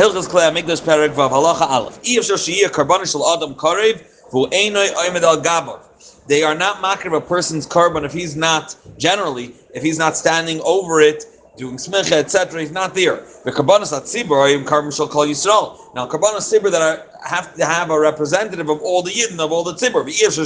Hilchas 0.00 0.30
Klei 0.30 0.50
Hamikdash 0.50 0.80
Perek 0.80 1.12
Vav 1.12 1.28
Halacha 1.28 1.68
Aleph. 1.68 2.02
Shoshiyah 2.02 2.70
Adam 3.34 3.54
Karev 3.54 4.02
Al 5.22 5.42
Gabav. 5.42 5.80
They 6.26 6.42
are 6.42 6.54
not 6.54 6.76
makir 6.76 7.14
a 7.14 7.20
person's 7.20 7.66
carbon 7.66 8.06
if 8.06 8.12
he's 8.14 8.34
not 8.34 8.74
generally 8.96 9.54
if 9.74 9.82
he's 9.82 9.98
not 9.98 10.16
standing 10.16 10.62
over 10.62 11.02
it 11.02 11.26
doing 11.56 11.76
smicha, 11.76 12.12
etc. 12.12 12.60
He's 12.60 12.70
not 12.70 12.94
there. 12.94 13.16
The 13.44 13.52
karbanos 13.52 13.92
atzibur 13.92 14.64
carbon 14.66 14.90
shall 14.90 15.08
call 15.08 15.26
Yisrael. 15.26 15.94
Now 15.94 16.06
karbanos 16.06 16.48
tzibur 16.48 16.70
that 16.70 16.82
are, 16.82 17.06
have 17.26 17.54
to 17.54 17.64
have 17.64 17.90
a 17.90 17.98
representative 17.98 18.68
of 18.68 18.80
all 18.80 19.02
the 19.02 19.10
yidden 19.10 19.38
of 19.38 19.52
all 19.52 19.64
the 19.64 19.74
tzibur. 19.74 20.04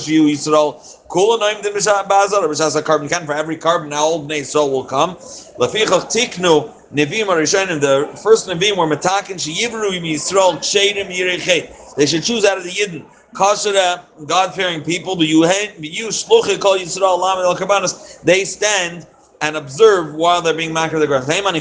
you 0.09 0.25
Yisrael 0.25 0.80
kula 1.09 1.38
noim 1.38 1.62
the 1.62 1.70
mishah 1.70 2.09
bazar 2.09 2.43
mishah 2.43 2.84
carbon 2.84 3.09
can 3.09 3.27
for 3.27 3.32
every 3.32 3.56
carbon 3.56 3.91
now 3.91 4.05
old 4.05 4.29
bnei 4.29 4.41
Yisrael 4.41 4.70
will 4.70 4.84
come. 4.84 5.16
Lafichach 5.59 6.11
tiknu 6.11 6.73
Nevi'im 6.95 7.27
Arishonim, 7.27 7.80
the 7.80 8.09
first 8.23 8.46
Nevi'im 8.46 8.77
were 8.77 8.86
Matakin 8.86 9.34
Sheyivru 9.34 9.91
Yisrael 10.00 10.59
Kshedim 10.59 11.11
Yirechei. 11.11 11.95
They 11.97 12.06
should 12.06 12.23
choose 12.23 12.45
out 12.45 12.56
of 12.56 12.62
the 12.62 12.70
Yidden. 12.70 13.05
Kashara, 13.34 13.98
uh, 13.98 14.25
God-fearing 14.27 14.83
people, 14.83 15.16
but 15.16 15.27
you 15.27 15.41
shluchim 15.41 16.61
call 16.61 16.78
Yisrael 16.78 17.19
Lamed 17.19 17.61
El. 17.61 18.23
They 18.23 18.45
stand 18.45 19.09
and 19.45 19.57
observe 19.57 20.15
while 20.15 20.41
they're 20.41 20.55
being 20.55 20.73
makar 20.73 20.98
the 20.98 21.07
ground. 21.07 21.27
When 21.29 21.53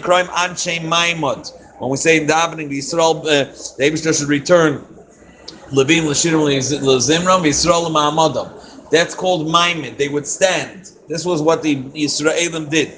we 1.91 1.97
say 1.97 2.21
in 2.21 2.27
davening, 2.27 2.69
the 2.69 2.79
Yisrael, 2.79 3.17
uh, 3.17 3.21
the 3.77 3.83
Abishter 3.83 4.17
should 4.17 4.29
return 4.29 4.79
Levim 5.69 6.03
Ma'amadam. 7.91 8.89
That's 8.89 9.13
called 9.13 9.47
Maimid. 9.47 9.97
They 9.97 10.07
would 10.07 10.25
stand. 10.25 10.91
This 11.09 11.25
was 11.25 11.41
what 11.41 11.61
the 11.61 11.75
Yisraelim 11.75 12.69
did. 12.69 12.93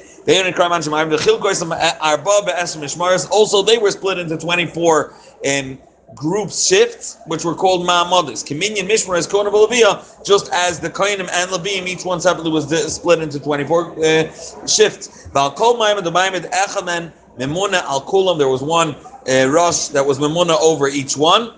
Also, 3.31 3.61
they 3.63 3.77
were 3.77 3.91
split 3.91 4.19
into 4.19 4.37
24 4.37 5.13
um, 5.47 5.79
groups 6.13 6.67
shifts, 6.67 7.17
which 7.27 7.43
were 7.43 7.55
called 7.55 7.87
Ma'amadis. 7.87 8.45
Communion 8.45 8.87
Mishmar 8.87 9.17
is 9.17 9.25
Kona 9.25 9.49
Levia, 9.49 10.03
just 10.25 10.49
as 10.53 10.79
the 10.79 10.89
Kainim 10.89 11.29
and 11.31 11.49
Levim, 11.51 11.87
each 11.87 12.05
one 12.05 12.21
separately 12.21 12.51
was 12.51 12.67
split 12.93 13.19
into 13.21 13.39
24 13.39 13.91
uh, 13.91 14.67
shifts. 14.67 15.27
Valkol 15.29 15.77
Ma'amad, 15.77 16.03
the 16.03 16.11
Ma'amad 16.11 16.49
Echamen, 16.51 17.11
Memuna 17.37 17.81
Al 17.83 18.01
Kulam, 18.01 18.37
there 18.37 18.47
was 18.47 18.61
one 18.61 18.95
uh, 19.29 19.47
rush 19.49 19.87
that 19.89 20.05
was 20.05 20.19
Memuna 20.19 20.59
over 20.61 20.87
each 20.87 21.17
one. 21.17 21.53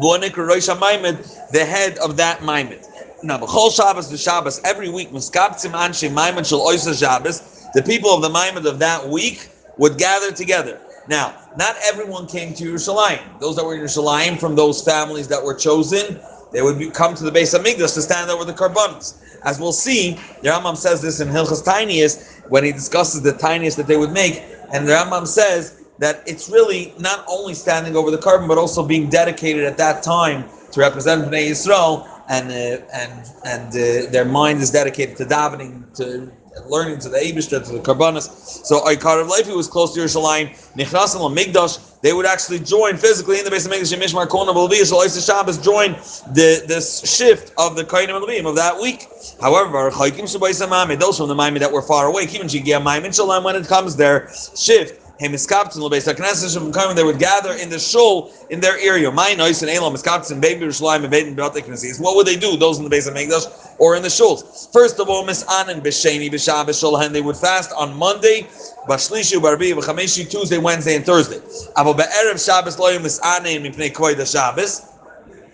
The 0.00 1.66
head 1.68 1.98
of 1.98 2.16
that 2.16 2.40
Ma'amad. 2.40 2.86
Now, 3.22 3.38
B'chol 3.38 3.74
Shabbos 3.74 4.08
the 4.10 4.16
Shabbos, 4.16 4.60
every 4.64 4.88
week, 4.88 5.10
Miskabtzim 5.10 5.72
Anshe 5.72 6.10
Maimon 6.10 6.44
Shal 6.44 6.60
Oysa 6.60 6.98
Shabbos, 6.98 7.68
the 7.74 7.82
people 7.82 8.10
of 8.10 8.22
the 8.22 8.30
Maimon 8.30 8.66
of 8.66 8.78
that 8.78 9.06
week 9.06 9.50
would 9.76 9.98
gather 9.98 10.32
together. 10.32 10.80
Now, 11.10 11.34
not 11.58 11.74
everyone 11.82 12.28
came 12.28 12.54
to 12.54 12.62
Yerushalayim. 12.62 13.40
Those 13.40 13.56
that 13.56 13.64
were 13.64 13.74
in 13.74 13.80
Yerushalayim 13.80 14.38
from 14.38 14.54
those 14.54 14.80
families 14.80 15.26
that 15.26 15.42
were 15.42 15.56
chosen, 15.56 16.20
they 16.52 16.62
would 16.62 16.78
be, 16.78 16.88
come 16.88 17.16
to 17.16 17.24
the 17.24 17.32
base 17.32 17.52
of 17.52 17.62
Migdash 17.62 17.94
to 17.94 18.02
stand 18.02 18.30
over 18.30 18.44
the 18.44 18.52
Karbanos. 18.52 19.20
As 19.42 19.58
we'll 19.58 19.72
see, 19.72 20.12
the 20.42 20.50
Rambam 20.50 20.76
says 20.76 21.02
this 21.02 21.18
in 21.18 21.26
Hilchas 21.26 21.64
Taaniyos 21.64 22.48
when 22.48 22.62
he 22.62 22.70
discusses 22.70 23.22
the 23.22 23.32
tiniest 23.32 23.76
that 23.78 23.88
they 23.88 23.96
would 23.96 24.12
make, 24.12 24.40
and 24.72 24.86
the 24.86 24.92
Rambam 24.92 25.26
says 25.26 25.82
that 25.98 26.22
it's 26.26 26.48
really 26.48 26.94
not 27.00 27.24
only 27.26 27.54
standing 27.54 27.96
over 27.96 28.12
the 28.12 28.18
carbon, 28.18 28.46
but 28.46 28.56
also 28.56 28.86
being 28.86 29.08
dedicated 29.10 29.64
at 29.64 29.76
that 29.78 30.04
time 30.04 30.44
to 30.70 30.78
represent 30.78 31.24
Bnei 31.24 31.50
Yisrael 31.50 32.08
and 32.28 32.52
uh, 32.52 32.84
and 32.94 33.30
and 33.44 33.68
uh, 33.70 34.08
their 34.12 34.24
mind 34.24 34.60
is 34.60 34.70
dedicated 34.70 35.16
to 35.16 35.24
davening, 35.24 35.92
to 35.96 36.30
learning 36.66 36.98
to 37.00 37.08
the 37.08 37.18
Abishter, 37.18 37.64
to 37.64 37.72
the 37.72 37.78
Karbanas. 37.78 38.28
So 38.64 38.80
Aikar 38.80 39.20
of 39.22 39.28
Life, 39.28 39.46
who 39.46 39.56
was 39.56 39.68
close 39.68 39.94
to 39.94 40.00
Yerushalayim, 40.00 40.48
Nichnas 40.74 41.14
Migdash, 41.34 41.78
they 42.02 42.12
would 42.12 42.26
actually 42.26 42.58
join 42.60 42.96
physically 42.96 43.38
in 43.38 43.44
the 43.44 43.50
base 43.50 43.66
of 43.66 43.72
Migdash, 43.72 43.96
Mishmar 43.96 44.28
Kona 44.28 44.52
Balviyah, 44.52 44.90
Shalois 44.90 45.26
Shabbos, 45.26 45.58
join 45.58 45.92
the 46.34 46.64
this 46.66 47.00
shift 47.16 47.52
of 47.58 47.76
the 47.76 47.84
Kainim 47.84 48.16
and 48.16 48.24
Levim 48.24 48.48
of 48.48 48.56
that 48.56 48.80
week. 48.80 49.06
However, 49.40 49.90
those 49.90 51.16
from 51.18 51.28
the 51.28 51.34
Maimid 51.34 51.58
that 51.60 51.72
were 51.72 51.82
far 51.82 52.06
away, 52.06 52.22
even 52.22 52.46
Shigia 52.46 52.82
Maimid 52.82 53.14
Shalom, 53.14 53.44
when 53.44 53.56
it 53.56 53.66
comes 53.66 53.96
their 53.96 54.30
shift, 54.56 55.09
they 55.20 57.04
would 57.04 57.18
gather 57.18 57.52
in 57.52 57.68
the 57.68 57.78
shul 57.78 58.32
in 58.48 58.60
their 58.60 58.78
area. 58.78 59.10
My 59.10 59.34
noise 59.34 59.60
and 59.62 59.70
Elam 59.70 59.92
Miskaptin, 59.94 60.40
Baby 60.40 60.64
Yerushalayim, 60.64 61.02
and 61.02 61.10
Beit 61.10 61.36
Knesses. 61.36 62.00
What 62.00 62.16
would 62.16 62.26
they 62.26 62.36
do? 62.36 62.56
Those 62.56 62.78
in 62.78 62.84
the 62.84 62.90
base 62.90 63.06
of 63.06 63.14
Megdash 63.14 63.76
or 63.78 63.96
in 63.96 64.02
the 64.02 64.08
shuls? 64.08 64.72
First 64.72 64.98
of 64.98 65.10
all, 65.10 65.26
Misanan 65.26 65.82
B'Sheni 65.82 66.30
B'Shabbos 66.30 66.80
Shulhan. 66.82 67.12
They 67.12 67.20
would 67.20 67.36
fast 67.36 67.70
on 67.76 67.94
Monday, 67.96 68.42
Bashlishi 68.88 69.40
Barbi 69.40 69.72
B'Chameshi 69.72 70.30
Tuesday, 70.30 70.56
Wednesday, 70.56 70.96
and 70.96 71.04
Thursday. 71.04 71.38
Abo 71.76 71.94
Be'erev 71.94 72.42
Shabbos 72.42 72.76
Loyim 72.78 73.00
Misanan 73.00 73.62
Mipnei 73.62 73.92
Koyda 73.92 74.30
Shabbos. 74.30 74.86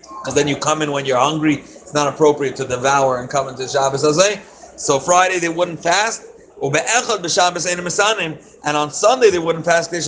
Because 0.07 0.33
then 0.33 0.47
you 0.47 0.55
come 0.55 0.81
in 0.81 0.91
when 0.93 1.05
you're 1.05 1.17
hungry. 1.17 1.55
It's 1.55 1.93
not 1.93 2.07
appropriate 2.07 2.55
to 2.57 2.65
devour 2.65 3.19
and 3.19 3.29
come 3.29 3.49
into 3.49 3.67
Shabbos. 3.67 4.01
So 4.77 4.99
Friday 4.99 5.39
they 5.39 5.49
wouldn't 5.49 5.81
fast. 5.81 6.26
And 6.59 6.75
on 8.75 8.91
Sunday 8.91 9.29
they 9.29 9.37
wouldn't 9.37 9.63
fast. 9.63 9.93
It 9.93 10.03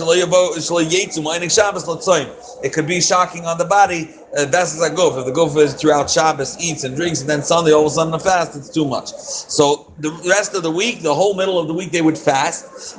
could 2.72 2.86
be 2.88 3.00
shocking 3.00 3.46
on 3.46 3.56
the 3.56 3.64
body. 3.64 4.10
Uh, 4.36 4.44
that's 4.46 4.74
as 4.74 4.82
I 4.82 4.92
go. 4.94 5.16
If 5.16 5.24
the 5.26 5.32
gopher 5.32 5.68
throughout 5.68 6.10
Shabbos, 6.10 6.56
eats 6.60 6.82
and 6.84 6.96
drinks, 6.96 7.20
and 7.20 7.30
then 7.30 7.42
Sunday 7.44 7.72
all 7.72 7.82
of 7.86 7.86
a 7.86 7.90
sudden 7.90 8.10
the 8.10 8.18
fast, 8.18 8.56
it's 8.56 8.68
too 8.68 8.84
much. 8.84 9.10
So 9.10 9.92
the 10.00 10.10
rest 10.28 10.54
of 10.54 10.62
the 10.64 10.70
week, 10.70 11.02
the 11.02 11.14
whole 11.14 11.34
middle 11.34 11.58
of 11.58 11.68
the 11.68 11.74
week, 11.74 11.92
they 11.92 12.02
would 12.02 12.18
fast. 12.18 12.98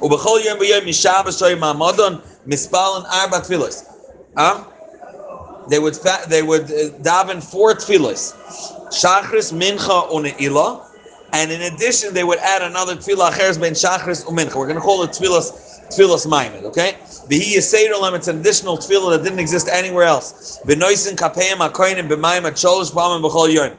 They 5.70 5.80
would 5.80 5.96
fa- 5.96 6.24
they 6.28 6.42
would 6.42 6.64
uh, 6.64 6.90
daven 7.02 7.44
four 7.44 7.74
tefillas, 7.76 8.34
shachris, 8.92 9.54
mincha, 9.54 10.10
une'ilah 10.10 10.91
and 11.34 11.52
in 11.52 11.62
addition, 11.74 12.14
they 12.14 12.24
would 12.24 12.40
add 12.40 12.62
another 12.62 12.96
tefillah 12.96 13.36
cheres 13.38 13.58
ben 13.58 13.74
shachris 13.74 14.26
umincha. 14.26 14.56
We're 14.56 14.68
going 14.68 14.76
to 14.76 14.82
call 14.82 15.04
it 15.04 15.12
tefillas 15.12 15.52
tefillas 15.90 16.28
maimed. 16.30 16.66
Okay, 16.66 16.98
v'hi 17.28 17.56
yiseirolam. 17.56 18.16
It's 18.16 18.28
an 18.28 18.40
additional 18.40 18.78
tefillah 18.78 19.18
that 19.18 19.24
didn't 19.24 19.40
exist 19.40 19.68
anywhere 19.70 20.06
else. 20.06 20.60
B'noisin 20.66 21.16
kapayim 21.16 21.58
akoinim 21.68 22.08
b'maimed 22.08 22.52
sholish 22.52 22.92
b'amim 22.92 23.22
b'chol 23.22 23.54
yoyim. 23.54 23.78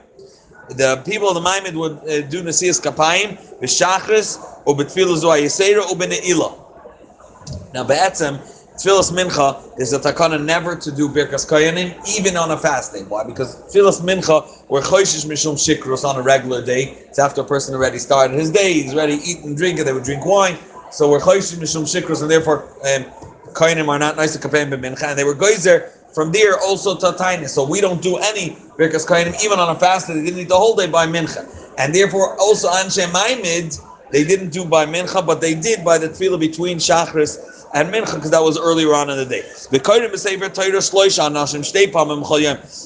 The 0.69 1.03
people 1.05 1.29
of 1.29 1.35
the 1.35 1.41
Maimed 1.41 1.75
would 1.75 1.99
uh, 1.99 2.23
do 2.29 2.43
Nasias 2.43 2.81
Kapayim, 2.81 3.37
B'Shachris, 3.61 4.39
or 4.65 4.75
B'Tfilah 4.75 5.21
Zoha 5.21 5.43
Yisera, 5.43 5.83
or 5.83 5.97
B'Ne'ilah. 5.97 7.75
Now, 7.75 7.85
Be'etzem, 7.85 8.41
Tfilas 8.82 9.12
Mincha 9.12 9.78
is 9.78 9.93
a 9.93 10.00
takana 10.00 10.44
never 10.44 10.75
to 10.75 10.91
do 10.91 11.09
Birkas 11.09 11.47
Koyanim, 11.47 11.94
even 12.19 12.37
on 12.37 12.50
a 12.50 12.56
fast 12.56 12.93
day. 12.93 13.04
Why? 13.04 13.22
Because 13.22 13.54
Tfilas 13.72 14.00
Mincha, 14.00 14.44
we're 14.69 14.81
Choishish 14.81 15.25
Mishum 15.25 15.54
Shikrus 15.54 16.03
on 16.04 16.16
a 16.16 16.22
regular 16.22 16.66
day. 16.66 16.97
It's 17.06 17.20
after 17.20 17.43
a 17.43 17.44
person 17.44 17.76
already 17.76 17.98
started 17.98 18.34
his 18.37 18.50
day, 18.50 18.72
he's 18.72 18.93
already 18.93 19.20
eaten 19.25 19.50
and 19.50 19.56
drinking, 19.56 19.84
they 19.84 19.93
would 19.93 20.03
drink 20.03 20.26
wine. 20.26 20.59
So 20.91 21.09
we're 21.09 21.20
Choishish 21.20 21.59
Mishum 21.59 21.84
Shikrus, 21.84 22.22
and 22.22 22.31
therefore 22.31 22.65
um, 22.84 23.88
are 23.88 23.98
not 24.00 24.16
nice 24.16 24.37
to 24.37 24.41
Kapayim 24.41 24.70
Mincha. 24.70 25.10
And 25.10 25.16
they 25.16 25.22
were 25.22 25.37
Geyser 25.37 25.93
from 26.12 26.32
there 26.32 26.59
also 26.59 26.97
to 26.97 27.16
Tainis. 27.16 27.50
So 27.50 27.64
we 27.64 27.81
don't 27.81 28.03
do 28.03 28.16
any 28.16 28.56
Birkas 28.76 29.06
Koyanim, 29.06 29.41
even 29.44 29.60
on 29.60 29.76
a 29.76 29.78
fast 29.78 30.09
day. 30.09 30.14
They 30.14 30.25
didn't 30.25 30.41
eat 30.41 30.49
the 30.49 30.59
whole 30.59 30.75
day 30.75 30.88
by 30.88 31.06
Mincha. 31.06 31.49
And 31.78 31.94
therefore 31.94 32.37
also 32.41 32.69
Anshe 32.69 33.06
Maimid, 33.12 33.81
they 34.10 34.25
didn't 34.25 34.50
do 34.50 34.64
by 34.64 34.87
Mincha, 34.87 35.25
but 35.25 35.41
they 35.41 35.54
did 35.54 35.84
by 35.84 35.99
the 35.99 36.09
tefillah 36.09 36.41
between 36.41 36.78
Shachris 36.78 37.62
and 37.75 37.93
Mincha 37.93 38.15
because 38.15 38.31
that 38.31 38.43
was 38.43 38.59
earlier 38.59 38.94
on 38.94 39.10
in 39.10 39.16
the 39.16 39.25
day. 39.25 39.43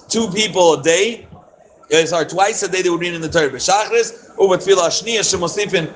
Two 0.09 0.31
people 0.31 0.75
a 0.75 0.83
day, 0.83 1.27
uh, 1.93 2.07
sorry, 2.07 2.27
twice 2.27 2.63
a 2.63 2.69
day 2.69 2.83
they 2.83 2.91
would 2.91 3.01
read 3.01 3.15
in 3.15 3.21
the 3.21 3.29
Torah. 3.29 3.51
B'shachris, 3.51 4.39
uva 4.41 4.59
tefillah 4.59 4.91
shniya 4.91 5.21
shemosifin, 5.21 5.93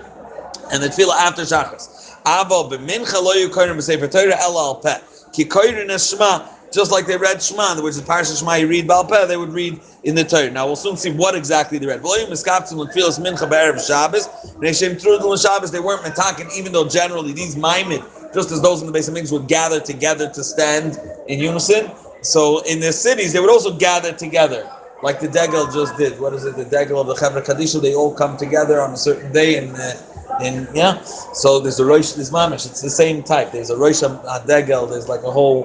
and 0.72 0.82
the 0.82 0.88
tefillah 0.88 1.14
after 1.14 1.42
shachris. 1.42 2.16
Aval 2.24 2.70
b'mincha 2.70 3.22
lo 3.22 3.34
yukoyrim 3.34 3.76
b'sefer 3.76 4.10
Torah 4.10 4.36
el 4.40 4.58
al 4.58 4.76
peh. 4.76 4.98
Ki 5.32 5.44
koyrin 5.44 6.10
shema, 6.10 6.48
just 6.72 6.90
like 6.92 7.06
they 7.06 7.16
read 7.16 7.42
Shema, 7.42 7.80
which 7.80 7.96
is 7.96 8.02
Parsha 8.02 8.38
Shema, 8.38 8.54
you 8.54 8.68
read 8.68 8.86
Balpeh, 8.86 9.26
they 9.26 9.36
would 9.36 9.52
read 9.52 9.80
in 10.04 10.14
the 10.14 10.22
Torah. 10.22 10.50
Now 10.50 10.66
we'll 10.66 10.76
soon 10.76 10.96
see 10.96 11.10
what 11.10 11.34
exactly 11.34 11.78
they 11.78 11.86
read. 11.86 12.00
Volume 12.00 12.30
Miskaptim 12.30 12.76
L'Tfilas 12.76 13.18
Mincha 13.18 13.48
B'Erev 13.50 13.84
Shabbos, 13.84 15.70
they 15.72 15.80
weren't 15.80 16.02
metakin, 16.02 16.56
even 16.56 16.72
though 16.72 16.88
generally 16.88 17.32
these 17.32 17.56
Maimid 17.56 18.04
just 18.34 18.50
as 18.52 18.62
those 18.62 18.80
in 18.80 18.86
the 18.86 18.92
base 18.92 19.08
of 19.08 19.32
would 19.32 19.48
gather 19.48 19.80
together 19.80 20.30
to 20.30 20.44
stand 20.44 20.98
in 21.28 21.40
unison. 21.40 21.90
So 22.22 22.60
in 22.64 22.80
the 22.80 22.92
cities, 22.92 23.32
they 23.32 23.40
would 23.40 23.50
also 23.50 23.76
gather 23.76 24.12
together, 24.12 24.70
like 25.02 25.20
the 25.20 25.28
Degel 25.28 25.66
just 25.72 25.96
did. 25.96 26.20
What 26.20 26.34
is 26.34 26.44
it? 26.44 26.56
The 26.56 26.64
Degel 26.66 27.00
of 27.00 27.06
the 27.08 27.14
Chevra 27.14 27.44
Kadisha, 27.44 27.80
they 27.82 27.94
all 27.94 28.14
come 28.14 28.36
together 28.36 28.80
on 28.80 28.92
a 28.92 28.96
certain 28.98 29.32
day 29.32 29.56
and. 29.58 29.76
uh, 29.76 29.94
in 30.42 30.68
yeah. 30.74 31.02
So 31.02 31.60
there's 31.60 31.80
a 31.80 31.84
Rosh 31.84 32.12
this 32.12 32.30
mamish. 32.30 32.66
It's 32.66 32.80
the 32.80 32.90
same 32.90 33.22
type. 33.22 33.52
There's 33.52 33.70
a 33.70 33.76
Rosh 33.76 34.02
Adegel. 34.02 34.88
There's 34.90 35.08
like 35.08 35.22
a 35.22 35.30
whole. 35.30 35.64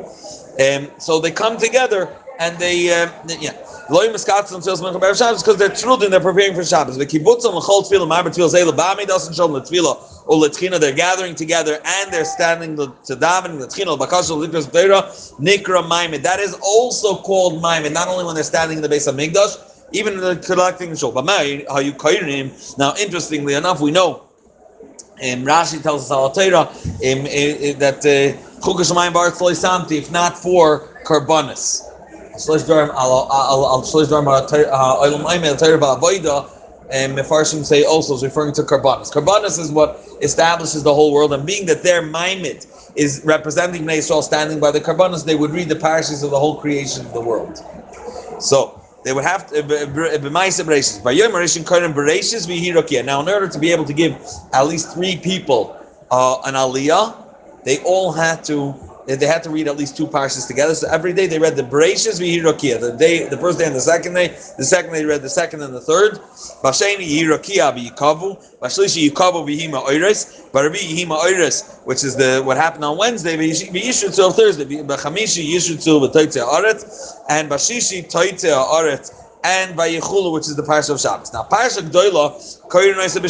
Um, 0.60 0.90
so 1.00 1.20
they 1.20 1.32
come 1.32 1.58
together 1.58 2.16
and 2.40 2.58
they, 2.60 2.92
um, 2.94 3.12
yeah. 3.40 3.54
Loy 3.88 4.08
miskatz 4.08 4.50
themselves 4.50 4.82
mincha 4.82 5.00
b'erev 5.00 5.16
Shabbos 5.16 5.44
because 5.44 5.58
they're 5.58 5.70
trudin, 5.70 6.10
they're 6.10 6.20
preparing 6.20 6.56
for 6.56 6.64
Shabbos. 6.64 6.98
The 6.98 7.06
kibbutzim 7.06 7.54
l'chol 7.54 7.84
tefillah, 7.84 8.08
ma'aber 8.10 8.34
tefillah, 8.34 8.50
zei 8.50 8.64
l'bami 8.64 9.06
doesn't 9.06 9.36
show 9.36 9.46
l'tefillah 9.46 10.26
or 10.28 10.38
l'tchina. 10.38 10.80
They're 10.80 10.92
gathering 10.92 11.36
together 11.36 11.80
and 11.86 12.12
they're 12.12 12.26
standing 12.26 12.76
the 12.76 12.88
to 13.06 13.16
davening 13.16 13.60
l'tchina 13.60 13.96
l'bakash 13.96 14.32
l'likras 14.32 14.68
b'teira 14.68 15.04
nikra 15.40 15.88
maimed. 15.88 16.24
That 16.24 16.40
is 16.40 16.58
also 16.64 17.18
called 17.18 17.62
maimed. 17.62 17.94
Not 17.94 18.08
only 18.08 18.26
when 18.26 18.34
they're 18.34 18.44
standing 18.44 18.78
in 18.78 18.82
the 18.82 18.90
base 18.90 19.06
of 19.06 19.16
Migdash, 19.16 19.56
even 19.92 20.14
in 20.14 20.20
the 20.20 20.36
collecting 20.38 20.96
shul. 20.96 21.12
But 21.12 21.28
how 21.28 21.80
you 21.80 21.94
kairim? 21.94 22.78
Now, 22.80 22.96
interestingly 23.00 23.54
enough, 23.54 23.82
we 23.82 23.92
know. 23.92 24.24
Um, 25.22 25.46
Rashi 25.46 25.82
tells 25.82 26.06
us 26.06 26.12
al 26.12 26.32
Torah 26.32 26.62
um, 26.62 26.68
uh, 26.68 27.80
that 27.80 28.00
uh, 28.00 28.62
chukas 28.62 28.92
shemayim 28.92 29.14
bar 29.14 29.32
samti 29.32 30.00
if 30.00 30.12
not 30.12 30.38
for 30.38 30.90
karbanis. 31.06 31.95
Shlish 32.36 32.64
Dvarim 32.64 32.94
al 32.94 33.84
Shlish 33.84 34.08
Dvarim 34.08 34.28
al 34.28 34.48
Olam 34.48 35.46
al 35.46 35.56
Torah 35.58 35.78
ba'avoida. 35.78 36.52
And 36.92 37.18
Mefarshim 37.18 37.66
say 37.66 37.84
also 37.84 38.14
is 38.14 38.24
referring 38.24 38.54
to 38.54 38.62
Karbanis. 38.62 39.12
Karbanis 39.12 39.58
is 39.60 39.72
what 39.72 40.00
establishes 40.22 40.84
the 40.84 40.94
whole 40.94 41.12
world, 41.12 41.34
and 41.34 41.44
being 41.44 41.66
that 41.66 41.82
their 41.82 42.04
Maimit 42.04 42.68
is 42.96 43.24
representing 43.26 43.90
Israel 43.90 44.22
standing 44.22 44.60
by 44.60 44.70
the 44.72 44.80
Karbanis, 44.80 45.26
they 45.26 45.36
would 45.36 45.52
read 45.52 45.68
the 45.68 45.76
parashas 45.76 46.24
of 46.24 46.30
the 46.30 46.40
whole 46.40 46.58
creation 46.62 47.06
of 47.06 47.14
the 47.14 47.22
world. 47.22 47.60
So 48.40 48.80
they 49.04 49.14
would 49.14 49.24
have 49.24 49.48
to 49.48 49.64
my 50.30 50.48
severish. 50.48 51.04
Now, 53.06 53.22
in 53.22 53.30
order 53.30 53.48
to 53.48 53.60
be 53.60 53.72
able 53.72 53.86
to 53.86 53.94
give 53.94 54.16
at 54.54 54.64
least 54.64 54.94
three 54.94 55.18
people 55.18 55.76
uh, 56.12 56.42
an 56.46 56.54
aliyah, 56.54 57.16
they 57.64 57.80
all 57.84 58.12
had 58.12 58.44
to 58.46 58.74
they 59.08 59.28
had 59.28 59.44
to 59.44 59.50
read 59.50 59.68
at 59.68 59.78
least 59.78 59.96
two 59.96 60.08
parshas 60.08 60.48
together. 60.48 60.74
So 60.74 60.90
every 60.90 61.14
day 61.14 61.28
they 61.28 61.38
read 61.38 61.56
the 61.56 61.64
Bereshis 61.64 62.20
v'Hirakia. 62.20 62.80
The 62.80 62.94
day, 62.98 63.28
the 63.28 63.38
first 63.38 63.60
day 63.60 63.66
and 63.66 63.76
the 63.76 63.82
second 63.82 64.14
day. 64.16 64.30
The 64.58 64.66
second 64.66 64.94
day 64.94 65.00
they 65.00 65.06
read 65.06 65.22
the 65.22 65.30
second 65.30 65.62
and 65.62 65.74
the 65.74 65.82
third. 65.82 66.20
Basheni 66.64 67.06
Hirakia 67.06 67.72
v'Yikavu. 67.76 68.60
Bashlishi 68.60 69.10
Yikavu 69.10 69.46
v'Hima 69.48 69.84
Oiris. 69.86 70.50
Barabi 70.52 70.78
Yihima 70.78 71.20
Oiris, 71.20 71.86
which 71.86 72.04
is 72.04 72.16
the 72.16 72.42
what 72.44 72.58
happened 72.58 72.84
on 72.84 72.98
Wednesday. 72.98 73.38
V'Yishutzu 73.38 74.34
Thursday. 74.34 74.66
B'Chamishi 74.66 75.48
Yishutzu 75.48 76.10
v'Toitze 76.10 76.44
Aret. 76.44 76.84
And 77.30 77.50
Bashishi 77.50 78.12
Toitze 78.12 78.52
Aret. 78.52 79.14
And 79.44 79.78
Vayichulu, 79.78 80.34
which 80.34 80.48
is 80.48 80.56
the 80.56 80.64
parsha 80.64 80.90
of 80.90 81.00
Shabbos. 81.00 81.32
Now 81.32 81.44
parsha 81.44 81.82
Gdoila 81.82 82.68
Koyin 82.70 82.96
Reisa. 82.96 83.22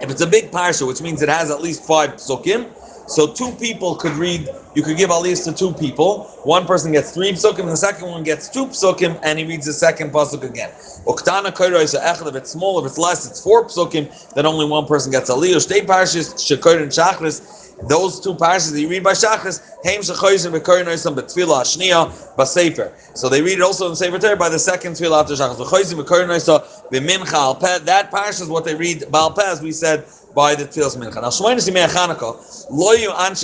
If 0.00 0.10
it's 0.10 0.22
a 0.22 0.26
big 0.26 0.50
parsha, 0.50 0.86
which 0.86 1.02
means 1.02 1.20
it 1.20 1.28
has 1.28 1.50
at 1.50 1.60
least 1.60 1.84
five 1.84 2.14
psukim, 2.14 2.70
so 3.10 3.26
two 3.26 3.50
people 3.52 3.96
could 3.96 4.12
read. 4.12 4.48
You 4.76 4.84
could 4.84 4.96
give 4.96 5.10
aliyahs 5.10 5.44
to 5.44 5.52
two 5.52 5.72
people. 5.74 6.24
One 6.44 6.64
person 6.64 6.92
gets 6.92 7.12
three 7.12 7.32
psukim, 7.32 7.60
and 7.60 7.70
the 7.70 7.76
second 7.76 8.08
one 8.08 8.22
gets 8.22 8.48
two 8.48 8.66
psukim, 8.66 9.18
and 9.24 9.36
he 9.36 9.44
reads 9.44 9.66
the 9.66 9.72
second 9.72 10.12
pasuk 10.12 10.44
again. 10.44 10.70
Uktana 11.06 11.52
koiro 11.52 11.82
is 11.82 11.94
echad. 11.94 12.28
If 12.28 12.36
it's 12.36 12.50
small, 12.50 12.78
if 12.78 12.86
it's 12.86 12.98
less, 12.98 13.26
it's 13.28 13.42
four 13.42 13.64
psukim. 13.66 14.08
Then 14.34 14.46
only 14.46 14.64
one 14.64 14.86
person 14.86 15.10
gets 15.10 15.28
aliyah. 15.28 15.56
Shtei 15.56 15.84
parshas 15.84 16.34
shekoir 16.36 16.82
and 16.82 16.92
shachris. 16.92 17.66
Those 17.88 18.20
two 18.20 18.34
parshas 18.34 18.72
that 18.72 18.80
you 18.80 18.88
read 18.88 19.02
by 19.02 19.12
shachris, 19.12 19.60
shechoyzim 19.84 20.52
v'koir 20.56 20.84
noisam 20.84 21.16
betfila 21.16 21.62
ashniya 21.62 22.12
basefer. 22.36 22.92
So 23.16 23.28
they 23.28 23.42
read 23.42 23.58
it 23.58 23.62
also 23.62 23.88
in 23.88 23.96
Sefer 23.96 24.18
Torah 24.18 24.36
by 24.36 24.50
the 24.50 24.58
second 24.58 24.92
tefillah 24.92 25.22
after 25.22 25.34
shachris. 25.34 25.56
V'choyzim 25.56 26.04
v'koir 26.04 26.28
noisam 26.28 26.62
b'mincha 26.92 27.32
al 27.34 27.54
That 27.56 28.12
parsha 28.12 28.42
is 28.42 28.48
what 28.48 28.64
they 28.64 28.76
read. 28.76 29.10
Baal 29.10 29.34
as 29.40 29.62
we 29.62 29.72
said 29.72 30.04
by 30.34 30.54
the 30.54 30.64
Tfilas 30.64 30.96
Mincha. 30.96 31.16
Now, 31.16 31.28
Yimei 31.28 31.88
lo 32.70 32.92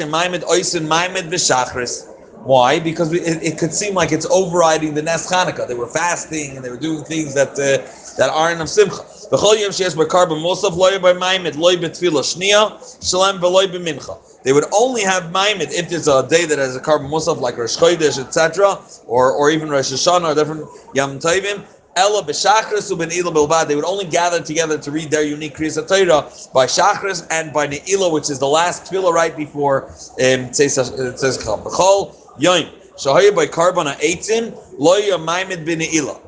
maimed 0.07 0.43
maimed 0.89 1.33
v'shachris. 1.33 2.13
Why? 2.45 2.79
Because 2.79 3.13
it, 3.13 3.43
it, 3.43 3.59
could 3.59 3.75
seem 3.75 3.95
like 3.95 4.13
it's 4.13 4.27
overriding 4.27 4.95
the 4.95 5.03
Nes 5.03 5.29
Chanukah. 5.29 5.67
They 5.67 5.75
were 5.75 5.89
fasting 5.89 6.55
and 6.57 6.65
they 6.65 6.71
were 6.71 6.77
doing 6.77 7.03
things 7.03 7.35
that 7.35 7.51
uh, 7.51 7.83
that 8.19 8.31
aren't 8.31 8.61
of 8.61 8.69
Simcha. 8.69 9.03
V'chol 9.31 9.59
yom 9.61 9.73
sheyesh 9.73 9.97
b'karbon 9.97 10.41
mosav 10.41 10.77
lo 10.77 10.89
yu 10.89 11.01
b'maimed 11.01 11.57
lo 11.57 11.71
yu 11.71 11.79
b'tfila 11.79 12.23
shnia 12.23 12.79
shalem 13.03 13.41
v'lo 13.41 13.67
b'mincha. 13.67 14.43
They 14.45 14.53
would 14.53 14.67
only 14.73 15.03
have 15.03 15.33
maimed 15.33 15.63
if 15.63 15.89
there's 15.89 16.07
a 16.07 16.25
day 16.29 16.45
that 16.45 16.59
has 16.59 16.77
a 16.77 16.81
carbon 16.81 17.11
musaf 17.11 17.41
like 17.41 17.57
Rosh 17.59 17.77
Chodesh, 17.77 18.17
etc., 18.25 18.79
or 19.09 19.33
or 19.33 19.51
even 19.51 19.69
Rosh 19.69 19.93
Hashanah 19.93 20.31
or 20.31 20.35
different 20.37 20.69
Yom 20.95 21.19
Tovim. 21.19 21.65
Ella 21.97 22.23
b'shachris 22.23 22.93
uben 22.93 23.11
ila. 23.11 23.65
They 23.67 23.75
would 23.75 23.85
only 23.85 24.05
gather 24.05 24.43
together 24.43 24.77
to 24.77 24.91
read 24.91 25.11
their 25.11 25.23
unique 25.23 25.57
kriyas 25.57 25.77
Torah 25.89 26.31
by 26.53 26.67
shachris 26.67 27.27
and 27.31 27.55
by 27.55 27.67
ne'ilah, 27.67 28.13
which 28.13 28.29
is 28.29 28.39
the 28.39 28.47
last 28.47 28.85
tefillah 28.85 29.13
right 29.13 29.35
before 29.35 29.87
um, 29.87 30.53
says 30.53 30.77
b'chol 30.77 32.15
yoim 32.39 32.71
shahaya 32.97 33.35
by 33.35 33.47
karbon 33.47 33.87
eitzim 33.95 34.55
lo 34.79 35.01
yamaimed 35.01 35.65
b'ne'ilah. 35.67 36.21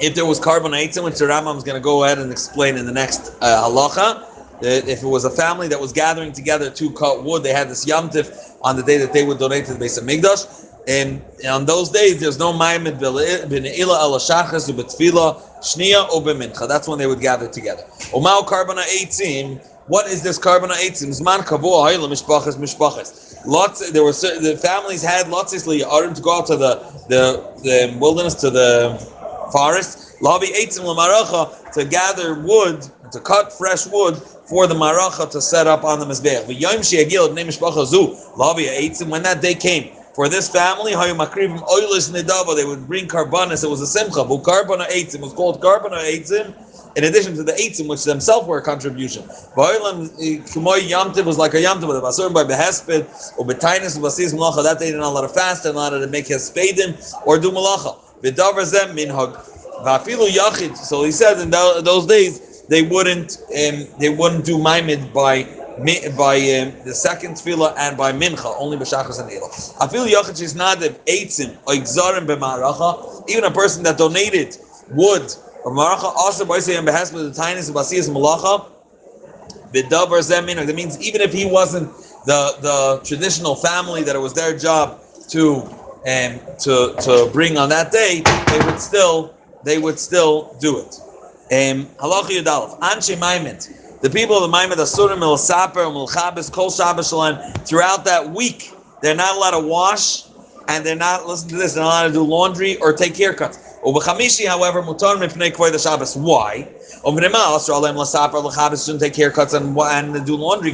If 0.00 0.14
there 0.14 0.24
was 0.24 0.40
carbon 0.40 0.72
eitzim, 0.72 1.04
which 1.04 1.18
the 1.18 1.26
Rambam 1.26 1.56
is 1.58 1.62
going 1.62 1.76
to 1.76 1.84
go 1.84 2.04
ahead 2.04 2.18
and 2.18 2.32
explain 2.32 2.76
in 2.76 2.86
the 2.86 2.92
next 2.92 3.36
uh, 3.42 3.68
halacha, 3.68 4.30
if 4.62 5.02
it 5.02 5.06
was 5.06 5.24
a 5.24 5.30
family 5.30 5.68
that 5.68 5.78
was 5.78 5.92
gathering 5.92 6.32
together 6.32 6.70
to 6.70 6.90
cut 6.92 7.22
wood, 7.22 7.42
they 7.42 7.52
had 7.52 7.68
this 7.68 7.84
yamtif 7.84 8.56
on 8.62 8.76
the 8.76 8.82
day 8.82 8.96
that 8.96 9.12
they 9.12 9.24
would 9.24 9.38
donate 9.38 9.66
to 9.66 9.74
the 9.74 9.78
base 9.78 9.98
of 9.98 10.04
Migdash. 10.04 10.70
And 10.86 11.22
on 11.48 11.64
those 11.64 11.90
days, 11.90 12.20
there's 12.20 12.38
no 12.38 12.52
ma'amid 12.52 12.98
b'ne'ila 12.98 14.02
ala 14.02 14.18
shachas 14.18 14.68
u'betfila 14.70 15.40
shnia 15.60 16.08
u'b'mincha. 16.10 16.68
That's 16.68 16.86
when 16.86 16.98
they 16.98 17.06
would 17.06 17.20
gather 17.20 17.48
together. 17.48 17.84
Umau 18.12 18.46
karbana 18.46 18.82
eitzim. 18.82 19.64
What 19.86 20.08
is 20.08 20.22
this 20.22 20.38
karbana 20.38 20.72
eitzim? 20.72 21.08
Zman 21.08 21.40
kavua 21.40 21.88
ha'ila 21.88 22.08
mishpachas 22.08 22.56
mishpachas. 22.56 23.46
Lots. 23.46 23.90
There 23.92 24.04
were 24.04 24.12
the 24.12 24.58
families 24.60 25.02
had 25.02 25.28
lots 25.28 25.54
of 25.54 25.62
to 25.64 26.20
go 26.22 26.38
out 26.38 26.46
to 26.48 26.56
the, 26.56 26.76
the 27.08 27.52
the 27.62 27.96
wilderness 27.98 28.34
to 28.36 28.50
the 28.50 28.98
forest. 29.52 30.20
Lavi 30.20 30.52
eitzim 30.52 30.84
lamaracha 30.84 31.72
to 31.72 31.84
gather 31.86 32.34
wood 32.40 32.86
to 33.10 33.20
cut 33.20 33.52
fresh 33.52 33.86
wood 33.86 34.16
for 34.44 34.66
the 34.66 34.74
maracha 34.74 35.30
to 35.30 35.40
set 35.40 35.66
up 35.66 35.84
on 35.84 35.98
the 35.98 36.06
mizbeach. 36.06 36.46
When 39.08 39.22
that 39.22 39.40
day 39.40 39.54
came 39.54 39.90
for 40.14 40.28
this 40.28 40.48
family, 40.48 40.92
they 40.92 40.98
would 42.64 42.86
bring 42.86 43.08
karbanis. 43.08 43.64
It 43.64 43.68
was 43.68 43.80
a 43.80 43.86
simcha. 43.86 44.22
But 44.24 44.42
karbana 44.42 44.86
eitzim 44.86 45.20
was 45.20 45.32
called 45.32 45.60
karbana 45.60 46.04
eitzim. 46.04 46.54
In 46.96 47.02
addition 47.02 47.34
to 47.34 47.42
the 47.42 47.52
eitzim, 47.52 47.88
which 47.88 48.04
themselves 48.04 48.46
were 48.46 48.58
a 48.58 48.62
contribution, 48.62 49.24
Kumoy 49.24 50.88
Yamtiv 50.88 51.24
was 51.24 51.36
like 51.36 51.54
a 51.54 51.56
Yamtiv 51.56 51.88
with 51.88 51.96
a 51.96 52.00
basur 52.00 52.32
by 52.32 52.44
behesped 52.44 53.36
or 53.36 53.44
betainis 53.44 54.00
basis 54.00 54.32
malacha. 54.32 54.62
That 54.62 54.78
they 54.78 54.86
didn't 54.86 55.00
allow 55.00 55.22
to 55.22 55.28
fast 55.28 55.64
and 55.64 55.74
allowed 55.74 55.98
to 55.98 56.06
make 56.06 56.26
hespedim 56.26 56.96
or 57.26 57.36
do 57.40 57.50
malacha. 57.50 57.96
V'davar 58.22 58.64
zem 58.64 58.96
minhag. 58.96 59.34
V'afilu 59.82 60.28
yachid. 60.28 60.76
So 60.76 61.02
he 61.02 61.10
said 61.10 61.40
in 61.40 61.50
those 61.50 62.06
days 62.06 62.62
they 62.68 62.82
wouldn't 62.82 63.38
um, 63.38 63.88
they 63.98 64.10
wouldn't 64.10 64.44
do 64.44 64.58
maimid 64.58 65.12
by 65.12 65.42
by 65.78 66.36
um, 66.36 66.72
the 66.84 66.94
second 66.94 67.34
tefillah 67.34 67.74
and 67.76 67.96
by 67.96 68.12
mincha, 68.12 68.54
only 68.58 68.76
b'shachas 68.76 69.20
and 69.20 69.30
ela. 69.30 69.48
Afil 69.80 70.06
yachid 70.06 70.40
is 70.40 70.54
not 70.54 70.78
eitzim 70.78 71.56
or 71.66 71.74
exarim 71.74 72.26
b'maracha. 72.26 73.28
Even 73.28 73.44
a 73.44 73.50
person 73.50 73.82
that 73.82 73.98
donated 73.98 74.56
wood 74.90 75.34
or 75.64 75.72
maracha 75.72 76.04
also 76.04 76.44
by 76.44 76.58
saying 76.58 76.84
behest 76.84 77.12
with 77.12 77.34
the 77.34 77.42
tiniest 77.42 77.72
basiyas 77.72 78.08
malacha. 78.08 78.70
B'davar 79.72 80.20
zemin. 80.20 80.64
That 80.64 80.76
means 80.76 81.00
even 81.00 81.20
if 81.20 81.32
he 81.32 81.44
wasn't 81.44 81.90
the 82.26 82.56
the 82.60 83.00
traditional 83.04 83.56
family 83.56 84.02
that 84.04 84.14
it 84.14 84.20
was 84.20 84.32
their 84.34 84.56
job 84.56 85.00
to 85.30 85.56
um, 86.06 86.40
to 86.60 86.94
to 87.00 87.30
bring 87.32 87.58
on 87.58 87.68
that 87.70 87.90
day, 87.90 88.22
they 88.22 88.60
would 88.64 88.78
still 88.78 89.34
they 89.64 89.78
would 89.78 89.98
still 89.98 90.56
do 90.60 90.78
it. 90.78 91.00
Um, 91.50 91.86
Halacha 91.96 92.30
Yudalef, 92.30 92.78
Anshe 92.80 93.16
Maimet. 93.16 93.83
The 94.04 94.10
people 94.10 94.36
of 94.36 94.42
the 94.42 94.48
Maimon 94.48 94.76
Asurim 94.76 95.22
El 95.22 95.38
Saper 95.38 95.80
El 95.80 96.06
Chabes 96.06 96.52
Kol 96.52 96.70
Shabbos 96.70 97.08
throughout 97.66 98.04
that 98.04 98.32
week, 98.34 98.70
they're 99.00 99.14
not 99.14 99.34
allowed 99.34 99.58
to 99.58 99.66
wash 99.66 100.24
and 100.68 100.84
they're 100.84 100.94
not 100.94 101.26
listen 101.26 101.48
to 101.48 101.56
this, 101.56 101.72
they're 101.72 101.82
not 101.82 102.02
allowed 102.02 102.08
to 102.08 102.12
do 102.12 102.22
laundry 102.22 102.76
or 102.82 102.92
take 102.92 103.14
haircuts. 103.14 103.80
Ubechamishi, 103.82 104.46
however, 104.46 104.82
mutar 104.82 105.16
mipnei 105.16 105.50
kvoy 105.50 105.72
the 105.72 105.78
Shabbos. 105.78 106.16
Why? 106.16 106.68
Umrema 107.02 107.56
Asra 107.56 107.76
Alem 107.76 107.96
Lasaper 107.96 108.44
Lachabes 108.44 108.84
shouldn't 108.84 109.02
take 109.02 109.14
haircuts 109.14 109.54
and 109.54 109.74
and 109.74 110.26
do 110.26 110.36
laundry. 110.36 110.72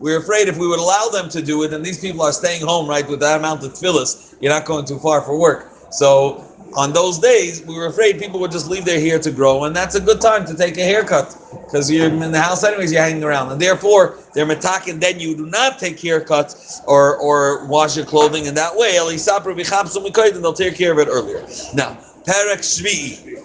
We're 0.00 0.18
afraid 0.18 0.48
if 0.48 0.58
we 0.58 0.68
would 0.68 0.78
allow 0.78 1.08
them 1.08 1.30
to 1.30 1.40
do 1.40 1.62
it, 1.62 1.72
and 1.72 1.82
these 1.82 1.98
people 1.98 2.20
are 2.20 2.32
staying 2.32 2.60
home, 2.60 2.86
right, 2.86 3.08
with 3.08 3.20
that 3.20 3.38
amount 3.38 3.64
of 3.64 3.72
tefillas, 3.72 4.34
you're 4.42 4.52
not 4.52 4.66
going 4.66 4.84
too 4.84 4.98
far 4.98 5.22
for 5.22 5.38
work. 5.38 5.72
So 5.90 6.45
on 6.74 6.92
those 6.92 7.18
days, 7.18 7.64
we 7.64 7.74
were 7.74 7.86
afraid 7.86 8.18
people 8.18 8.40
would 8.40 8.50
just 8.50 8.68
leave 8.68 8.84
their 8.84 9.00
hair 9.00 9.18
to 9.18 9.30
grow, 9.30 9.64
and 9.64 9.74
that's 9.74 9.94
a 9.94 10.00
good 10.00 10.20
time 10.20 10.44
to 10.46 10.54
take 10.56 10.76
a 10.76 10.82
haircut 10.82 11.36
because 11.66 11.90
you're 11.90 12.06
in 12.06 12.32
the 12.32 12.40
house 12.40 12.64
anyways. 12.64 12.92
You're 12.92 13.02
hanging 13.02 13.24
around, 13.24 13.52
and 13.52 13.60
therefore 13.60 14.18
they're 14.34 14.46
metakin. 14.46 15.00
Then 15.00 15.20
you 15.20 15.36
do 15.36 15.46
not 15.46 15.78
take 15.78 15.96
haircuts 15.98 16.82
or 16.86 17.16
or 17.16 17.66
wash 17.66 17.96
your 17.96 18.06
clothing 18.06 18.46
in 18.46 18.54
that 18.54 18.76
way. 18.76 18.96
And 18.98 20.44
they'll 20.44 20.52
take 20.52 20.76
care 20.76 20.92
of 20.92 20.98
it 20.98 21.08
earlier. 21.08 21.40
Now, 21.74 21.98
Perek 22.24 22.60
Shvi, 22.60 23.40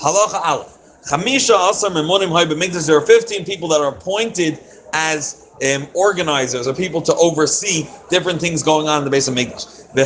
Halacha 0.00 0.40
Aleph. 0.44 0.78
Chamisha 1.08 1.70
Asar 1.70 1.90
Memonim 1.90 2.28
Hay 2.38 2.46
B'Mikdash. 2.46 2.86
There 2.86 2.96
are 2.96 3.06
15 3.06 3.44
people 3.44 3.68
that 3.68 3.80
are 3.80 3.88
appointed 3.88 4.58
as 4.92 5.48
um, 5.62 5.86
organizers 5.94 6.66
or 6.66 6.74
people 6.74 7.00
to 7.02 7.14
oversee 7.14 7.86
different 8.10 8.40
things 8.40 8.62
going 8.62 8.88
on 8.88 8.98
in 8.98 9.04
the 9.04 9.10
base 9.10 9.28
of 9.28 9.34
Mikdash. 9.34 9.80
And 9.94 10.00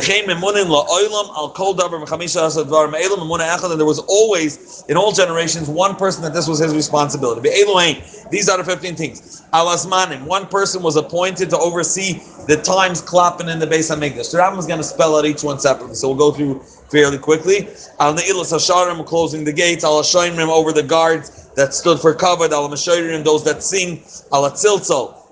there 3.79 3.85
was 3.85 3.99
always, 3.99 4.83
in 4.89 4.97
all 4.97 5.11
generations, 5.11 5.69
one 5.69 5.95
person 5.95 6.23
that 6.23 6.33
this 6.33 6.47
was 6.47 6.59
his 6.59 6.75
responsibility. 6.75 7.49
These 8.29 8.49
are 8.49 8.57
the 8.57 8.63
15 8.65 8.95
things. 8.95 9.43
One 9.51 10.45
person 10.47 10.83
was 10.83 10.97
appointed 10.97 11.49
to 11.51 11.57
oversee 11.57 12.19
the 12.47 12.61
times 12.63 13.01
clapping 13.01 13.49
in 13.49 13.59
the 13.59 13.67
base 13.67 13.89
of 13.89 13.99
Mikdash. 13.99 14.31
The 14.31 14.37
Rambam 14.39 14.57
is 14.59 14.67
going 14.67 14.79
to 14.79 14.83
spell 14.83 15.15
out 15.17 15.25
each 15.25 15.43
one 15.43 15.59
separately, 15.59 15.95
so 15.95 16.09
we'll 16.09 16.17
go 16.17 16.31
through 16.31 16.59
fairly 16.89 17.17
quickly. 17.17 17.69
Al 17.99 18.13
Hasharim, 18.13 19.05
closing 19.05 19.43
the 19.43 19.53
gates. 19.53 19.83
Al 19.83 20.01
Hashoimrim, 20.01 20.49
over 20.49 20.71
the 20.71 20.83
guards 20.83 21.49
that 21.55 21.73
stood 21.73 21.99
for 21.99 22.13
cover. 22.13 22.43
Al 22.45 22.69
Mashoirim, 22.69 23.23
those 23.23 23.43
that 23.45 23.63
sing. 23.63 24.03
Al 24.33 24.51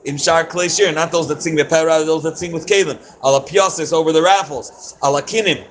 in 0.06 0.18
Shar 0.18 0.46
Kleshir, 0.46 0.94
not 0.94 1.12
those 1.12 1.28
that 1.28 1.42
sing 1.42 1.56
with 1.56 1.70
Perah, 1.70 2.04
those 2.06 2.24
that 2.24 2.38
sing 2.38 2.52
with 2.52 2.66
Kalim. 2.66 2.98
Ala 3.24 3.42
Piasis 3.42 3.92
over 3.92 4.12
the 4.12 4.22
raffles. 4.22 4.96
Ala 5.04 5.22
Kinim, 5.22 5.64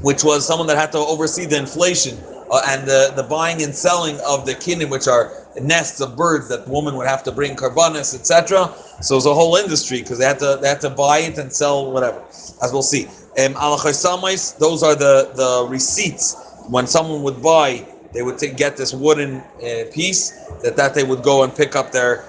which 0.00 0.24
was 0.24 0.46
someone 0.46 0.66
that 0.68 0.76
had 0.76 0.92
to 0.92 0.98
oversee 0.98 1.46
the 1.46 1.56
inflation 1.56 2.18
uh, 2.50 2.62
and 2.68 2.86
the, 2.86 3.12
the 3.16 3.22
buying 3.22 3.62
and 3.62 3.74
selling 3.74 4.18
of 4.26 4.46
the 4.46 4.54
kinim, 4.54 4.90
which 4.90 5.08
are 5.08 5.32
nests 5.60 6.00
of 6.00 6.16
birds 6.16 6.48
that 6.48 6.66
women 6.68 6.96
would 6.96 7.06
have 7.06 7.22
to 7.24 7.32
bring 7.32 7.56
carbonis, 7.56 8.14
etc. 8.14 8.72
So 9.00 9.16
it's 9.16 9.26
a 9.26 9.34
whole 9.34 9.56
industry 9.56 10.02
because 10.02 10.18
they 10.18 10.24
had 10.26 10.38
to 10.40 10.58
they 10.60 10.68
had 10.68 10.80
to 10.82 10.90
buy 10.90 11.18
it 11.18 11.38
and 11.38 11.52
sell 11.52 11.90
whatever, 11.90 12.22
as 12.62 12.72
we'll 12.72 12.82
see. 12.82 13.06
Um, 13.38 13.54
those 13.54 14.82
are 14.82 14.94
the 14.94 15.32
the 15.34 15.66
receipts 15.68 16.36
when 16.68 16.86
someone 16.86 17.22
would 17.22 17.42
buy. 17.42 17.86
They 18.12 18.22
would 18.22 18.38
take, 18.38 18.56
get 18.56 18.76
this 18.76 18.94
wooden 18.94 19.38
uh, 19.38 19.90
piece 19.92 20.30
that, 20.62 20.76
that 20.76 20.94
they 20.94 21.02
would 21.02 21.24
go 21.24 21.42
and 21.42 21.52
pick 21.52 21.74
up 21.74 21.90
their 21.90 22.24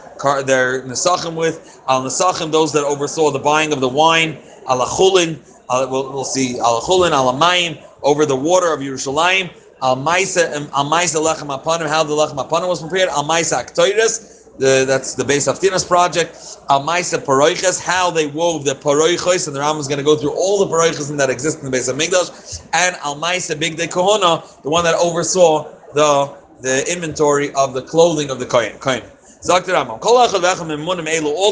their 0.46 0.82
nesachim 0.84 1.36
with. 1.36 1.82
Al 1.88 2.04
nesachim, 2.04 2.52
those 2.52 2.74
that 2.74 2.84
oversaw 2.84 3.32
the 3.32 3.40
buying 3.40 3.74
of 3.74 3.80
the 3.80 3.90
wine. 3.90 4.38
Al 4.68 4.80
achulin, 4.80 5.40
we'll, 5.70 6.12
we'll 6.12 6.24
see. 6.24 6.60
Al 6.60 6.82
achulin, 6.82 7.12
al 7.12 7.34
amayim, 7.34 7.82
over 8.04 8.26
the 8.26 8.36
water 8.36 8.74
of 8.74 8.80
Yerushalayim. 8.80 9.52
Al 9.82 9.98
maisa, 9.98 10.56
um, 10.56 10.70
al 10.74 10.86
maisa 10.86 11.22
lechem 11.24 11.48
apanim, 11.48 11.88
how 11.88 12.04
the 12.04 12.14
lechem 12.14 12.38
apanim 12.38 12.68
was 12.68 12.82
prepared. 12.82 13.10
Al 13.10 13.24
maisa 13.24 13.64
aktoiris. 13.64 14.36
That's 14.58 15.16
the 15.16 15.26
base 15.26 15.48
of 15.48 15.60
Tinas 15.60 15.86
project. 15.86 16.58
Al 16.70 16.82
Maisa 16.82 17.20
Paroiches, 17.20 17.78
how 17.78 18.10
they 18.10 18.28
wove 18.28 18.64
the 18.64 18.74
Paroiches, 18.74 19.48
and 19.48 19.56
the 19.56 19.60
Ram 19.60 19.78
is 19.80 19.88
going 19.88 19.98
to 19.98 20.04
go 20.04 20.16
through 20.16 20.32
all 20.32 20.66
the 20.66 20.74
Paroiches 20.74 21.16
that 21.18 21.30
exist 21.30 21.60
in 21.60 21.66
the 21.66 21.72
base 21.72 21.90
of 21.90 21.98
Migdash, 21.98 22.66
and 22.72 22.96
Al 23.04 23.18
Maisa 23.18 23.60
Big 23.60 23.76
De 23.76 23.86
Kohona, 23.86 24.62
the 24.62 24.70
one 24.70 24.86
that 24.86 24.96
oversaw 24.96 25.70
the 25.94 26.34
the 26.62 26.90
inventory 26.90 27.54
of 27.54 27.74
the 27.74 27.82
clothing 27.82 28.30
of 28.30 28.40
the 28.40 28.46
Kohen. 28.46 28.78
Kohen. 28.80 29.04
All 29.50 29.62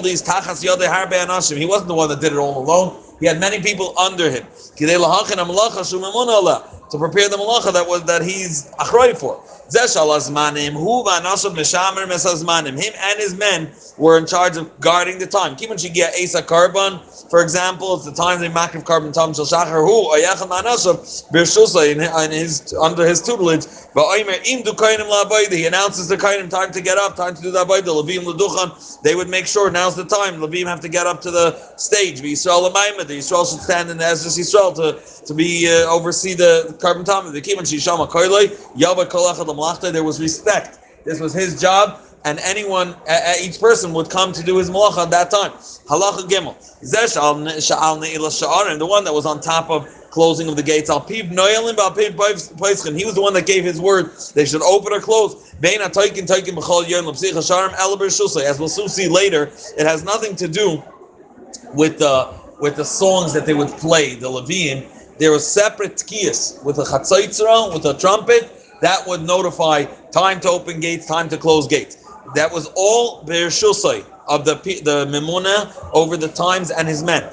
these 0.01 0.23
tachas 0.23 0.63
yodei 0.63 0.87
harbe 0.87 1.13
anashim. 1.13 1.57
He 1.57 1.65
wasn't 1.65 1.89
the 1.89 1.93
one 1.93 2.09
that 2.09 2.19
did 2.19 2.33
it 2.33 2.37
all 2.37 2.57
alone. 2.57 2.97
He 3.19 3.27
had 3.27 3.39
many 3.39 3.61
people 3.61 3.93
under 3.97 4.29
him. 4.29 4.45
To 4.75 4.85
prepare 6.97 7.29
the 7.29 7.37
malacha 7.37 7.71
that 7.73 7.87
was 7.87 8.03
that 8.05 8.21
he's 8.21 8.69
achroy 8.79 9.17
for. 9.17 9.41
Him 9.75 10.77
and 13.01 13.19
his 13.19 13.35
men 13.35 13.71
were 13.97 14.17
in 14.17 14.25
charge 14.25 14.57
of 14.57 14.79
guarding 14.79 15.19
the 15.19 15.27
time. 15.27 15.55
Kiman 15.55 15.77
shigia 15.77 16.09
esa 16.19 16.41
carbon. 16.43 16.99
For 17.29 17.41
example, 17.41 17.95
it's 17.95 18.05
the 18.05 18.13
time 18.13 18.39
they 18.39 18.49
make 18.49 18.75
of 18.75 18.85
carbon 18.85 19.11
tam 19.11 19.33
shel 19.33 19.45
shachar 19.45 19.83
hu 19.85 20.11
ayacham 20.15 20.49
manasav 20.49 20.97
birshusa 21.31 21.91
in 21.91 21.99
his 22.31 22.73
under 22.81 23.05
his 23.07 23.21
tutelage. 23.21 23.67
But 23.93 24.19
im 24.19 24.63
du 24.63 24.71
kainim 24.73 25.09
la 25.09 25.25
He 25.49 25.65
announces 25.65 26.07
the 26.07 26.17
kainim 26.17 26.49
time 26.49 26.71
to 26.71 26.81
get 26.81 26.97
up, 26.97 27.15
time 27.15 27.35
to 27.35 27.41
do 27.41 27.51
the 27.51 27.65
levim 27.65 28.23
leduchan. 28.23 29.01
They 29.01 29.15
would 29.15 29.29
make 29.29 29.47
sure 29.47 29.71
now's 29.71 29.95
the 29.95 30.05
time. 30.05 30.35
Levim 30.35 30.67
have 30.67 30.81
to 30.81 30.89
get 30.89 31.07
up 31.07 31.21
to 31.21 31.31
the 31.31 31.57
stage. 31.77 32.21
Yisrael 32.21 32.71
the 33.07 33.17
Yisrael 33.17 33.49
should 33.49 33.61
stand 33.61 33.89
in 33.89 33.97
the 33.97 34.05
Ezra 34.05 34.29
Yisrael 34.31 34.75
to 34.75 34.99
to 35.25 35.33
be 35.33 35.67
uh, 35.67 35.89
oversee 35.89 36.33
the 36.33 36.77
carbon 36.81 37.03
tam. 37.03 37.31
The 37.31 37.41
kiman 37.41 37.63
shishama 37.63 38.09
koiloi 38.09 38.47
yaba 38.75 39.05
kolachad 39.05 39.47
there 39.91 40.03
was 40.03 40.19
respect. 40.19 40.79
This 41.05 41.19
was 41.19 41.33
his 41.33 41.59
job, 41.59 41.99
and 42.25 42.39
anyone, 42.39 42.95
uh, 43.07 43.33
each 43.41 43.59
person 43.59 43.93
would 43.93 44.09
come 44.09 44.31
to 44.31 44.43
do 44.43 44.57
his 44.57 44.69
malacha 44.69 45.03
at 45.03 45.11
that 45.11 45.29
time. 45.31 45.51
Halacha 45.87 46.27
gimel. 46.29 46.55
The 48.79 48.85
one 48.85 49.03
that 49.03 49.13
was 49.13 49.25
on 49.25 49.41
top 49.41 49.69
of 49.69 49.87
closing 50.11 50.47
of 50.47 50.55
the 50.55 50.63
gates. 50.63 50.89
He 50.89 51.21
was 53.05 53.15
the 53.15 53.21
one 53.21 53.33
that 53.33 53.45
gave 53.45 53.63
his 53.63 53.81
word. 53.81 54.11
They 54.33 54.45
should 54.45 54.61
open 54.61 54.93
or 54.93 54.99
close. 55.01 55.53
As 55.63 55.79
we'll 58.59 58.69
soon 58.69 58.89
see 58.89 59.07
later, 59.07 59.51
it 59.77 59.85
has 59.87 60.03
nothing 60.03 60.35
to 60.35 60.47
do 60.47 60.83
with 61.73 61.99
the 61.99 62.43
with 62.59 62.75
the 62.75 62.85
songs 62.85 63.33
that 63.33 63.45
they 63.45 63.53
would 63.53 63.69
play, 63.69 64.15
the 64.15 64.29
Levian. 64.29 64.87
There 65.17 65.31
was 65.31 65.45
separate 65.45 65.95
tkiyas 65.95 66.63
with 66.63 66.77
a 66.77 66.83
chatzitzra, 66.83 67.73
with 67.73 67.85
a 67.85 67.93
trumpet, 67.97 68.49
that 68.83 69.07
would 69.07 69.21
notify 69.21 69.85
time 70.11 70.39
to 70.41 70.49
open 70.49 70.81
gates, 70.81 71.05
time 71.05 71.29
to 71.29 71.37
close 71.37 71.67
gates. 71.67 71.97
That 72.35 72.51
was 72.51 72.69
all 72.75 73.23
Bershusai 73.23 74.05
of 74.27 74.43
the 74.45 74.55
the 74.55 75.05
Mimuna 75.05 75.73
over 75.93 76.17
the 76.17 76.27
times 76.27 76.69
and 76.69 76.87
his 76.87 77.01
men. 77.01 77.23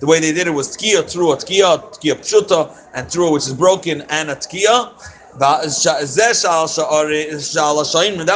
The 0.00 0.06
way 0.06 0.20
they 0.20 0.32
did 0.32 0.46
it 0.46 0.50
was 0.50 0.76
tkiya 0.76 1.10
through 1.10 1.32
a 1.32 1.36
tkiya, 1.36 1.92
tkiya 1.94 2.14
pshuta, 2.14 2.74
and 2.94 3.10
through 3.10 3.32
which 3.32 3.46
is 3.46 3.54
broken, 3.54 4.02
and 4.02 4.30
a 4.30 4.36
tkiya. 4.36 4.92
That 5.38 5.62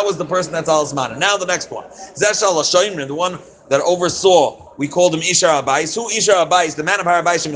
was 0.05 0.17
the 0.17 0.25
person 0.25 0.53
that's 0.53 0.69
al 0.69 0.85
Now 1.19 1.37
the 1.37 1.47
next 1.47 1.71
one. 1.71 1.85
The 2.17 3.15
one 3.15 3.39
that 3.69 3.81
oversaw 3.81 4.65
we 4.77 4.89
called 4.89 5.15
him 5.15 5.21
Ishar 5.21 5.63
Abayis. 5.63 5.95
Who 5.95 6.09
Ishar 6.09 6.49
Abayis? 6.49 6.75
The 6.75 6.83
man 6.83 6.99
of 7.01 7.07
Harabayis, 7.07 7.47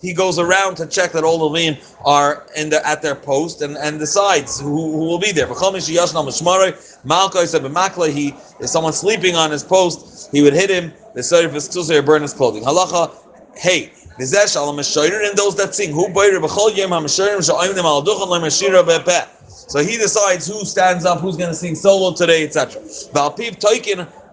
he 0.00 0.14
goes 0.14 0.38
around 0.38 0.76
to 0.76 0.86
check 0.86 1.12
that 1.12 1.24
all 1.24 1.50
Levim 1.50 1.76
are 2.04 2.46
in 2.56 2.70
the, 2.70 2.86
at 2.86 3.02
their 3.02 3.14
post 3.14 3.60
and, 3.62 3.76
and 3.76 3.98
decides 3.98 4.60
who, 4.60 4.92
who 4.92 5.04
will 5.04 5.18
be 5.18 5.32
there. 5.32 5.46
He, 5.46 5.52
if 8.60 8.68
someone's 8.68 8.96
sleeping 8.96 9.36
on 9.36 9.50
his 9.50 9.64
post, 9.64 10.30
he 10.32 10.42
would 10.42 10.54
hit 10.54 10.70
him, 10.70 10.92
the 11.14 11.20
is 11.20 11.90
or 11.90 12.02
burn 12.02 12.22
his 12.22 12.32
clothing. 12.32 12.62
Halacha, 12.62 13.10
hey, 13.56 13.92
and 14.18 14.26
those 15.36 15.54
that 15.56 15.74
sing, 15.74 15.92
who 15.92 16.08
so 19.68 19.78
he 19.84 19.96
decides 19.96 20.46
who 20.46 20.64
stands 20.64 21.04
up, 21.04 21.20
who's 21.20 21.36
going 21.36 21.50
to 21.50 21.54
sing 21.54 21.74
solo 21.76 22.12
today, 22.14 22.44
etc 22.44 22.82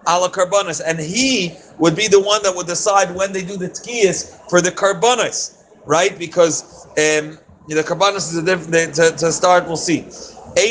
ala 0.08 0.30
karbanis, 0.30 0.80
and 0.84 0.98
he 0.98 1.52
would 1.78 1.96
be 1.96 2.08
the 2.08 2.20
one 2.20 2.42
that 2.42 2.54
would 2.54 2.66
decide 2.66 3.14
when 3.14 3.32
they 3.32 3.42
do 3.42 3.56
the 3.56 3.68
tkiyas 3.68 4.48
for 4.48 4.60
the 4.60 4.70
karbanis, 4.70 5.62
right? 5.84 6.18
Because 6.18 6.86
um, 6.98 7.38
the 7.68 7.82
karbanis 7.82 8.30
is 8.32 8.36
a 8.36 8.42
different. 8.42 8.94
To, 8.94 9.10
to 9.10 9.32
start, 9.32 9.66
we'll 9.66 9.76
see. 9.76 10.06
There 10.54 10.66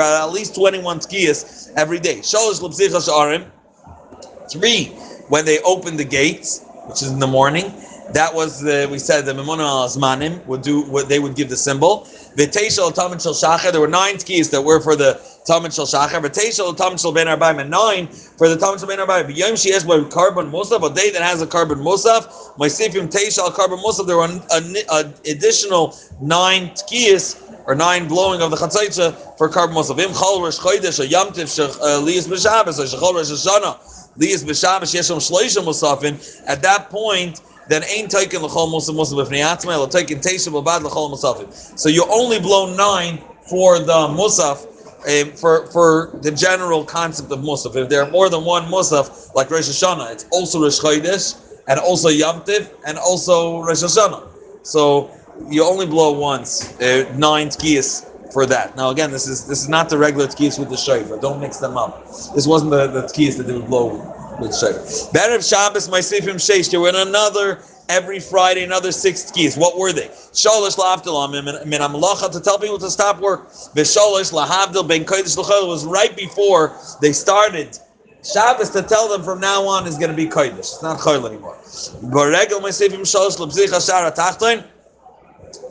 are 0.00 0.22
at 0.22 0.32
least 0.32 0.54
21 0.54 1.00
tkiyas 1.00 1.72
every 1.76 1.98
day. 1.98 2.22
Three, 4.50 4.84
when 5.28 5.44
they 5.44 5.58
open 5.60 5.96
the 5.96 6.04
gates, 6.04 6.64
which 6.86 7.02
is 7.02 7.10
in 7.10 7.18
the 7.18 7.26
morning. 7.26 7.72
That 8.10 8.34
was 8.34 8.60
the 8.60 8.88
we 8.90 8.98
said 8.98 9.24
the 9.24 9.32
Memona 9.32 9.62
al 9.62 9.88
Azmanim 9.88 10.44
would 10.46 10.62
do 10.62 10.82
what 10.82 11.08
they 11.08 11.18
would 11.18 11.34
give 11.34 11.48
the 11.48 11.56
symbol. 11.56 12.06
V'teishal 12.36 12.92
Talmud 12.94 13.22
Shel 13.22 13.32
Shachar. 13.32 13.72
There 13.72 13.80
were 13.80 13.88
nine 13.88 14.18
keys 14.18 14.50
that 14.50 14.60
were 14.62 14.80
for 14.80 14.96
the 14.96 15.20
Talmud 15.46 15.72
Shel 15.72 15.86
Shachar. 15.86 16.20
V'teishal 16.20 16.76
Talmud 16.76 17.00
Shel 17.00 17.12
Ben 17.12 17.26
Arbaim 17.26 17.60
and 17.60 17.70
nine 17.70 18.08
for 18.08 18.48
the 18.48 18.56
Talmud 18.56 18.80
Shel 18.80 18.88
Ben 18.88 18.98
Arbaim. 18.98 19.32
V'yom 19.32 19.60
she 19.60 19.72
has 19.72 19.84
by 19.84 20.02
carbon 20.04 20.50
musaf. 20.50 20.82
A 20.90 20.94
day 20.94 21.10
that 21.10 21.22
has 21.22 21.40
a 21.40 21.46
carbon 21.46 21.78
musaf. 21.78 22.58
My 22.58 22.66
sifim 22.66 23.08
teishal 23.10 23.52
carbon 23.54 23.78
musaf. 23.78 24.06
There 24.06 24.16
were 24.16 24.24
an, 24.24 25.14
additional 25.24 25.96
nine 26.20 26.72
keys 26.86 27.40
or 27.66 27.74
nine 27.74 28.08
blowing 28.08 28.42
of 28.42 28.50
the 28.50 28.56
chatzaytza 28.56 29.38
for 29.38 29.48
carbon 29.48 29.76
musaf. 29.76 29.98
Im 29.98 30.10
chol 30.10 30.42
rosh 30.42 30.58
chodesh 30.58 31.02
a 31.02 31.08
yamtiv 31.08 31.46
uh, 31.80 32.00
liyas 32.04 32.26
b'shabbos 32.28 32.78
or 32.78 32.84
shechol 32.84 33.14
rosh 33.14 33.30
hashana 33.30 33.78
liyas 34.18 34.44
b'shabbos 34.44 34.92
yeshom 34.92 35.16
shloisha 35.16 35.62
musafin. 35.64 36.42
At 36.46 36.60
that 36.62 36.90
point 36.90 37.40
then 37.68 37.84
ain't 37.84 38.10
taken 38.10 38.42
l'chol 38.42 38.68
musav 38.68 38.94
musav 38.94 39.24
b'fnei 39.24 39.42
atzmei, 39.42 39.78
will 39.78 39.88
taken 39.88 40.18
teisha 40.18 40.50
b'bad 40.50 40.82
l'chol 40.82 41.10
musafim. 41.10 41.78
So 41.78 41.88
you 41.88 42.04
only 42.10 42.40
blow 42.40 42.74
nine 42.74 43.18
for 43.48 43.78
the 43.78 44.08
musaf, 44.08 44.66
um, 45.06 45.32
for 45.36 45.66
for 45.68 46.18
the 46.22 46.30
general 46.30 46.84
concept 46.84 47.30
of 47.30 47.40
musaf. 47.40 47.76
If 47.76 47.88
there 47.88 48.02
are 48.02 48.10
more 48.10 48.28
than 48.28 48.44
one 48.44 48.64
musaf, 48.64 49.34
like 49.34 49.50
Rosh 49.50 49.68
Hashanah, 49.68 50.12
it's 50.12 50.26
also 50.30 50.62
Rosh 50.62 50.80
Chodesh, 50.80 51.36
and 51.68 51.78
also 51.80 52.08
Yom 52.08 52.44
Tiv, 52.44 52.70
and 52.86 52.98
also 52.98 53.62
Rosh 53.62 53.82
Hashanah. 53.82 54.28
So 54.62 55.10
you 55.48 55.64
only 55.64 55.86
blow 55.86 56.12
once, 56.12 56.80
uh, 56.80 57.12
nine 57.16 57.48
tkiyas 57.48 58.08
for 58.32 58.46
that. 58.46 58.76
Now 58.76 58.90
again, 58.90 59.10
this 59.10 59.26
is 59.26 59.46
this 59.46 59.62
is 59.62 59.68
not 59.68 59.88
the 59.88 59.98
regular 59.98 60.26
tkiyas 60.26 60.58
with 60.58 60.70
the 60.70 60.76
shofar. 60.76 61.18
Don't 61.18 61.40
mix 61.40 61.58
them 61.58 61.76
up. 61.76 62.06
This 62.34 62.46
wasn't 62.46 62.70
the, 62.70 62.86
the 62.86 63.02
tkiyas 63.02 63.36
that 63.38 63.44
they 63.44 63.52
would 63.52 63.66
blow 63.66 63.86
with 63.86 64.21
Shabbos. 64.50 65.08
Berev 65.10 65.48
Shabbos, 65.48 65.88
my 65.88 66.00
Sifim 66.00 66.36
Sheish, 66.36 66.70
there 66.70 66.80
were 66.80 66.92
another 66.94 67.62
every 67.88 68.20
Friday 68.20 68.64
another 68.64 68.92
six 68.92 69.30
tkiyas. 69.30 69.58
What 69.58 69.78
were 69.78 69.92
they? 69.92 70.08
Shalosh 70.32 70.76
la'avdil 70.76 71.66
min 71.66 71.80
amalacha 71.80 72.32
to 72.32 72.40
tell 72.40 72.58
people 72.58 72.78
to 72.78 72.90
stop 72.90 73.20
work. 73.20 73.50
V'shalosh 73.50 74.32
lahavdil 74.32 74.88
ben 74.88 75.04
kodesh 75.04 75.36
l'chol 75.36 75.68
was 75.68 75.84
right 75.84 76.16
before 76.16 76.76
they 77.00 77.12
started 77.12 77.78
Shabbos 78.24 78.70
to 78.70 78.82
tell 78.82 79.08
them 79.08 79.22
from 79.22 79.40
now 79.40 79.66
on 79.66 79.86
is 79.86 79.98
going 79.98 80.10
to 80.10 80.16
be 80.16 80.26
kodesh. 80.26 80.58
It's 80.58 80.82
not 80.82 80.98
chol 80.98 81.28
anymore. 81.28 81.56
Baregel 82.02 82.62
me'sefim 82.62 83.02
shalosh 83.02 83.38
l'bzicha 83.38 83.80
shara 83.80 84.14
tachton, 84.14 84.64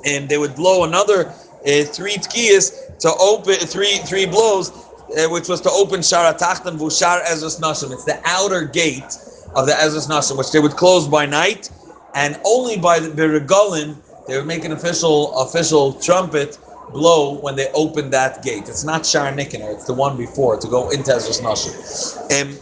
and 0.06 0.30
they 0.30 0.38
would 0.38 0.56
blow 0.56 0.84
another 0.84 1.28
uh, 1.30 1.84
three 1.86 2.16
tkiyas 2.16 2.98
to 3.00 3.12
open 3.20 3.56
three 3.56 3.98
three 4.00 4.26
blows 4.26 4.72
uh, 5.18 5.28
which 5.30 5.48
was 5.48 5.62
to 5.62 5.70
open 5.72 6.00
Shara 6.00 6.38
Tachtan 6.38 6.78
Vushar 6.78 7.22
Ezras 7.24 7.60
Nashim. 7.60 7.92
It's 7.92 8.06
the 8.06 8.20
outer 8.26 8.66
gate 8.66 9.18
of 9.56 9.66
the 9.66 9.74
Ezras 9.74 10.08
Nashim, 10.08 10.38
which 10.38 10.52
they 10.52 10.60
would 10.60 10.76
close 10.76 11.08
by 11.08 11.26
night, 11.26 11.70
and 12.16 12.40
only 12.46 12.78
by 12.78 13.00
the 13.00 13.10
Birigolin 13.10 13.96
they 14.28 14.38
would 14.38 14.48
make 14.48 14.64
an 14.66 14.72
official 14.72 15.38
official 15.42 15.94
trumpet 15.94 16.58
blow 16.94 17.40
when 17.40 17.56
they 17.56 17.70
open 17.74 18.10
that 18.12 18.44
gate. 18.44 18.70
It's 18.70 18.84
not 18.84 19.06
Shar 19.06 19.32
Nikkener, 19.32 19.74
it's 19.74 19.86
the 19.86 19.94
one 19.94 20.18
before 20.18 20.58
to 20.58 20.68
go 20.68 20.90
into 20.90 21.12
Ezras 21.12 21.42
Nashim. 21.42 22.42
Um, 22.42 22.58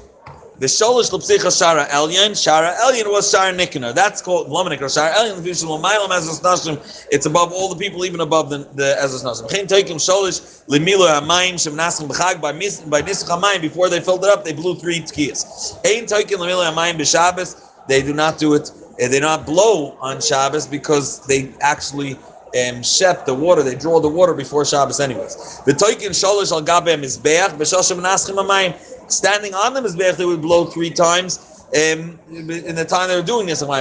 the 0.59 0.65
Sholish 0.65 1.09
Lupsicha 1.09 1.47
Shara 1.47 1.87
Elyon, 1.87 2.31
Shara 2.31 2.75
Elyon 2.75 3.09
was 3.09 3.33
Shara 3.33 3.57
Nikkener. 3.57 3.95
That's 3.95 4.21
called 4.21 4.49
Lomanik 4.49 4.81
or 4.81 4.87
Shara 4.87 5.13
Elyon. 5.13 5.41
The 5.41 5.49
Vishal 5.49 5.81
Mailam 5.81 6.09
Ezras 6.09 6.41
Nashim. 6.41 7.07
It's 7.09 7.25
above 7.25 7.53
all 7.53 7.69
the 7.69 7.77
people, 7.77 8.03
even 8.03 8.19
above 8.19 8.49
the, 8.49 8.57
the 8.75 8.97
Ezras 8.99 9.23
Nashim. 9.23 9.49
Chen 9.49 9.67
Teikim 9.67 9.95
Sholish 9.95 10.65
Limilo 10.67 11.07
Hamayim 11.07 11.61
Shem 11.61 11.75
Nasim 11.75 12.09
B'chag 12.09 12.41
by 12.41 12.51
by 12.51 13.01
Nisach 13.01 13.29
Hamayim. 13.29 13.61
Before 13.61 13.87
they 13.87 14.01
filled 14.01 14.25
it 14.25 14.29
up, 14.29 14.43
they 14.43 14.51
blew 14.51 14.75
three 14.75 14.99
tkiyas. 14.99 15.77
Ein 15.85 16.05
Teikim 16.05 16.39
Limilo 16.39 16.69
Hamayim 16.69 16.97
B'Shabbos. 16.97 17.87
They 17.87 18.01
do 18.01 18.13
not 18.13 18.37
do 18.37 18.53
it. 18.53 18.69
They 18.97 19.07
do 19.07 19.21
not 19.21 19.45
blow 19.45 19.97
on 20.01 20.19
Shabbos 20.19 20.67
because 20.67 21.25
they 21.25 21.53
actually 21.61 22.19
um, 22.67 22.83
shep 22.83 23.25
the 23.25 23.33
water. 23.33 23.63
They 23.63 23.75
draw 23.75 24.01
the 24.01 24.09
water 24.09 24.33
before 24.33 24.65
Shabbos, 24.65 24.99
anyways. 24.99 25.61
The 25.65 25.71
toikin 25.71 26.11
sholish 26.11 26.51
al 26.51 26.63
gabem 26.63 27.03
is 27.03 27.17
beach 27.17 27.51
b'shashim 27.51 28.01
naschim 28.01 28.35
amayim 28.35 28.75
standing 29.11 29.53
on 29.53 29.73
them 29.73 29.85
is 29.85 29.95
Mizbech, 29.95 30.17
they 30.17 30.25
would 30.25 30.41
blow 30.41 30.65
three 30.65 30.89
times. 30.89 31.39
Um, 31.69 32.19
in 32.31 32.75
the 32.75 32.85
time 32.85 33.09
they 33.09 33.15
were 33.15 33.21
doing 33.21 33.45
this, 33.45 33.61
uh, 33.61 33.67
the 33.67 33.73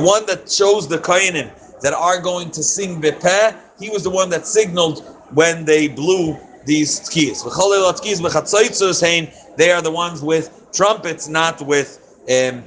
one 0.00 0.26
that 0.26 0.50
shows 0.50 0.88
the 0.88 0.98
kohenim 0.98 1.50
that 1.80 1.94
are 1.94 2.20
going 2.20 2.50
to 2.52 2.62
sing 2.62 3.02
bepeh, 3.02 3.56
he 3.80 3.90
was 3.90 4.04
the 4.04 4.10
one 4.10 4.30
that 4.30 4.46
signaled 4.46 5.00
when 5.34 5.64
they 5.64 5.88
blew 5.88 6.38
these 6.64 7.02
skis. 7.02 7.42
They 9.56 9.72
are 9.72 9.82
the 9.82 9.90
ones 9.90 10.22
with 10.22 10.50
trumpets, 10.72 11.26
not 11.28 11.60
with 11.62 11.98
um, 12.30 12.62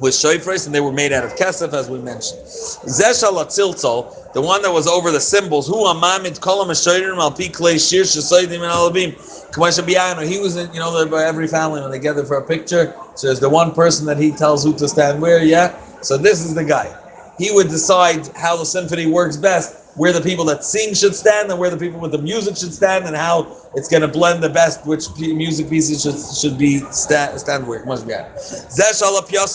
with 0.00 0.14
shofars, 0.14 0.66
and 0.66 0.74
they 0.74 0.80
were 0.80 0.92
made 0.92 1.12
out 1.12 1.24
of 1.24 1.34
kesef, 1.36 1.72
as 1.72 1.88
we 1.88 1.98
mentioned. 1.98 2.40
Zeshal 2.40 3.42
atziltzol, 3.42 4.32
the 4.32 4.40
one 4.40 4.62
that 4.62 4.72
was 4.72 4.86
over 4.86 5.10
the 5.10 5.20
symbols, 5.20 5.66
who 5.66 5.84
amamid 5.84 6.40
kolam 6.40 6.66
ashoyrim 6.66 7.18
al 7.18 7.30
pi 7.30 7.44
klei 7.44 7.78
shir 7.78 8.02
shesaydim 8.02 8.54
and 8.54 8.62
alabim. 8.62 9.14
He 9.54 10.40
was 10.40 10.56
in, 10.56 10.72
you 10.74 10.80
know, 10.80 11.06
by 11.06 11.22
every 11.22 11.46
family 11.46 11.80
when 11.80 11.92
they 11.92 12.00
gather 12.00 12.24
for 12.24 12.38
a 12.38 12.42
picture. 12.42 12.92
So 13.14 13.28
there's 13.28 13.38
the 13.38 13.48
one 13.48 13.72
person 13.72 14.04
that 14.06 14.18
he 14.18 14.32
tells 14.32 14.64
who 14.64 14.76
to 14.78 14.88
stand 14.88 15.22
where. 15.22 15.44
Yeah. 15.44 15.80
So 16.00 16.16
this 16.16 16.40
is 16.44 16.54
the 16.56 16.64
guy. 16.64 16.92
He 17.38 17.52
would 17.52 17.68
decide 17.68 18.26
how 18.36 18.56
the 18.56 18.64
symphony 18.64 19.06
works 19.06 19.36
best 19.36 19.83
where 19.96 20.12
the 20.12 20.20
people 20.20 20.44
that 20.46 20.64
sing 20.64 20.94
should 20.94 21.14
stand 21.14 21.50
and 21.50 21.58
where 21.58 21.70
the 21.70 21.76
people 21.76 22.00
with 22.00 22.12
the 22.12 22.18
music 22.18 22.56
should 22.56 22.72
stand 22.74 23.04
and 23.06 23.16
how 23.16 23.56
it's 23.74 23.88
going 23.88 24.02
to 24.02 24.08
blend 24.08 24.42
the 24.42 24.48
best 24.48 24.84
which 24.86 25.04
music 25.18 25.68
pieces 25.68 26.02
should 26.02 26.18
should 26.36 26.58
be 26.58 26.78
stand, 26.90 27.38
stand 27.40 27.66
where 27.66 27.80
must 27.86 28.06
be 28.06 28.12
at. 28.12 28.34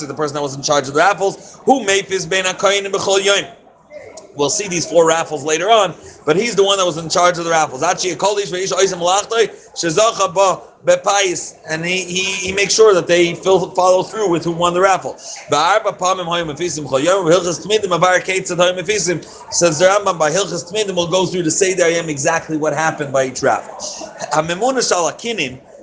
the 0.07 0.13
person 0.15 0.35
that 0.35 0.41
was 0.41 0.55
in 0.55 0.61
charge 0.61 0.87
of 0.87 0.93
the 0.93 0.99
raffles, 0.99 1.59
who 1.65 1.83
made 1.85 2.07
this 2.07 2.25
ben 2.25 2.45
and 2.85 2.93
b'chol 2.93 3.19
We'll 4.39 4.49
see 4.49 4.69
these 4.69 4.89
four 4.89 5.05
raffles 5.05 5.43
later 5.43 5.69
on, 5.69 5.93
but 6.25 6.37
he's 6.37 6.55
the 6.55 6.63
one 6.63 6.77
that 6.77 6.85
was 6.85 6.97
in 6.97 7.09
charge 7.09 7.37
of 7.37 7.43
the 7.43 7.51
raffles. 7.51 7.83
And 11.69 11.85
he, 11.85 12.05
he, 12.05 12.23
he 12.47 12.53
makes 12.53 12.73
sure 12.73 12.93
that 12.93 13.07
they 13.07 13.35
follow 13.35 14.03
through 14.03 14.29
with 14.31 14.45
who 14.45 14.51
won 14.53 14.73
the 14.73 14.81
raffle. 14.81 15.17
Says 15.17 15.49
the 19.79 19.85
Rambam 19.85 20.17
by 20.17 20.31
Hilchas 20.31 20.71
Tmidim 20.71 20.95
will 20.95 21.11
go 21.11 21.25
through 21.25 21.43
to 21.43 21.51
say 21.51 21.73
exactly 22.09 22.55
what 22.57 22.73
happened 22.73 23.11
by 23.11 23.25
each 23.25 23.43
raffle 23.43 23.75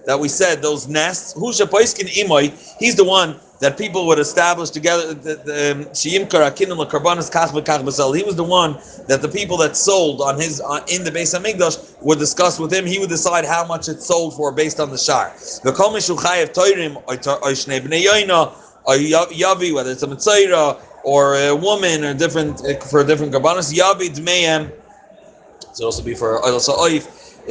that 0.06 0.18
we 0.18 0.28
said, 0.28 0.62
those 0.62 0.88
nests, 0.88 1.34
he's 1.34 2.96
the 2.96 3.04
one 3.04 3.38
that 3.58 3.78
people 3.78 4.06
would 4.06 4.18
establish 4.18 4.70
together. 4.70 5.10
Um, 5.10 5.86
he 5.94 6.18
was 6.18 8.36
the 8.36 8.46
one 8.46 8.78
that 9.08 9.22
the 9.22 9.28
people 9.28 9.56
that 9.56 9.76
sold 9.76 10.20
on 10.20 10.38
his 10.38 10.60
on, 10.60 10.82
in 10.88 11.04
the 11.04 11.10
base 11.10 11.34
of 11.34 11.42
Migdash 11.42 12.00
would 12.02 12.18
discuss 12.18 12.58
with 12.58 12.72
him. 12.72 12.86
He 12.86 12.98
would 12.98 13.08
decide 13.08 13.44
how 13.44 13.66
much 13.66 13.88
it 13.88 14.00
sold 14.00 14.36
for 14.36 14.52
based 14.52 14.78
on 14.78 14.90
the 14.90 14.98
shar. 14.98 15.32
The 15.64 15.72
whether 19.72 19.90
it's 19.90 20.02
a 20.02 20.06
mitzayra 20.06 20.80
or 21.02 21.36
a 21.36 21.54
woman 21.54 22.04
or 22.04 22.14
different 22.14 22.64
uh, 22.64 22.78
for 22.80 23.00
a 23.00 23.04
different 23.04 23.32
karbanos, 23.32 23.74
yavi 23.74 24.10
dmeim. 24.10 24.70
It's 25.70 25.80
also 25.80 26.02
be 26.02 26.14
for 26.14 26.42
also 26.42 26.76
oif, 26.76 27.06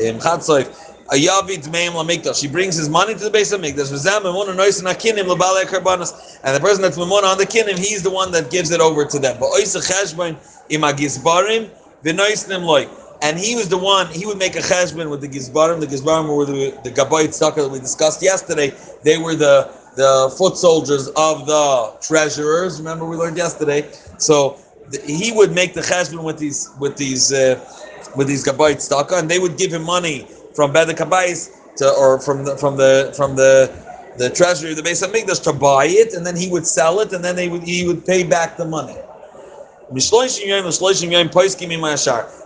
um, 0.09 0.19
um, 1.11 1.17
chatzoif. 1.17 2.39
She 2.39 2.47
brings 2.47 2.75
his 2.75 2.89
money 2.89 3.13
to 3.13 3.23
the 3.23 3.29
base 3.29 3.51
of 3.51 3.61
Mikdash. 3.61 3.91
And 6.43 6.55
the 6.55 6.59
person 6.59 6.81
that's 6.81 6.97
Mamon 6.97 7.23
on 7.23 7.37
the 7.37 7.45
kinim, 7.45 7.77
he's 7.77 8.01
the 8.03 8.09
one 8.09 8.31
that 8.31 8.49
gives 8.49 8.71
it 8.71 8.81
over 8.81 9.05
to 9.05 9.19
them. 9.19 9.37
And 13.21 13.39
he 13.39 13.55
was 13.55 13.69
the 13.69 13.77
one, 13.77 14.07
he 14.07 14.25
would 14.25 14.37
make 14.37 14.55
a 14.55 14.59
cheshbon 14.59 15.09
with 15.09 15.21
the 15.21 15.27
gizbarim. 15.27 15.79
The 15.79 15.87
gizbarim 15.87 16.35
were 16.35 16.45
the, 16.45 16.77
the 16.83 16.91
gabayit 16.91 17.33
stucker 17.33 17.61
that 17.63 17.69
we 17.69 17.79
discussed 17.79 18.21
yesterday. 18.21 18.73
They 19.03 19.17
were 19.17 19.35
the, 19.35 19.71
the 19.95 20.33
foot 20.37 20.57
soldiers 20.57 21.07
of 21.09 21.45
the 21.45 21.93
treasurers. 22.01 22.79
Remember 22.79 23.05
we 23.05 23.15
learned 23.15 23.37
yesterday. 23.37 23.89
So 24.17 24.59
the, 24.89 24.99
he 25.01 25.31
would 25.31 25.53
make 25.53 25.73
the 25.73 25.81
cheshbon 25.81 26.23
with 26.23 26.37
these, 26.37 26.69
with 26.79 26.97
these, 26.97 27.31
uh, 27.31 27.63
with 28.15 28.27
these 28.27 28.43
gabayit 28.45 28.81
stucker, 28.81 29.15
and 29.15 29.29
they 29.29 29.39
would 29.39 29.57
give 29.57 29.71
him 29.71 29.83
money 29.83 30.27
from 30.55 30.71
Beda 30.73 30.93
Kabais 30.93 31.51
to, 31.77 31.89
or 31.91 32.19
from 32.19 32.45
the 32.45 32.57
from 32.57 32.77
the 32.77 33.13
from 33.15 33.35
the 33.35 33.71
the 34.17 34.29
treasury 34.29 34.71
of 34.71 34.77
the 34.77 34.83
base 34.83 35.01
of 35.01 35.11
Mikdash 35.11 35.43
to 35.43 35.53
buy 35.53 35.85
it, 35.87 36.13
and 36.13 36.25
then 36.25 36.35
he 36.35 36.49
would 36.49 36.65
sell 36.65 37.01
it, 37.01 37.11
and 37.13 37.23
then 37.23 37.35
they 37.35 37.49
would 37.49 37.63
he 37.63 37.85
would 37.85 38.05
pay 38.05 38.23
back 38.23 38.57
the 38.57 38.65
money. 38.65 38.95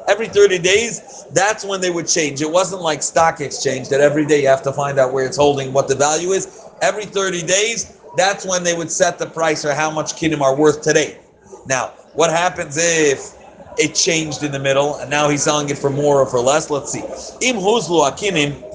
Every 0.10 0.28
30 0.28 0.60
days, 0.60 1.26
that's 1.32 1.64
when 1.64 1.80
they 1.80 1.90
would 1.90 2.08
change. 2.08 2.42
It 2.42 2.52
wasn't 2.52 2.82
like 2.82 3.02
stock 3.02 3.40
exchange 3.40 3.88
that 3.90 4.02
every 4.02 4.26
day 4.26 4.42
you 4.42 4.48
have 4.50 4.62
to 4.64 4.74
find 4.74 5.00
out 5.00 5.14
where 5.14 5.26
it's 5.26 5.38
holding, 5.38 5.72
what 5.72 5.88
the 5.88 5.96
value 5.96 6.32
is. 6.32 6.66
Every 6.82 7.06
30 7.06 7.44
days, 7.44 7.98
that's 8.18 8.46
when 8.46 8.64
they 8.64 8.76
would 8.76 8.92
set 8.92 9.18
the 9.18 9.26
price 9.26 9.64
or 9.64 9.74
how 9.74 9.90
much 9.90 10.16
kinim 10.16 10.42
are 10.42 10.56
worth 10.56 10.82
today. 10.82 11.18
Now, 11.66 11.94
what 12.14 12.30
happens 12.30 12.76
if 12.78 13.39
it 13.80 13.96
changed 13.96 14.44
in 14.44 14.52
the 14.52 14.60
middle, 14.60 14.96
and 14.98 15.10
now 15.10 15.30
he's 15.30 15.44
selling 15.44 15.70
it 15.70 15.78
for 15.78 15.90
more 15.90 16.20
or 16.22 16.26
for 16.26 16.40
less. 16.40 16.70
Let's 16.70 16.92
see. 16.92 17.00
Im 17.48 17.56
huzlu 17.56 18.10
akinim 18.10 18.66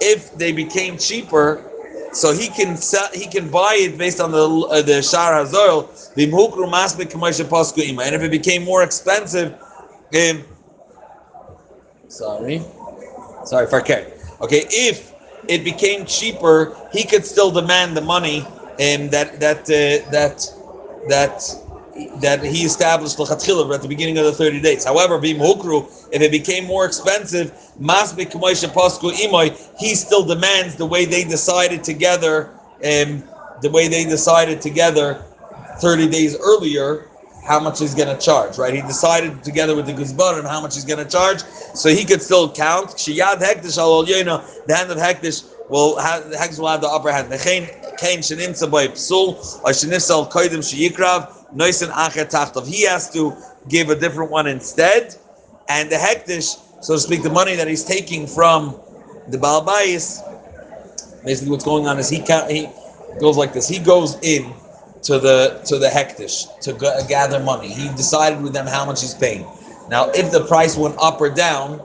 If 0.00 0.34
they 0.34 0.52
became 0.52 0.98
cheaper, 0.98 1.70
so 2.12 2.32
he 2.32 2.48
can 2.48 2.76
sell, 2.76 3.08
he 3.12 3.26
can 3.26 3.50
buy 3.50 3.76
it 3.78 3.98
based 3.98 4.20
on 4.20 4.32
the 4.32 4.48
uh, 4.48 4.82
the 4.82 5.02
shar 5.02 5.44
hazol. 5.44 5.88
And 6.16 8.14
if 8.14 8.22
it 8.22 8.30
became 8.30 8.64
more 8.64 8.82
expensive, 8.82 9.52
um, 9.52 10.44
sorry, 12.08 12.62
sorry, 13.44 13.66
farker. 13.66 14.10
Okay, 14.40 14.64
if 14.70 15.12
it 15.48 15.64
became 15.64 16.06
cheaper, 16.06 16.76
he 16.92 17.04
could 17.04 17.24
still 17.24 17.50
demand 17.50 17.96
the 17.96 18.00
money, 18.00 18.46
and 18.78 19.02
um, 19.04 19.10
that 19.10 19.40
that 19.40 19.60
uh, 19.60 20.10
that 20.10 20.46
that 21.08 21.63
that 22.16 22.42
he 22.42 22.64
established 22.64 23.18
l'chatchila 23.18 23.72
at 23.74 23.82
the 23.82 23.88
beginning 23.88 24.18
of 24.18 24.24
the 24.24 24.32
30 24.32 24.60
days. 24.60 24.84
However, 24.84 25.20
if 25.22 26.22
it 26.22 26.30
became 26.30 26.64
more 26.64 26.86
expensive, 26.86 27.52
he 29.78 29.94
still 29.94 30.24
demands 30.24 30.76
the 30.76 30.86
way 30.86 31.04
they 31.04 31.24
decided 31.24 31.84
together, 31.84 32.50
um, 32.84 33.22
the 33.62 33.70
way 33.70 33.88
they 33.88 34.04
decided 34.04 34.60
together 34.60 35.24
30 35.80 36.08
days 36.08 36.36
earlier, 36.40 37.08
how 37.46 37.60
much 37.60 37.78
he's 37.78 37.94
going 37.94 38.08
to 38.08 38.24
charge, 38.24 38.58
right? 38.58 38.74
He 38.74 38.80
decided 38.82 39.44
together 39.44 39.76
with 39.76 39.86
the 39.86 39.92
Guzbarim 39.92 40.48
how 40.48 40.60
much 40.60 40.74
he's 40.74 40.84
going 40.84 41.04
to 41.04 41.10
charge, 41.10 41.42
so 41.74 41.90
he 41.90 42.04
could 42.04 42.22
still 42.22 42.50
count. 42.50 42.96
The 42.96 44.44
hand 44.68 44.90
of 44.90 44.98
hektish 44.98 45.44
will 45.68 45.96
have, 45.98 46.30
the 46.30 46.36
hektish 46.36 46.58
will 46.58 46.68
have 46.68 46.80
the 46.80 46.88
upper 46.88 47.12
hand. 47.12 47.30
Psul, 47.30 49.36
or 49.62 49.68
Acher. 51.52 52.66
He 52.66 52.84
has 52.84 53.10
to 53.12 53.36
give 53.68 53.90
a 53.90 53.96
different 53.96 54.30
one 54.30 54.46
instead. 54.46 55.14
And 55.68 55.90
the 55.90 55.96
Hektish, 55.96 56.58
so 56.82 56.94
to 56.94 57.00
speak, 57.00 57.22
the 57.22 57.30
money 57.30 57.56
that 57.56 57.68
he's 57.68 57.84
taking 57.84 58.26
from 58.26 58.78
the 59.28 59.38
Balbais, 59.38 60.22
basically 61.24 61.50
what's 61.50 61.64
going 61.64 61.86
on 61.86 61.98
is 61.98 62.08
he 62.08 62.18
he 62.48 62.68
goes 63.18 63.36
like 63.36 63.52
this. 63.52 63.68
He 63.68 63.78
goes 63.78 64.18
in 64.22 64.52
to 65.02 65.18
the 65.18 65.60
to 65.66 65.78
the 65.78 65.88
hektish 65.88 66.58
to 66.60 66.72
g- 66.72 67.08
gather 67.08 67.40
money. 67.40 67.68
He 67.68 67.88
decided 67.90 68.42
with 68.42 68.52
them 68.52 68.66
how 68.66 68.84
much 68.84 69.00
he's 69.02 69.14
paying. 69.14 69.46
Now, 69.88 70.10
if 70.10 70.32
the 70.32 70.44
price 70.46 70.76
went 70.76 70.96
up 70.98 71.20
or 71.20 71.30
down, 71.30 71.82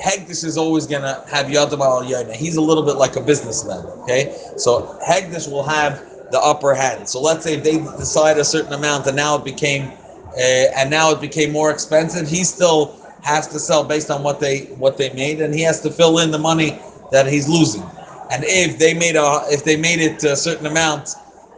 Hegdish 0.00 0.44
is 0.44 0.56
always 0.56 0.86
gonna 0.86 1.24
have 1.28 1.46
Yadav 1.46 1.80
al 1.80 2.32
He's 2.32 2.56
a 2.56 2.60
little 2.60 2.84
bit 2.84 2.96
like 2.96 3.16
a 3.16 3.20
businessman. 3.20 3.84
Okay, 4.02 4.36
so 4.56 4.98
Hegdish 5.06 5.50
will 5.50 5.62
have 5.64 6.04
the 6.32 6.40
upper 6.40 6.74
hand. 6.74 7.08
So 7.08 7.20
let's 7.20 7.44
say 7.44 7.56
they 7.56 7.78
decide 7.78 8.38
a 8.38 8.44
certain 8.44 8.72
amount 8.72 9.06
and 9.06 9.14
now 9.14 9.36
it 9.36 9.44
became 9.44 9.92
uh, 10.32 10.72
and 10.76 10.90
now 10.90 11.10
it 11.12 11.20
became 11.20 11.52
more 11.52 11.70
expensive, 11.70 12.26
he 12.26 12.42
still 12.42 12.96
has 13.22 13.46
to 13.48 13.58
sell 13.58 13.84
based 13.84 14.10
on 14.10 14.22
what 14.22 14.40
they 14.40 14.60
what 14.78 14.96
they 14.96 15.12
made, 15.12 15.40
and 15.42 15.54
he 15.54 15.60
has 15.60 15.80
to 15.82 15.90
fill 15.90 16.18
in 16.18 16.30
the 16.30 16.38
money 16.38 16.78
that 17.10 17.26
he's 17.26 17.48
losing. 17.48 17.82
And 18.30 18.42
if 18.46 18.78
they 18.78 18.94
made 18.94 19.14
a 19.14 19.42
if 19.48 19.62
they 19.62 19.76
made 19.76 20.00
it 20.00 20.24
a 20.24 20.34
certain 20.34 20.66
amount 20.66 21.10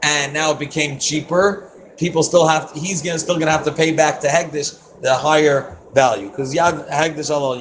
and 0.02 0.34
now 0.34 0.50
it 0.50 0.58
became 0.58 0.98
cheaper, 0.98 1.70
people 1.96 2.24
still 2.24 2.48
have 2.48 2.72
to, 2.72 2.80
he's 2.80 3.00
gonna 3.00 3.18
still 3.18 3.38
gonna 3.38 3.52
have 3.52 3.64
to 3.64 3.72
pay 3.72 3.92
back 3.92 4.20
to 4.20 4.26
Hegdish 4.26 4.80
the 5.00 5.14
higher 5.14 5.78
value 5.94 6.28
because 6.30 6.52
Yad 6.52 6.88
Hegdish 6.90 7.30
al. 7.30 7.54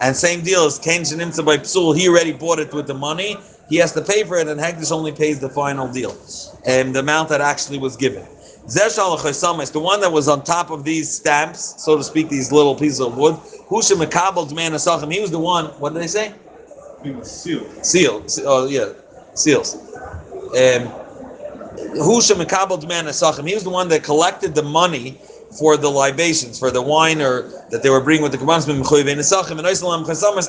And 0.00 0.16
same 0.16 0.42
deal 0.42 0.64
as 0.66 0.80
Shenimtza 0.80 1.44
by 1.46 1.58
Psul, 1.58 1.96
he 1.96 2.08
already 2.08 2.32
bought 2.32 2.58
it 2.58 2.74
with 2.74 2.88
the 2.88 2.94
money. 2.94 3.36
He 3.68 3.76
has 3.76 3.92
to 3.92 4.02
pay 4.02 4.24
for 4.24 4.36
it, 4.36 4.48
and 4.48 4.60
Hegdish 4.60 4.92
only 4.92 5.12
pays 5.12 5.40
the 5.40 5.48
final 5.48 5.88
deal, 5.88 6.16
and 6.66 6.94
the 6.94 7.00
amount 7.00 7.28
that 7.30 7.40
actually 7.40 7.78
was 7.78 7.96
given. 7.96 8.26
Zeshal 8.66 9.18
Chaysamis, 9.18 9.72
the 9.72 9.80
one 9.80 10.00
that 10.00 10.10
was 10.10 10.28
on 10.28 10.42
top 10.42 10.70
of 10.70 10.84
these 10.84 11.10
stamps, 11.10 11.82
so 11.82 11.96
to 11.96 12.04
speak, 12.04 12.28
these 12.28 12.50
little 12.50 12.74
pieces 12.74 13.00
of 13.00 13.16
wood. 13.16 13.34
Husha 13.68 13.92
Mekabel 13.92 14.52
man 14.54 14.72
Asachim, 14.72 15.12
he 15.12 15.20
was 15.20 15.30
the 15.30 15.38
one. 15.38 15.66
What 15.80 15.92
did 15.92 16.02
they 16.02 16.06
say? 16.06 16.34
He 17.02 17.10
was 17.10 17.30
sealed. 17.30 17.84
Seal. 17.84 18.24
Oh 18.46 18.66
yeah, 18.66 18.92
seals. 19.34 19.74
Um, 19.74 20.88
Husha 22.00 22.34
Mekabel 22.34 22.86
man 22.88 23.04
Asachim, 23.04 23.46
he 23.46 23.54
was 23.54 23.64
the 23.64 23.70
one 23.70 23.88
that 23.88 24.02
collected 24.02 24.54
the 24.54 24.62
money 24.62 25.18
for 25.58 25.76
the 25.76 25.88
libations, 25.88 26.58
for 26.58 26.70
the 26.70 26.82
wine 26.82 27.20
or 27.20 27.42
that 27.70 27.82
they 27.82 27.90
were 27.90 28.00
bringing 28.00 28.22
with 28.22 28.32
the 28.32 28.38
Kabbanis 28.38 28.66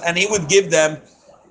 and 0.06 0.18
he 0.18 0.26
would 0.28 0.48
give 0.48 0.72
them 0.72 0.98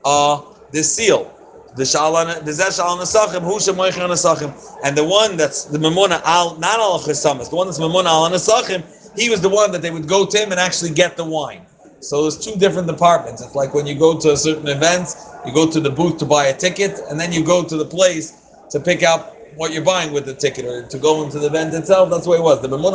uh, 0.05 0.41
this 0.73 0.95
seal. 0.95 1.31
The 1.77 1.83
shalan, 1.83 2.45
the 2.45 2.53
zeshal 2.53 2.97
nesachim, 2.99 3.41
husha 3.41 3.75
moichin 3.75 4.09
nesachim, 4.09 4.55
and 4.85 4.97
the 4.97 5.03
one 5.03 5.37
that's 5.37 5.65
the 5.65 5.79
memuna 5.79 6.23
al, 6.25 6.57
not 6.59 6.79
al 6.79 7.01
chesamas, 7.01 7.51
the 7.51 7.57
one 7.57 7.67
that's 7.67 7.81
memuna 7.81 8.07
al 8.07 8.31
nesachim, 8.31 8.85
he 9.19 9.29
was 9.29 9.41
the 9.41 9.49
one 9.49 9.73
that 9.73 9.83
they 9.83 9.91
would 9.91 10.07
go 10.07 10.25
to 10.25 10.39
him 10.39 10.53
and 10.53 10.61
actually 10.61 10.91
get 10.91 11.17
the 11.17 11.25
wine. 11.25 11.67
So 12.01 12.23
there's 12.23 12.39
two 12.39 12.55
different 12.57 12.87
departments. 12.87 13.43
It's 13.43 13.55
like 13.55 13.75
when 13.75 13.87
you 13.87 13.95
go 13.99 14.19
to 14.21 14.33
a 14.33 14.37
certain 14.37 14.69
event, 14.69 15.17
you 15.45 15.53
go 15.53 15.69
to 15.69 15.81
the 15.81 15.91
booth 15.91 16.19
to 16.19 16.27
buy 16.27 16.47
a 16.47 16.57
ticket, 16.57 17.01
and 17.11 17.19
then 17.19 17.33
you 17.33 17.45
go 17.45 17.65
to 17.65 17.77
the 17.77 17.85
place 17.85 18.35
to 18.71 18.79
pick 18.79 19.03
up 19.03 19.37
what 19.57 19.73
you're 19.73 19.85
buying 19.85 20.13
with 20.13 20.27
the 20.27 20.35
ticket 20.35 20.65
or 20.65 20.87
to 20.87 20.99
go 20.99 21.25
into 21.25 21.39
the 21.39 21.47
event 21.47 21.75
itself. 21.75 22.11
That's 22.11 22.27
way 22.27 22.39
it 22.39 22.43
was. 22.43 22.61
The 22.63 22.69
memuna 22.69 22.95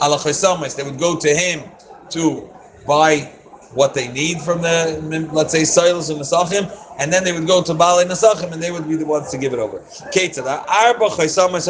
al 0.00 0.76
they 0.76 0.82
would 0.82 0.98
go 0.98 1.16
to 1.18 1.34
him 1.34 1.62
to 2.10 2.50
buy 2.86 3.30
what 3.72 3.94
they 3.94 4.08
need 4.08 4.40
from 4.40 4.62
the, 4.62 5.28
let's 5.32 5.52
say, 5.52 5.64
Silas 5.64 6.08
and 6.08 6.20
Nesachim, 6.20 6.70
and 6.98 7.12
then 7.12 7.22
they 7.24 7.32
would 7.32 7.46
go 7.46 7.62
to 7.62 7.74
Bali 7.74 8.04
Nesachim, 8.04 8.52
and 8.52 8.62
they 8.62 8.70
would 8.70 8.88
be 8.88 8.96
the 8.96 9.06
ones 9.06 9.30
to 9.30 9.38
give 9.38 9.52
it 9.52 9.58
over. 9.58 9.78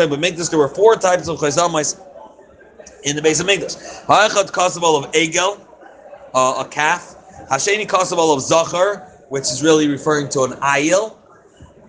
But 0.08 0.20
make 0.20 0.36
this, 0.36 0.48
there 0.48 0.58
were 0.58 0.68
four 0.68 0.96
types 0.96 1.28
of 1.28 1.38
Chaysamais 1.38 2.00
in 3.04 3.16
the 3.16 3.22
base 3.22 3.40
of 3.40 3.46
Mikdash. 3.46 3.76
Ha'echad 4.06 4.50
Kasaval 4.50 5.04
of 5.04 5.12
Egel, 5.12 5.60
uh, 6.34 6.64
a 6.64 6.68
calf. 6.68 7.16
Hasheni 7.50 7.86
Kasaval 7.86 8.34
of 8.34 8.42
Zachar, 8.42 9.06
which 9.28 9.44
is 9.44 9.62
really 9.62 9.88
referring 9.88 10.28
to 10.30 10.42
an 10.42 10.52
ayil. 10.52 11.16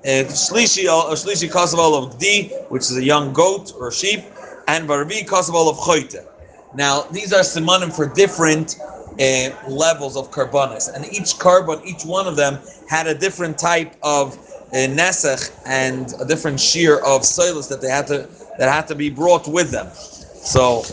And 0.04 0.28
Shlishi, 0.28 0.88
uh, 0.88 1.14
Shlishi 1.14 2.04
of 2.04 2.18
D, 2.18 2.50
which 2.70 2.84
is 2.84 2.98
a 2.98 3.04
young 3.04 3.34
goat 3.34 3.74
or 3.78 3.92
sheep. 3.92 4.22
And 4.68 4.88
Barbi 4.88 5.24
Kasaval 5.24 5.70
of 5.70 5.78
Choyte. 5.78 6.26
Now, 6.74 7.02
these 7.12 7.34
are 7.34 7.42
simanim 7.42 7.94
for 7.94 8.08
different 8.08 8.78
uh, 9.20 9.70
levels 9.70 10.16
of 10.16 10.32
karbonis, 10.32 10.94
and 10.94 11.06
each 11.14 11.38
carbon, 11.40 11.82
each 11.86 12.04
one 12.06 12.28
of 12.28 12.36
them 12.36 12.60
had 12.88 13.08
a 13.08 13.16
different 13.16 13.58
type 13.58 13.96
of 14.04 14.38
uh, 14.38 14.88
nesach 14.88 15.52
and 15.66 16.14
a 16.20 16.26
different 16.26 16.60
shear 16.60 16.98
of 17.00 17.22
soilus 17.22 17.68
that 17.70 17.82
they 17.82 17.90
had 17.90 18.08
to 18.08 18.30
that 18.58 18.72
had 18.72 18.88
to 18.88 18.96
be 18.96 19.10
brought 19.10 19.48
with 19.48 19.72
them. 19.72 19.90
So, 19.94 20.84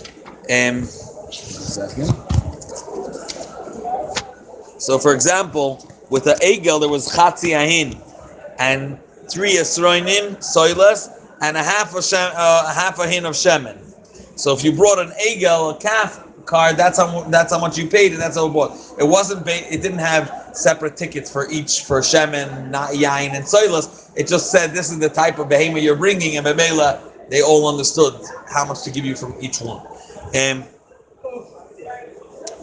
um. 0.51 0.85
So, 4.79 4.99
for 4.99 5.13
example, 5.13 5.87
with 6.09 6.25
the 6.25 6.35
egel 6.35 6.81
there 6.81 6.89
was 6.89 7.09
chatzi 7.09 7.51
ahin 7.51 8.01
and 8.59 8.99
three 9.29 9.55
esroinim 9.57 10.37
soilus 10.37 11.11
and 11.43 11.57
a 11.57 11.63
half 11.63 11.95
a 11.95 12.03
shem, 12.03 12.33
uh, 12.35 12.65
a 12.69 12.73
half 12.73 12.99
a 12.99 13.07
hin 13.07 13.27
of 13.27 13.35
shemen. 13.35 13.77
So 14.37 14.55
if 14.55 14.65
you 14.65 14.73
brought 14.73 14.99
an 14.99 15.13
egel, 15.29 15.77
a 15.77 15.79
calf 15.79 16.28
card, 16.49 16.77
that's 16.77 16.99
how 16.99 17.23
that's 17.25 17.53
how 17.53 17.61
much 17.61 17.79
you 17.79 17.87
paid, 17.87 18.13
and 18.13 18.21
that's 18.21 18.37
how 18.37 18.47
it 18.47 18.53
bought. 18.53 18.73
It 18.99 19.05
wasn't 19.05 19.45
ba- 19.45 19.73
it 19.73 19.83
didn't 19.83 20.01
have 20.01 20.51
separate 20.53 20.97
tickets 20.97 21.31
for 21.31 21.49
each 21.51 21.85
for 21.85 22.01
shemen, 22.01 22.71
not 22.71 22.91
yain, 22.91 23.31
and 23.35 23.45
soilus. 23.45 24.11
It 24.17 24.27
just 24.27 24.51
said 24.51 24.73
this 24.73 24.91
is 24.91 24.99
the 24.99 25.11
type 25.11 25.39
of 25.39 25.49
behemoth 25.49 25.83
you're 25.83 25.97
bringing, 25.97 26.37
and 26.39 26.47
bemela 26.47 27.01
they 27.31 27.43
all 27.43 27.69
understood 27.69 28.15
how 28.49 28.65
much 28.65 28.83
to 28.83 28.91
give 28.91 29.05
you 29.05 29.15
from 29.15 29.37
each 29.41 29.61
one. 29.61 29.87
And 30.35 30.65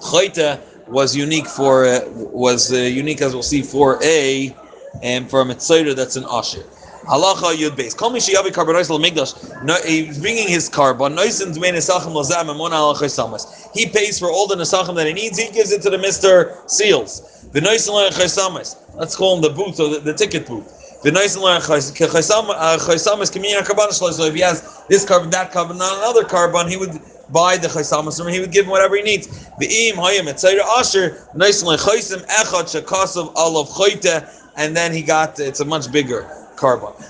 Choyte 0.02 0.60
was 0.88 1.16
unique 1.16 1.48
for 1.48 1.86
uh, 1.86 2.02
was 2.10 2.74
uh, 2.74 2.78
unique 2.78 3.22
as 3.22 3.34
we'll 3.34 3.44
see 3.44 3.62
for 3.62 4.00
a 4.04 4.56
and 5.04 5.30
for 5.30 5.42
a 5.42 5.46
mitzvah 5.46 5.94
that's 5.94 6.16
an 6.16 6.26
usher. 6.26 6.64
Halacha 7.06 7.56
Yud 7.56 7.76
Beis. 7.78 7.96
Kol 7.96 8.12
Mishiyavi 8.12 8.48
Karbonos 8.48 8.90
Migdash. 9.00 9.64
No, 9.64 9.76
he's 9.86 10.20
bringing 10.20 10.48
his 10.48 10.68
carbon. 10.68 11.14
Noisin 11.16 11.54
Dmei 11.54 11.72
Nesachim 11.72 12.14
Lazam 12.14 12.50
and 12.50 12.58
Mona 12.58 12.76
Alachasamas. 12.76 13.70
He 13.74 13.86
pays 13.86 14.18
for 14.18 14.32
all 14.32 14.48
the 14.48 14.56
Nesachim 14.56 14.96
that 14.96 15.06
he 15.06 15.14
needs. 15.14 15.38
He 15.38 15.52
gives 15.52 15.72
it 15.72 15.84
to 15.84 15.92
the 15.92 16.00
Mister 16.00 16.58
Seals. 16.66 17.48
The 17.52 17.60
Noisin 17.60 18.10
Alachasamas. 18.10 18.76
Let's 18.96 19.16
call 19.16 19.36
him 19.36 19.44
the 19.44 19.52
booth 19.52 19.80
or 19.80 19.90
the, 19.90 20.00
the 20.00 20.14
ticket 20.14 20.48
booth. 20.48 21.02
The 21.04 21.12
Noisin 21.12 21.44
Alachasamas 21.44 22.50
uh, 22.50 22.78
Kamina 22.78 23.60
Karbonos. 23.60 24.14
So 24.14 24.24
if 24.24 24.34
he 24.34 24.42
has 24.42 24.84
this 24.90 25.06
carbon, 25.06 25.30
that 25.30 25.52
carbon, 25.52 25.78
not 25.78 25.98
another 26.00 26.24
carbon, 26.24 26.68
he 26.68 26.78
would 26.78 27.00
buy 27.32 27.58
the 27.58 27.68
chaysamas 27.68 28.18
from. 28.18 28.34
He 28.34 28.40
would 28.40 28.52
give 28.52 28.66
him 28.66 28.72
whatever 28.72 28.96
he 28.96 29.04
needs. 29.04 29.28
Ve'im 29.62 29.94
hayim 29.94 30.24
etzayra 30.24 30.64
asher 30.80 31.28
noisin 31.36 31.78
lechaysim 31.78 32.26
echad 32.26 32.66
shakasav 32.82 33.36
alav 33.36 33.68
chayte, 33.68 34.28
and 34.56 34.76
then 34.76 34.92
he 34.92 35.04
got 35.04 35.40
it's 35.40 35.60
a 35.60 35.66
much 35.66 35.92
bigger 35.92 36.28
carbon. 36.56 36.94
He 36.98 37.08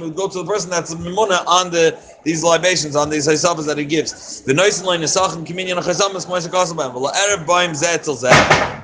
would 0.00 0.16
go 0.16 0.28
to 0.28 0.38
the 0.38 0.44
person 0.46 0.70
that's 0.70 0.94
mimuna 0.94 1.46
on 1.46 1.70
the 1.70 1.98
these 2.24 2.42
libations, 2.44 2.94
on 2.96 3.10
these 3.10 3.26
haisavas 3.26 3.66
that 3.66 3.78
he 3.78 3.84
gives. 3.84 4.42
The. 4.42 4.54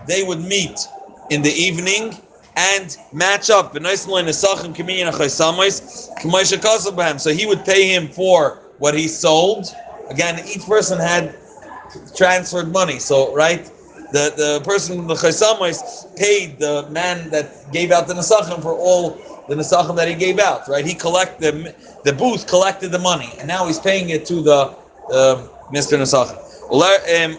They 0.07 0.23
would 0.25 0.41
meet 0.41 0.89
in 1.31 1.43
the 1.43 1.53
evening 1.53 2.17
and 2.57 2.97
match 3.13 3.51
up. 3.51 3.73
So 7.21 7.31
he 7.33 7.47
would 7.47 7.65
pay 7.65 7.89
him 7.95 8.09
for 8.09 8.59
what 8.79 8.95
he 8.95 9.07
sold. 9.09 9.75
Again, 10.09 10.41
each 10.49 10.67
person 10.67 10.99
had 10.99 11.35
transferred 12.17 12.73
money. 12.73 12.99
So, 12.99 13.35
right, 13.35 13.71
the, 14.13 14.33
the 14.37 14.61
person, 14.65 15.07
the 15.07 15.15
chaysamais, 15.15 16.17
paid 16.17 16.59
the 16.59 16.89
man 16.91 17.31
that 17.31 17.71
gave 17.73 17.91
out 17.91 18.07
the 18.07 18.15
nesachim 18.15 18.63
for 18.63 18.73
all 18.73 19.19
the 19.49 19.55
nesachim 19.55 19.97
that 19.97 20.09
he 20.09 20.15
gave 20.15 20.39
out. 20.39 20.69
Right, 20.69 20.85
he 20.85 20.95
collected 20.95 21.41
the, 21.41 21.75
the 22.05 22.13
booth 22.13 22.47
collected 22.47 22.91
the 22.91 22.99
money, 22.99 23.31
and 23.39 23.49
now 23.49 23.67
he's 23.67 23.79
paying 23.79 24.11
it 24.11 24.27
to 24.27 24.43
the 24.43 24.75
uh, 25.13 25.47
Mr. 25.71 25.99
Nesachim. 25.99 26.37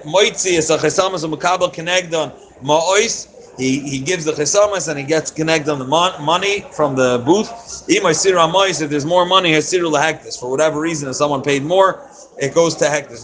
Moitzi 0.04 0.58
is 0.58 0.70
a 0.70 0.78
chaysamas 0.78 1.24
a 1.24 1.28
makabel 1.28 1.74
kenegdon 1.74 2.34
ma'ois 2.64 3.28
he, 3.60 3.80
he 3.82 4.00
gives 4.00 4.24
the 4.24 4.32
chesamas 4.32 4.88
and 4.88 4.98
he 4.98 5.06
gets 5.06 5.30
connected 5.32 5.70
on 5.70 5.80
the 5.80 5.86
mon- 5.86 6.22
money 6.24 6.62
from 6.72 6.96
the 6.96 7.22
booth. 7.26 7.84
If 7.90 8.90
there's 8.90 9.06
more 9.06 9.26
money. 9.26 9.60
For 9.60 10.50
whatever 10.50 10.80
reason, 10.80 11.10
if 11.10 11.16
someone 11.16 11.42
paid 11.42 11.64
more, 11.64 12.09
it 12.42 12.54
goes 12.54 12.76
to 12.76 12.86
hektis. 12.86 13.24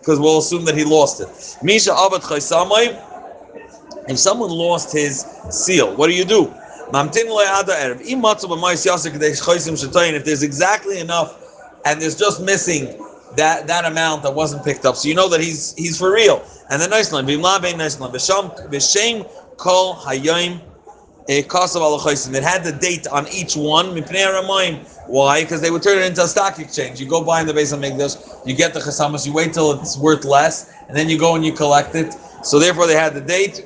Because 0.00 0.18
we'll 0.18 0.38
assume 0.38 0.64
that 0.64 0.76
he 0.76 0.84
lost 0.84 1.20
it. 1.20 1.28
If 4.08 4.18
someone 4.18 4.50
lost 4.50 4.92
his 4.92 5.24
seal, 5.50 5.94
what 5.96 6.08
do 6.08 6.14
you 6.14 6.24
do? 6.24 6.52
If 10.12 10.24
there's 10.24 10.42
exactly 10.42 10.98
enough 10.98 11.36
and 11.84 12.02
there's 12.02 12.16
just 12.16 12.40
missing 12.42 13.00
that 13.36 13.68
that 13.68 13.84
amount 13.84 14.24
that 14.24 14.34
wasn't 14.34 14.64
picked 14.64 14.84
up. 14.84 14.96
So 14.96 15.06
you 15.08 15.14
know 15.14 15.28
that 15.28 15.40
he's 15.40 15.72
he's 15.76 15.96
for 15.96 16.12
real. 16.12 16.42
And 16.68 16.82
the 16.82 16.88
nice 16.88 17.12
line, 17.12 17.26
b'shem 17.26 19.24
kol 19.56 19.94
Eh, 21.30 21.42
alachosim. 21.44 22.34
It 22.34 22.42
had 22.42 22.64
the 22.64 22.72
date 22.72 23.06
on 23.06 23.28
each 23.28 23.54
one. 23.54 23.94
Why? 25.06 25.42
Because 25.42 25.60
they 25.60 25.70
would 25.70 25.80
turn 25.80 25.98
it 25.98 26.06
into 26.06 26.24
a 26.24 26.26
stock 26.26 26.58
exchange. 26.58 26.98
You 26.98 27.06
go 27.06 27.22
buy 27.22 27.40
in 27.40 27.46
the 27.46 27.54
base 27.54 27.70
of 27.70 27.78
Migdash, 27.78 28.44
you 28.44 28.56
get 28.56 28.74
the 28.74 28.80
chasamas, 28.80 29.24
you 29.28 29.32
wait 29.32 29.54
till 29.54 29.70
it's 29.80 29.96
worth 29.96 30.24
less, 30.24 30.74
and 30.88 30.96
then 30.96 31.08
you 31.08 31.16
go 31.16 31.36
and 31.36 31.44
you 31.44 31.52
collect 31.52 31.94
it. 31.94 32.14
So 32.42 32.58
therefore, 32.58 32.88
they 32.88 32.96
had 32.96 33.14
the 33.14 33.20
date. 33.20 33.64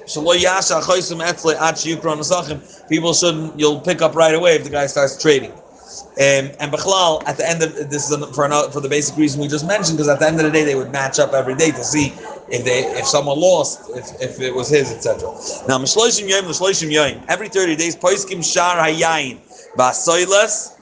People 2.90 3.14
shouldn't. 3.14 3.58
You'll 3.58 3.80
pick 3.80 4.02
up 4.02 4.14
right 4.14 4.34
away 4.34 4.56
if 4.56 4.64
the 4.64 4.70
guy 4.70 4.86
starts 4.86 5.16
trading. 5.22 5.52
Um, 6.02 6.50
and 6.60 6.72
Bechlal, 6.72 7.22
at 7.26 7.36
the 7.36 7.48
end 7.48 7.62
of 7.62 7.74
this 7.90 8.10
is 8.10 8.34
for 8.34 8.44
another, 8.44 8.70
for 8.70 8.80
the 8.80 8.88
basic 8.88 9.16
reason 9.16 9.40
we 9.40 9.48
just 9.48 9.66
mentioned, 9.66 9.96
because 9.96 10.08
at 10.08 10.18
the 10.18 10.26
end 10.26 10.38
of 10.38 10.44
the 10.44 10.50
day 10.50 10.64
they 10.64 10.74
would 10.74 10.92
match 10.92 11.18
up 11.18 11.32
every 11.32 11.54
day 11.54 11.70
to 11.70 11.84
see 11.84 12.12
if 12.48 12.64
they 12.64 12.80
if 12.98 13.06
someone 13.06 13.38
lost, 13.38 13.90
if, 13.90 14.20
if 14.20 14.40
it 14.40 14.54
was 14.54 14.68
his, 14.68 14.92
etc. 14.92 15.28
Now 15.68 15.78
Mishloishim 15.78 16.28
Yom, 16.28 16.44
Mishloishim 16.44 16.90
Yom, 16.90 17.24
every 17.28 17.48
thirty 17.48 17.76
days, 17.76 17.96
Poiskim 17.96 18.42
Shar 18.44 18.76
Hayayin 18.76 19.38
Basoilas. 19.76 20.73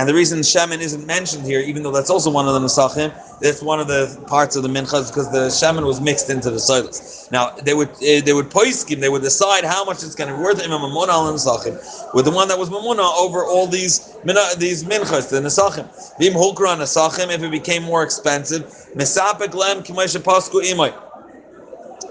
And 0.00 0.08
the 0.08 0.14
reason 0.14 0.38
Shemin 0.38 0.80
isn't 0.80 1.06
mentioned 1.06 1.44
here, 1.44 1.60
even 1.60 1.82
though 1.82 1.90
that's 1.90 2.08
also 2.08 2.30
one 2.30 2.48
of 2.48 2.54
the 2.54 2.60
Nesachim, 2.60 3.12
that's 3.38 3.60
one 3.60 3.80
of 3.80 3.86
the 3.86 4.18
parts 4.28 4.56
of 4.56 4.62
the 4.62 4.68
Minchas 4.70 5.08
because 5.08 5.30
the 5.30 5.48
Shemin 5.48 5.84
was 5.84 6.00
mixed 6.00 6.30
into 6.30 6.50
the 6.50 6.56
Soilas. 6.56 7.30
Now 7.30 7.50
they 7.50 7.74
would 7.74 7.90
uh, 7.90 8.24
they 8.24 8.32
would 8.32 8.48
poiskim, 8.48 9.00
they 9.00 9.10
would 9.10 9.20
decide 9.20 9.62
how 9.62 9.84
much 9.84 10.02
it's 10.02 10.14
going 10.14 10.30
to 10.30 10.36
be 10.38 10.42
worth 10.42 10.64
Imam 10.64 10.80
Mamuna 10.80 11.08
al 11.08 11.30
Nesachim 11.34 12.14
with 12.14 12.24
the 12.24 12.30
one 12.30 12.48
that 12.48 12.58
was 12.58 12.70
Mamuna 12.70 13.14
over 13.18 13.44
all 13.44 13.66
these 13.66 14.16
these 14.56 14.84
Minchas, 14.84 15.28
the 15.28 15.38
Nesachim. 15.38 15.86
Vim 16.18 16.32
Hulkra 16.32 16.78
Nesachim, 16.78 17.30
if 17.30 17.42
it 17.42 17.50
became 17.50 17.82
more 17.82 18.02
expensive, 18.02 18.62
Mesapek 18.94 19.52
Lem 19.52 19.82
Kimesha 19.82 20.18
Pasku. 20.18 20.62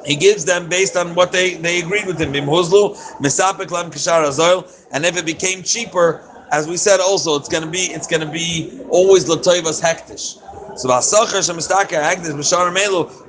He 0.06 0.16
gives 0.16 0.46
them 0.46 0.70
based 0.70 0.96
on 0.96 1.16
what 1.16 1.32
they, 1.32 1.56
they 1.56 1.80
agreed 1.80 2.06
with 2.06 2.20
him. 2.22 2.34
Bimhuzlu, 2.34 2.96
Mesapek 3.18 3.72
Lem 3.72 3.90
Kishar 3.90 4.26
Azoil, 4.26 4.72
and 4.92 5.06
if 5.06 5.18
it 5.18 5.26
became 5.26 5.64
cheaper, 5.64 6.24
as 6.52 6.68
we 6.68 6.78
said 6.78 7.00
also, 7.00 7.36
it's 7.36 7.50
gonna 7.50 7.68
be 7.68 7.80
it's 7.80 8.08
gonna 8.08 8.32
be 8.32 8.82
always 8.90 9.26
Latoivas 9.26 9.82
Hektish. 9.82 10.38
So 10.78 10.88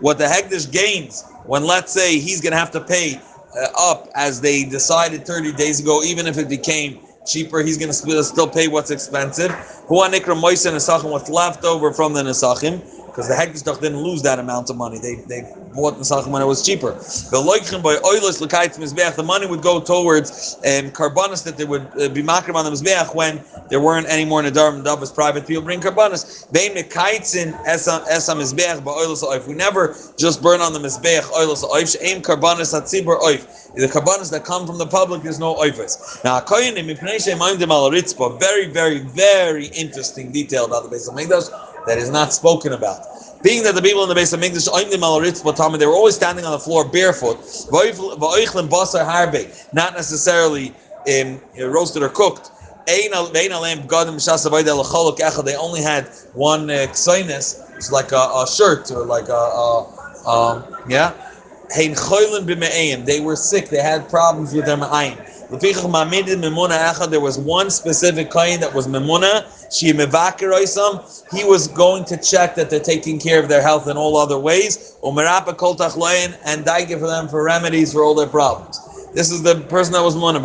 what 0.01 0.19
the 0.19 0.25
Hektish 0.25 0.71
gains 0.71 1.25
when 1.47 1.65
let's 1.65 1.93
say 1.93 2.19
he's 2.19 2.41
gonna 2.41 2.57
have 2.57 2.71
to 2.73 2.81
pay 2.81 3.21
uh, 3.57 3.67
up 3.77 4.09
as 4.15 4.41
they 4.41 4.65
decided 4.65 5.27
30 5.27 5.53
days 5.53 5.81
ago, 5.81 6.03
even 6.03 6.27
if 6.27 6.39
it 6.39 6.49
became 6.49 7.01
cheaper, 7.27 7.63
he's 7.63 7.77
gonna 7.77 7.93
still 7.93 8.49
pay 8.49 8.69
what's 8.69 8.91
expensive. 8.91 9.51
What's 9.89 11.29
left 11.31 11.65
over 11.65 11.93
from 11.93 12.13
the 12.15 12.23
Nesachim 12.23 13.00
because 13.11 13.29
the 13.29 13.35
Hegdishtach 13.35 13.81
didn't 13.81 13.99
lose 13.99 14.23
that 14.23 14.39
amount 14.39 14.71
of 14.71 14.77
money. 14.77 14.99
They 14.99 15.17
they 15.29 15.43
bought 15.75 15.95
Nesachim 15.95 16.29
when 16.29 16.43
it 16.43 16.47
was 16.47 16.65
cheaper. 16.65 16.93
The 17.31 17.41
money 19.25 19.47
would 19.47 19.63
go 19.63 19.81
towards 19.81 20.57
um, 20.67 20.91
carbonas 20.93 21.43
that 21.45 21.57
they 21.57 21.65
would 21.65 21.83
uh, 22.01 22.09
be 22.09 22.23
makrim 22.23 22.55
on 22.55 22.65
the 22.65 22.71
mizbeach 22.71 23.15
when 23.15 23.41
there 23.69 23.81
weren't 23.81 24.09
any 24.09 24.25
more 24.25 24.43
nadar 24.43 24.75
and 24.75 24.85
davas 24.85 25.15
private 25.15 25.47
people 25.47 25.63
bring 25.63 25.81
carbonas. 25.81 26.47
Oif. 29.31 29.47
We 29.47 29.55
never 29.55 29.97
just 30.19 30.43
burn 30.43 30.61
on 30.61 30.73
the 30.73 30.79
mizbeach 30.79 31.23
oilus 31.23 31.65
oif. 31.65 31.97
Aim 32.01 32.23
carbonas 32.23 32.73
at 32.75 32.85
zibur 32.85 33.21
oif. 33.21 33.73
The 33.75 33.89
carbonas 33.89 34.31
that 34.31 34.45
come 34.45 34.67
from 34.67 34.79
the 34.79 34.87
public, 34.87 35.23
there's 35.23 35.39
no 35.39 35.55
oifes. 35.57 36.23
Now, 36.25 36.41
very 38.39 38.67
very 38.67 38.99
very 39.01 39.67
interesting 39.67 40.33
detail 40.33 40.65
about 40.65 40.85
the 40.85 40.89
base 40.89 41.09
of 41.09 41.15
Mikdash 41.15 41.51
that 41.87 41.99
is 41.99 42.11
not 42.11 42.33
spoken 42.33 42.73
about. 42.73 43.07
Being 43.43 43.63
that 43.63 43.75
the 43.75 43.83
people 43.83 44.03
in 44.03 44.09
the 44.09 44.15
base 44.15 44.33
of 44.33 44.43
English, 44.43 44.67
they 44.67 45.87
were 45.87 45.95
always 45.95 46.15
standing 46.15 46.45
on 46.45 46.53
the 46.53 46.59
floor 46.59 46.85
barefoot, 46.85 47.39
not 49.73 49.95
necessarily 49.95 50.75
um, 51.09 51.41
roasted 51.59 52.03
or 52.03 52.11
cooked. 52.11 52.51
They 52.87 53.09
only 55.57 55.81
had 55.81 56.09
one 56.35 56.71
uh, 56.71 56.87
it's 57.77 57.91
like 57.91 58.13
a, 58.13 58.17
a, 58.17 58.47
shirt 58.47 58.91
or 58.91 59.07
like 59.07 59.29
a, 59.29 59.33
a 59.33 60.29
um, 60.29 60.65
yeah. 60.89 61.13
They 61.75 63.21
were 63.21 63.37
sick. 63.37 63.69
They 63.71 63.83
had 63.83 64.09
problems 64.11 64.53
with 64.53 64.67
their 64.67 64.77
ayin. 64.77 65.30
There 65.51 67.21
was 67.21 67.39
one 67.39 67.71
specific 67.71 68.31
kain 68.31 68.61
that 68.61 68.73
was 68.73 68.87
memuna. 68.87 69.45
She 69.77 69.89
He 71.37 71.45
was 71.45 71.67
going 71.67 72.05
to 72.05 72.17
check 72.17 72.55
that 72.55 72.71
they're 72.71 72.79
taking 72.79 73.19
care 73.19 73.43
of 73.43 73.49
their 73.49 73.61
health 73.61 73.89
in 73.89 73.97
all 73.97 74.17
other 74.17 74.39
ways. 74.39 74.97
And 75.03 75.17
daige 76.65 76.99
for 77.01 77.09
them 77.09 77.29
for 77.29 77.43
remedies 77.43 77.93
for 77.93 78.05
all 78.05 78.15
their 78.15 78.29
problems. 78.29 78.79
This 79.13 79.33
is 79.33 79.43
the 79.43 79.57
person 79.63 79.93
that 79.95 80.03
was 80.03 80.15
memuna. 80.15 80.41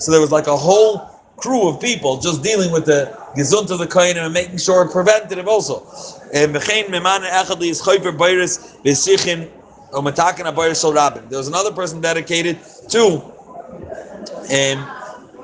So 0.00 0.12
there 0.12 0.20
was 0.20 0.30
like 0.30 0.46
a 0.46 0.56
whole 0.56 1.10
crew 1.36 1.68
of 1.68 1.80
people 1.80 2.18
just 2.18 2.44
dealing 2.44 2.70
with 2.70 2.84
the 2.84 3.12
gezunt 3.36 3.72
of 3.72 3.80
the 3.80 3.88
kain 3.88 4.16
and 4.16 4.32
making 4.32 4.58
sure 4.58 4.88
preventative 4.88 5.48
also. 5.48 5.84
Eh, 6.32 6.46
There 9.92 11.38
was 11.38 11.48
another 11.48 11.72
person 11.72 12.00
dedicated 12.00 12.58
to, 12.90 13.22
um, 14.36 14.88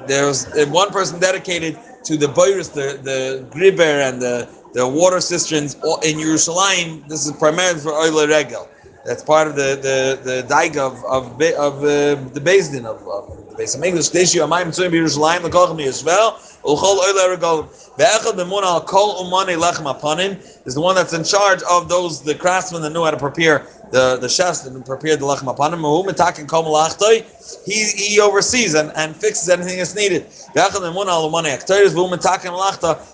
there 0.06 0.26
was 0.26 0.46
one 0.70 0.90
person 0.90 1.18
dedicated 1.20 1.78
to 2.04 2.16
the 2.16 2.26
boyrus, 2.26 2.72
the 2.72 2.98
the 3.02 3.46
griber 3.50 4.08
and 4.08 4.20
the 4.20 4.48
the 4.74 4.86
water 4.86 5.20
cisterns 5.20 5.74
in 6.04 6.18
Yerushalayim. 6.18 7.08
This 7.08 7.26
is 7.26 7.32
primarily 7.32 7.80
for 7.80 7.92
oil 7.92 8.26
regel. 8.28 8.68
That's 9.04 9.22
part 9.22 9.48
of 9.48 9.56
the 9.56 9.78
the 9.82 10.20
the 10.24 10.42
daig 10.48 10.76
of 10.76 11.04
of 11.04 11.40
of 11.40 11.84
uh, 11.84 12.16
the 12.34 12.40
Din 12.72 12.86
of, 12.86 13.06
of 13.08 13.43
the 13.54 13.62
base 13.62 13.74
of 13.74 13.82
English. 13.82 14.10
Deshu 14.10 14.46
amayim 14.46 14.68
tzuim 14.68 14.90
Yerushalayim 14.90 15.40
lekochem 15.48 15.78
Yisrael 15.78 16.34
ulchol 16.64 16.98
oil 16.98 17.30
regel. 17.30 17.68
Ve'echad 17.98 18.34
b'mun 18.34 18.62
al 18.62 18.80
kol 18.82 19.24
umane 19.24 19.56
lechem 19.56 19.86
apanim 19.92 20.38
is 20.66 20.74
the 20.74 20.80
one 20.80 20.94
that's 20.94 21.12
in 21.12 21.22
charge 21.22 21.62
of 21.70 21.88
those 21.88 22.22
the 22.22 22.34
craftsmen 22.34 22.82
that 22.82 22.90
knew 22.90 23.04
how 23.04 23.10
to 23.10 23.16
prepare 23.16 23.66
the 23.92 24.16
the 24.16 24.28
chefs 24.28 24.62
that 24.62 24.84
prepared 24.84 25.20
the 25.20 25.24
lechem 25.24 25.48
upon 25.48 25.72
him. 25.72 25.84
He 27.64 27.84
he 27.96 28.20
oversees 28.20 28.74
and, 28.74 28.90
and 28.96 29.14
fixes 29.14 29.48
anything 29.48 29.78
that's 29.78 29.94
needed. 29.94 30.26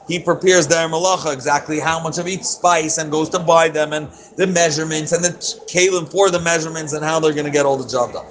He 0.09 0.18
prepares 0.18 0.66
their 0.68 0.88
malacha 0.88 1.33
exactly 1.33 1.81
how 1.81 2.00
much 2.03 2.18
of 2.18 2.29
each 2.29 2.44
spice 2.44 2.98
and 2.98 3.11
goes 3.11 3.29
to 3.31 3.38
buy 3.38 3.68
them 3.68 3.92
and 3.92 4.09
the 4.37 4.46
measurements 4.46 5.12
and 5.12 5.22
the 5.24 5.31
kalim 5.31 6.11
for 6.11 6.31
the 6.31 6.40
measurements 6.40 6.92
and 6.94 7.05
how 7.05 7.20
they're 7.20 7.35
going 7.35 7.44
to 7.44 7.50
get 7.50 7.66
all 7.66 7.76
the 7.76 7.88
job 7.88 8.12
done. 8.12 8.24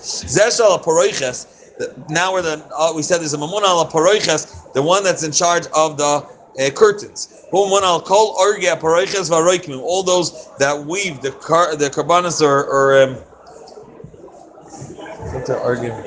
Now 2.10 2.34
we're 2.34 2.42
the 2.42 2.62
uh, 2.78 2.92
we 2.94 3.02
said 3.04 3.22
there's 3.22 3.34
a 3.34 3.38
mamun 3.38 3.62
ala 3.62 3.90
the 4.74 4.82
one 4.82 5.02
that's 5.02 5.24
in 5.24 5.32
charge 5.32 5.66
of 5.68 5.98
the 5.98 6.04
uh, 6.04 6.70
curtains. 6.72 7.46
All 7.54 7.70
those 10.04 10.58
that 10.58 10.86
weave 10.86 11.22
the 11.22 11.32
car, 11.32 11.76
the 11.78 11.90
carbonas 11.90 12.42
or, 12.42 12.66
or 12.66 13.02
um, 13.02 13.16
what's 15.32 15.48
the 15.48 15.58
argument? 15.58 16.06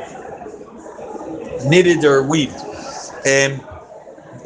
Knitted 1.66 2.04
or 2.04 2.22
weaved. 2.22 2.61
Um, 3.26 3.62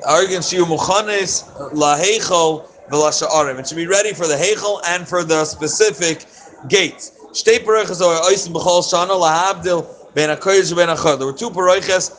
argument 0.07 0.45
shiu 0.45 0.65
muchanes 0.65 1.43
lahechol 1.73 2.69
v'lasha'arim. 2.89 3.59
It 3.59 3.67
should 3.67 3.77
be 3.77 3.89
ready 3.89 4.13
for 4.13 4.29
the 4.29 4.37
hechol 4.37 4.81
and 4.87 5.09
for 5.09 5.25
the 5.25 5.45
specific 5.45 6.27
gates. 6.69 7.13
There 10.17 10.29
were 10.29 10.37
two 11.35 11.51
paroiches 11.51 12.11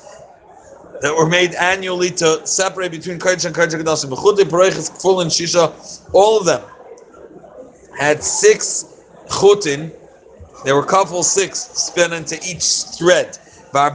that 1.01 1.15
were 1.15 1.25
made 1.27 1.55
annually 1.55 2.11
to 2.11 2.45
separate 2.45 2.91
between 2.91 3.17
Kodesh 3.17 3.45
and 3.45 3.55
Kodesh 3.55 3.73
Kedasim. 3.73 4.11
Bechute 4.11 4.43
Paroiches, 4.47 4.91
Kful 4.91 5.23
and 5.23 5.31
Shisha, 5.31 5.73
all 6.13 6.37
of 6.39 6.45
them 6.45 6.61
had 7.97 8.23
six 8.23 8.85
chutin. 9.25 9.91
There 10.63 10.75
were 10.75 10.85
couple 10.85 11.23
six 11.23 11.57
spin 11.59 12.13
into 12.13 12.35
each 12.47 12.83
thread. 12.95 13.39
Now 13.73 13.89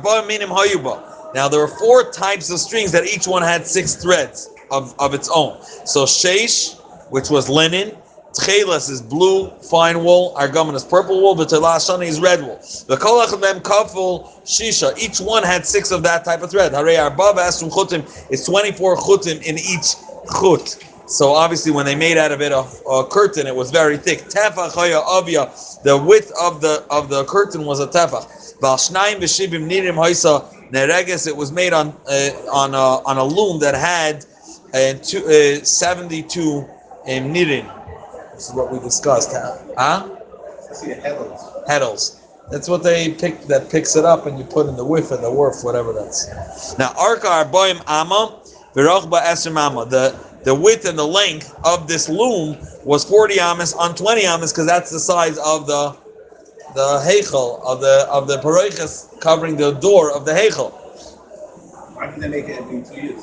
there 1.49 1.61
were 1.61 1.69
four 1.69 2.11
types 2.11 2.51
of 2.51 2.59
strings 2.59 2.91
that 2.91 3.05
each 3.07 3.29
one 3.29 3.43
had 3.43 3.69
six 3.69 3.95
threads 3.95 4.51
of, 4.73 4.97
of 4.99 5.15
its 5.15 5.29
own. 5.33 5.62
So 5.85 6.07
sheish, 6.07 6.77
which 7.11 7.31
was 7.31 7.49
linen, 7.49 7.97
Tchelas 8.33 8.88
is 8.90 9.03
blue, 9.03 9.51
fine 9.71 10.03
wool. 10.03 10.35
Argaman 10.38 10.75
is 10.75 10.85
purple 10.85 11.21
wool. 11.21 11.37
Shani 11.37 12.07
is 12.07 12.18
red 12.18 12.40
wool. 12.40 12.57
The 12.87 12.97
Kolach 12.97 13.29
Kaful 13.62 14.27
Shisha. 14.45 14.97
Each 14.99 15.21
one 15.21 15.42
had 15.42 15.66
six 15.66 15.90
of 15.90 16.03
that 16.05 16.25
type 16.25 16.42
of 16.42 16.51
thread. 16.51 16.73
Hare 16.73 17.11
Arbav 17.11 17.35
Asum 17.35 17.71
Chutim. 17.71 18.03
It's 18.31 18.47
24 18.47 18.97
Chutim 18.97 19.42
in 19.42 19.59
each 19.59 19.97
Chut. 20.40 20.83
So 21.07 21.33
obviously, 21.33 21.73
when 21.73 21.85
they 21.85 21.95
made 21.95 22.16
out 22.16 22.33
of 22.33 22.40
it 22.40 22.53
a, 22.53 22.61
a 22.88 23.07
curtain, 23.07 23.47
it 23.47 23.55
was 23.55 23.71
very 23.71 23.99
thick. 23.99 24.21
Tefach 24.21 24.71
Avya. 24.71 25.83
The 25.83 25.99
width 25.99 26.33
of 26.40 26.62
the 26.62 26.87
of 26.88 27.11
the 27.11 27.25
curtain 27.27 27.66
was 27.66 27.81
a 27.81 27.87
tefach. 27.87 28.59
Valshnaim 28.61 29.16
v'shivim 29.16 29.68
nirim 29.71 29.95
hoisa 29.95 30.47
nereges. 30.71 31.27
It 31.27 31.37
was 31.37 31.53
made 31.53 31.75
on 31.75 31.88
uh, 32.09 32.31
on 32.51 32.73
a, 32.75 33.05
on 33.07 33.18
a 33.18 33.25
loom 33.25 33.61
that 33.61 33.75
had 33.75 34.25
uh, 34.73 34.95
two, 35.03 35.18
uh, 35.27 35.62
72 35.62 36.61
um, 36.61 36.66
nirim. 37.07 37.82
This 38.35 38.49
is 38.49 38.55
what 38.55 38.73
we 38.73 38.79
discussed. 38.79 39.33
Huh? 39.33 39.59
huh? 39.77 40.09
Heddles. 40.73 41.66
Heddles. 41.66 42.18
That's 42.51 42.68
what 42.68 42.83
they 42.83 43.11
pick. 43.12 43.42
That 43.42 43.71
picks 43.71 43.97
it 43.97 44.05
up, 44.05 44.27
and 44.27 44.38
you 44.38 44.45
put 44.45 44.66
in 44.66 44.77
the 44.77 44.85
width 44.85 45.12
and 45.12 45.23
the 45.23 45.31
worth, 45.31 45.62
whatever 45.62 45.92
that's. 45.92 46.29
Now, 46.79 46.88
arka 46.90 47.45
arboim 47.45 47.83
amma, 47.87 48.40
v'rochba 48.75 49.23
eser 49.23 49.57
amma. 49.57 49.87
The 49.87 50.16
the 50.45 50.55
width 50.55 50.87
and 50.87 50.99
the 50.99 51.07
length 51.07 51.55
of 51.64 51.87
this 51.87 52.09
loom 52.09 52.57
was 52.85 53.05
40 53.05 53.38
amas 53.38 53.75
on 53.75 53.95
20 53.95 54.27
amas 54.27 54.53
because 54.53 54.66
that's 54.66 54.90
the 54.90 54.99
size 54.99 55.38
of 55.38 55.66
the 55.66 55.97
the 56.75 57.03
heichel 57.07 57.62
of 57.64 57.81
the 57.81 58.07
of 58.11 58.27
the 58.27 58.38
paroiches 58.38 59.21
covering 59.21 59.57
the 59.57 59.73
door 59.73 60.11
of 60.11 60.25
the 60.25 60.33
heichel. 60.33 60.73
Why 61.95 62.07
didn't 62.07 62.21
they 62.23 62.29
make 62.29 62.49
it 62.49 62.59
every 62.59 62.83
two 62.83 63.01
years? 63.01 63.23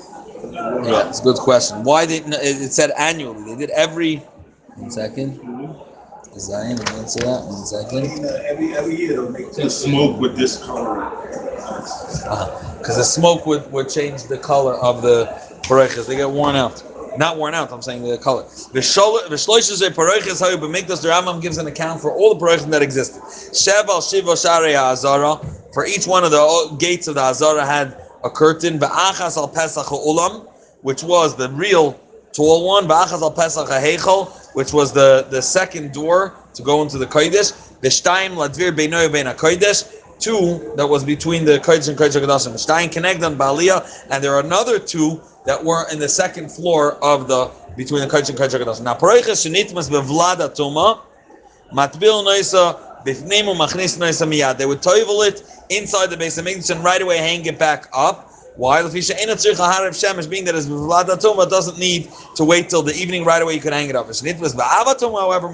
Yeah, 0.85 1.09
it's 1.09 1.19
a 1.19 1.23
good 1.23 1.37
question. 1.37 1.83
Why 1.83 2.05
did 2.05 2.27
it 2.27 2.33
it 2.33 2.71
said 2.71 2.91
annually? 2.91 3.43
They 3.43 3.65
did 3.65 3.69
every. 3.71 4.23
One 4.79 4.91
second. 4.91 5.39
Zion, 6.37 6.79
answer 6.79 7.19
that. 7.19 7.43
One 7.43 7.65
second. 7.65 8.25
Every 8.45 8.73
every 8.73 8.95
year 8.95 9.13
they'll 9.13 9.31
make 9.31 9.51
the 9.51 9.69
smoke 9.69 10.19
with 10.19 10.37
this 10.37 10.63
color. 10.63 11.01
Uh-huh. 11.01 12.77
Because 12.77 12.97
the 12.97 13.03
smoke 13.03 13.45
would, 13.45 13.69
would 13.71 13.89
change 13.89 14.23
the 14.23 14.37
color 14.37 14.75
of 14.75 15.01
the 15.01 15.25
paroiches. 15.63 16.07
They 16.07 16.15
get 16.15 16.29
worn 16.29 16.55
out. 16.55 16.83
Not 17.17 17.37
worn 17.37 17.53
out. 17.53 17.71
I'm 17.71 17.81
saying 17.81 18.03
the 18.03 18.17
color. 18.17 18.43
The 18.43 18.79
shloishes 18.79 19.81
paroiches 19.89 20.39
how 20.39 20.49
you 20.49 20.69
make 20.69 20.87
this. 20.87 21.01
The 21.01 21.09
Rambam 21.09 21.41
gives 21.41 21.57
an 21.57 21.67
account 21.67 21.99
for 22.01 22.11
all 22.11 22.35
the 22.35 22.45
paroiches 22.45 22.69
that 22.69 22.81
existed. 22.81 23.21
Sheval 23.53 24.01
shiva 24.01 24.31
sharei 24.31 24.75
ha'azara. 24.75 25.73
For 25.73 25.85
each 25.85 26.07
one 26.07 26.23
of 26.23 26.31
the 26.31 26.41
uh, 26.41 26.75
gates 26.75 27.07
of 27.07 27.15
the 27.15 27.21
Hazara 27.21 27.65
had 27.65 28.01
a 28.23 28.29
curtain. 28.29 28.79
Ba'achas 28.79 29.37
al 29.37 29.47
pesach 29.47 29.87
ulam, 29.87 30.47
which 30.81 31.03
was 31.03 31.35
the 31.35 31.49
real 31.49 31.99
tall 32.33 32.65
one. 32.65 32.85
Which 34.53 34.73
was 34.73 34.91
the, 34.91 35.27
the 35.29 35.41
second 35.41 35.93
door 35.93 36.35
to 36.53 36.63
go 36.63 36.81
into 36.81 36.97
the 36.97 37.05
kodesh. 37.05 37.53
V'shtayim 37.81 38.35
ladvir 38.35 38.71
beinoy 38.75 39.11
bein 39.11 39.25
kodesh. 39.35 39.95
Two 40.19 40.73
that 40.75 40.87
was 40.87 41.03
between 41.03 41.45
the 41.45 41.59
kodesh 41.59 41.87
and 41.87 41.97
kodesh 41.97 42.19
hakadoshim. 42.19 42.53
Shtayim 42.53 42.91
connected 42.91 43.37
ba'aliyah, 43.37 44.07
and 44.09 44.23
there 44.23 44.33
are 44.33 44.41
another 44.41 44.77
two 44.79 45.21
that 45.45 45.63
were 45.63 45.85
in 45.91 45.99
the 45.99 46.09
second 46.09 46.51
floor 46.51 46.93
of 47.03 47.27
the 47.27 47.49
between 47.77 48.01
the 48.01 48.07
kodesh 48.07 48.29
and 48.29 48.37
kodesh 48.37 48.59
hakadoshim. 48.59 48.83
Now 48.83 48.95
paroiches 48.95 49.45
shenitmas 49.45 49.89
bevlada 49.89 50.49
tuma 50.49 51.01
matbil 51.73 52.23
noisa. 52.25 52.87
Bifneimu 53.05 53.55
machnis 53.55 53.97
noisa 53.97 54.27
miyad. 54.27 54.57
They 54.57 54.65
would 54.65 54.81
toivel 54.81 55.25
it 55.25 55.41
inside 55.69 56.09
the 56.09 56.17
base 56.17 56.37
of 56.37 56.45
Mikdash 56.45 56.69
and 56.69 56.83
right 56.83 57.01
away 57.01 57.17
hang 57.17 57.45
it 57.45 57.57
back 57.57 57.87
up. 57.93 58.28
Why? 58.59 58.81
Being 58.81 58.91
that 58.91 60.55
tuma 61.21 61.49
doesn't 61.49 61.79
need 61.79 62.09
to 62.35 62.43
wait 62.43 62.69
till 62.69 62.81
the 62.81 62.93
evening. 62.93 63.23
Right 63.23 63.41
away 63.41 63.53
you 63.53 63.61
can 63.61 63.71
hang 63.71 63.87
it 63.87 63.95
up. 63.95 64.07
However, 64.07 65.47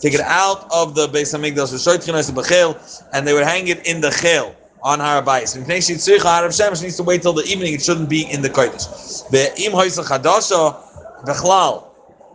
take 0.00 0.14
it 0.14 0.20
out 0.20 0.72
of 0.72 0.94
the 0.94 1.08
base 1.12 1.34
and 1.34 3.26
they 3.26 3.32
would 3.32 3.44
hang 3.44 3.66
it 3.66 3.84
in 3.84 4.00
the 4.00 4.10
chel 4.10 4.54
on 4.84 5.00
Harabais. 5.00 5.56
If 5.56 5.66
Neishi 5.66 5.96
tzricha 5.96 6.20
harav 6.20 6.50
shemesh 6.50 6.82
needs 6.84 6.96
to 6.98 7.02
wait 7.02 7.22
till 7.22 7.32
the 7.32 7.42
evening, 7.46 7.74
it 7.74 7.82
shouldn't 7.82 8.08
be 8.08 8.30
in 8.30 8.42
the 8.42 8.48
kodesh. 8.48 9.28
Be'im 9.32 9.72
hoisa 9.72 10.04
chadasha 10.04 10.76
b'chlal. 11.24 11.82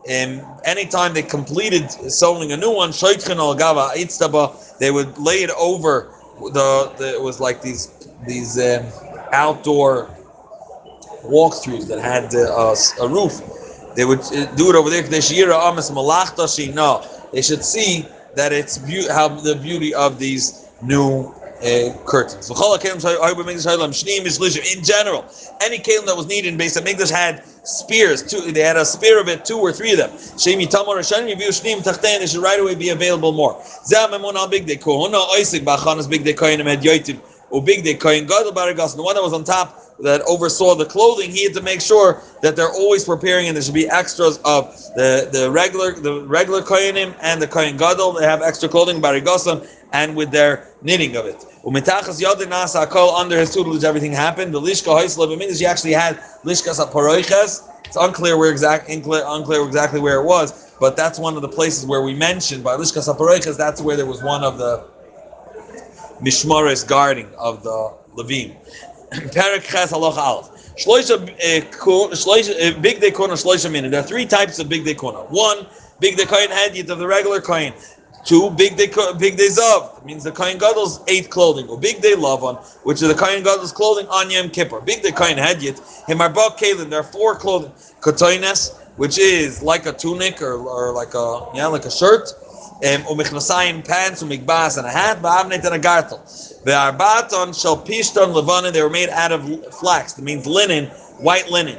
Um, 0.10 0.60
anytime 0.66 1.14
they 1.14 1.22
completed 1.22 1.90
sewing 2.12 2.52
a 2.52 2.58
new 2.58 2.72
one, 2.76 2.90
shoytchen 2.90 3.38
al 3.38 3.56
gava 3.56 3.92
itztaba, 3.92 4.78
they 4.80 4.92
would 4.92 5.18
lay 5.18 5.44
it 5.44 5.52
over 5.52 6.12
the, 6.50 6.92
the 6.98 7.14
it 7.14 7.22
was 7.22 7.40
like 7.40 7.62
these 7.62 7.88
these 8.28 8.60
um, 8.60 8.86
outdoor 9.32 10.10
walkthroughs 11.24 11.88
that 11.88 12.00
had 12.00 12.34
uh, 12.36 12.76
a 13.02 13.08
roof. 13.08 13.42
They 13.96 14.06
would 14.06 14.20
uh, 14.20 14.46
do 14.56 14.70
it 14.70 14.76
over 14.76 14.90
there. 14.90 15.02
They 15.04 15.22
should 17.42 17.64
see 17.64 18.06
that 18.36 18.52
it's 18.54 18.78
be- 18.78 19.08
how 19.08 19.28
the 19.30 19.56
beauty 19.56 19.94
of 19.94 20.20
these 20.20 20.68
new 20.82 21.34
uh, 21.64 21.94
curtains. 22.06 22.50
In 22.50 22.56
general, 24.84 25.26
any 25.62 25.78
kelim 25.78 26.06
that 26.06 26.16
was 26.18 26.28
needed 26.28 26.54
in 26.54 26.60
Beis 26.60 26.76
Hamikdash 26.80 27.12
had 27.12 27.44
spears. 27.64 28.24
Two, 28.24 28.52
they 28.52 28.62
had 28.62 28.78
a 28.78 28.86
spear 28.86 29.20
of 29.22 29.28
it, 29.28 29.46
two 29.46 29.60
or 29.60 29.72
three 29.72 29.92
of 29.92 29.98
them. 30.00 30.10
They 30.12 30.18
should 32.28 32.42
right 32.42 32.60
away 32.60 32.74
be 32.76 32.90
available 32.90 33.32
more. 33.32 33.62
Big 34.50 34.80
big 36.24 36.38
had 36.38 37.22
or 37.52 37.64
big 37.64 37.84
day 37.84 37.94
kohen 37.94 38.26
gadol 38.26 38.52
baragas. 38.52 38.96
The 38.96 39.04
one 39.04 39.16
that 39.16 39.24
was 39.24 39.34
on 39.34 39.44
top 39.44 39.78
that 40.00 40.22
oversaw 40.22 40.76
the 40.76 40.86
clothing, 40.86 41.30
he 41.32 41.44
had 41.44 41.54
to 41.54 41.62
make 41.62 41.82
sure 41.82 42.22
that 42.42 42.56
they're 42.56 42.72
always 42.72 43.04
preparing, 43.04 43.48
and 43.48 43.56
there 43.56 43.62
should 43.62 43.74
be 43.74 43.90
extras 43.90 44.40
of 44.44 44.76
the, 44.96 45.30
the 45.32 45.52
regular 45.52 45.94
the 45.94 46.22
regular 46.26 46.62
kohenim 46.62 47.16
and 47.22 47.42
the 47.42 47.48
kohen 47.48 47.78
gadol. 47.78 48.14
They 48.14 48.26
have 48.26 48.42
extra 48.42 48.68
clothing 48.68 49.02
baragasan 49.02 49.68
and 49.94 50.16
with 50.16 50.32
their 50.32 50.68
knitting 50.82 51.16
of 51.16 51.26
it. 51.26 51.46
Umitachas 51.64 52.22
yadin 52.22 52.48
nasa 52.48 52.90
kol 52.90 53.16
under 53.16 53.38
his 53.38 53.54
tutelage, 53.54 53.84
everything 53.84 54.12
happened. 54.12 54.54
The 54.54 54.62
lishka 54.62 54.98
hoisla 54.98 55.60
he 55.60 55.66
actually 55.66 55.94
had 55.94 56.18
lishkas 56.44 56.84
aparoiches. 56.84 57.68
It's 57.86 57.98
unclear 57.98 58.38
where 58.38 58.50
exact 58.50 58.90
unclear, 58.90 59.24
unclear 59.28 59.66
exactly 59.66 60.00
where 60.00 60.22
it 60.22 60.26
was, 60.26 60.72
but 60.80 60.96
that's 60.96 61.20
one 61.20 61.36
of 61.36 61.42
the 61.42 61.50
places 61.50 61.86
where 61.86 62.02
we 62.02 62.14
mentioned 62.14 62.64
by 62.64 62.76
lishkas 62.78 63.14
aparoiches. 63.14 63.58
That's 63.58 63.82
where 63.82 63.98
there 63.98 64.06
was 64.06 64.24
one 64.24 64.44
of 64.44 64.58
the 64.58 64.86
mishmares 66.22 66.88
guarding 66.88 67.30
of 67.38 67.64
the 67.64 67.94
levim. 68.16 68.56
Perak 69.34 69.64
ches 69.64 69.92
halach 69.92 70.18
aleph. 70.18 70.50
Shloisha 70.78 71.30
eh, 71.40 71.62
eh, 72.60 72.80
big 72.80 73.02
day 73.02 73.12
kona 73.12 73.34
shloisha 73.34 73.72
mina. 73.72 73.90
There 73.90 74.00
are 74.00 74.08
three 74.08 74.26
types 74.26 74.60
of 74.60 74.70
big 74.70 74.86
day 74.86 74.94
kona. 74.94 75.20
One, 75.26 75.68
big 76.00 76.18
day 76.18 76.26
kohen 76.26 76.50
hadiyat 76.50 76.90
of 76.90 77.00
the 77.00 77.08
regular 77.08 77.42
kohen. 77.42 77.74
Two, 78.24 78.52
big 78.52 78.78
day 78.78 78.88
big 79.18 79.36
day 79.38 79.48
zav 79.48 80.04
means 80.06 80.24
the 80.24 80.32
kohen 80.32 80.58
gadol's 80.58 81.02
eight 81.08 81.30
clothing. 81.30 81.68
Or 81.68 81.78
big 81.78 82.02
day 82.02 82.14
lavan, 82.14 82.64
which 82.84 83.02
is 83.02 83.08
the 83.10 83.16
kohen 83.16 83.44
gadol's 83.44 83.72
clothing 83.72 84.08
on 84.08 84.30
Yom 84.30 84.50
Kippur. 84.50 84.80
Big 84.82 85.02
day 85.02 85.12
kohen 85.12 85.38
hadiyat 85.38 86.06
himarba 86.06 86.58
kalin. 86.58 86.90
There 86.90 87.00
are 87.00 87.04
four 87.04 87.36
clothing. 87.36 87.72
Kotoines, 88.00 88.78
which 88.96 89.18
is 89.20 89.62
like 89.62 89.86
a 89.86 89.94
tunic 89.94 90.42
or, 90.42 90.54
or 90.54 90.94
like 90.94 91.14
a 91.16 91.48
yeah 91.54 91.68
like 91.68 91.86
a 91.86 91.92
shirt. 91.92 92.34
Um, 92.84 93.04
umichnasayim 93.04 93.88
pants, 93.88 94.24
umigbas 94.24 94.78
and 94.80 94.88
a 94.88 94.90
hat, 94.90 95.22
ba'avnet 95.22 95.64
and 95.64 95.76
a 95.76 95.80
gartel. 95.80 96.20
The 96.64 96.72
arbaton 96.72 97.54
shall 97.60 97.78
pishton 97.78 98.34
levanin. 98.34 98.74
They 98.74 98.82
were 98.82 98.90
made 98.90 99.10
out 99.10 99.32
of 99.32 99.74
flax. 99.76 100.14
That 100.14 100.24
means 100.24 100.48
linen, 100.48 100.88
white 101.20 101.50
linen. 101.52 101.78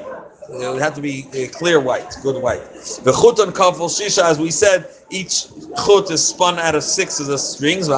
It 0.49 0.81
have 0.81 0.95
to 0.95 1.01
be 1.01 1.27
uh, 1.33 1.49
clear 1.51 1.81
white, 1.81 2.17
good 2.23 2.41
white. 2.41 2.63
The 3.03 3.13
chuton 3.13 3.53
kafel 3.53 3.89
shisha, 3.89 4.23
as 4.23 4.39
we 4.39 4.51
said, 4.51 4.87
each 5.11 5.47
chut 5.85 6.11
is 6.11 6.25
spun 6.25 6.59
out 6.59 6.75
of 6.75 6.85
six 6.85 7.19
of 7.21 7.27
the 7.27 7.39
strings. 7.39 7.87
The 7.89 7.97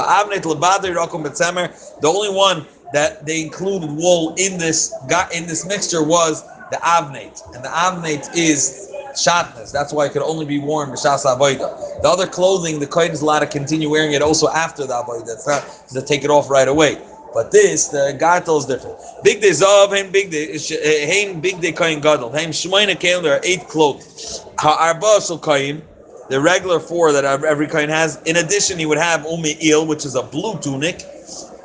only 2.05 2.29
one 2.31 2.67
that 2.93 3.27
they 3.27 3.43
included 3.43 3.91
wool 3.91 4.35
in 4.39 4.57
this 4.59 4.95
in 5.35 5.47
this 5.47 5.67
mixture 5.67 6.03
was 6.03 6.43
the 6.71 6.77
avnate, 6.77 7.43
and 7.55 7.65
the 7.65 7.69
avnate 7.69 8.35
is 8.37 8.94
shatnez. 9.15 9.73
That's 9.73 9.93
why 9.93 10.07
it 10.07 10.13
could 10.13 10.23
only 10.23 10.47
be 10.47 10.59
worn 10.59 10.91
b'shas 10.91 11.25
avoida. 11.25 12.03
The 12.03 12.09
other 12.09 12.27
clothing, 12.27 12.79
the 12.81 12.87
kohen 12.87 13.13
is 13.13 13.23
allowed 13.23 13.41
to 13.41 13.47
continue 13.47 13.91
wearing 13.91 14.13
it 14.13 14.23
also 14.23 14.49
after 14.49 14.87
the 14.87 14.95
avoida. 14.95 15.33
It's 15.33 15.47
not 15.47 15.63
to 15.91 16.03
take 16.03 16.25
it 16.25 16.31
off 16.31 16.51
right 16.51 16.69
away. 16.69 17.01
But 17.35 17.51
this, 17.51 17.89
the 17.89 18.17
gartel 18.19 18.59
is 18.59 18.67
different. 18.67 18.97
Big 19.25 19.41
day 19.41 19.51
zav, 19.51 19.89
hein 19.91 20.13
big 20.13 20.31
day, 20.31 20.53
hein 20.53 21.37
eh, 21.37 21.41
big 21.41 21.61
day 21.61 21.73
kohen 21.73 22.01
gadol, 22.01 22.31
hein 22.31 22.51
shmoina 22.51 22.95
kalim. 22.95 23.23
There 23.23 23.35
are 23.35 23.41
eight 23.43 23.67
clothes. 23.67 24.45
Ha'arba 24.61 25.21
shel 25.21 25.39
kohen, 25.39 25.83
the 26.29 26.41
regular 26.41 26.79
four 26.79 27.11
that 27.13 27.25
every 27.25 27.67
kohen 27.67 27.89
has. 27.89 28.23
In 28.23 28.37
addition, 28.37 28.79
he 28.79 28.87
would 28.87 28.99
have 28.99 29.25
umi 29.25 29.57
il, 29.61 29.85
which 29.85 30.05
is 30.05 30.15
a 30.15 30.23
blue 30.23 30.59
tunic, 30.61 31.03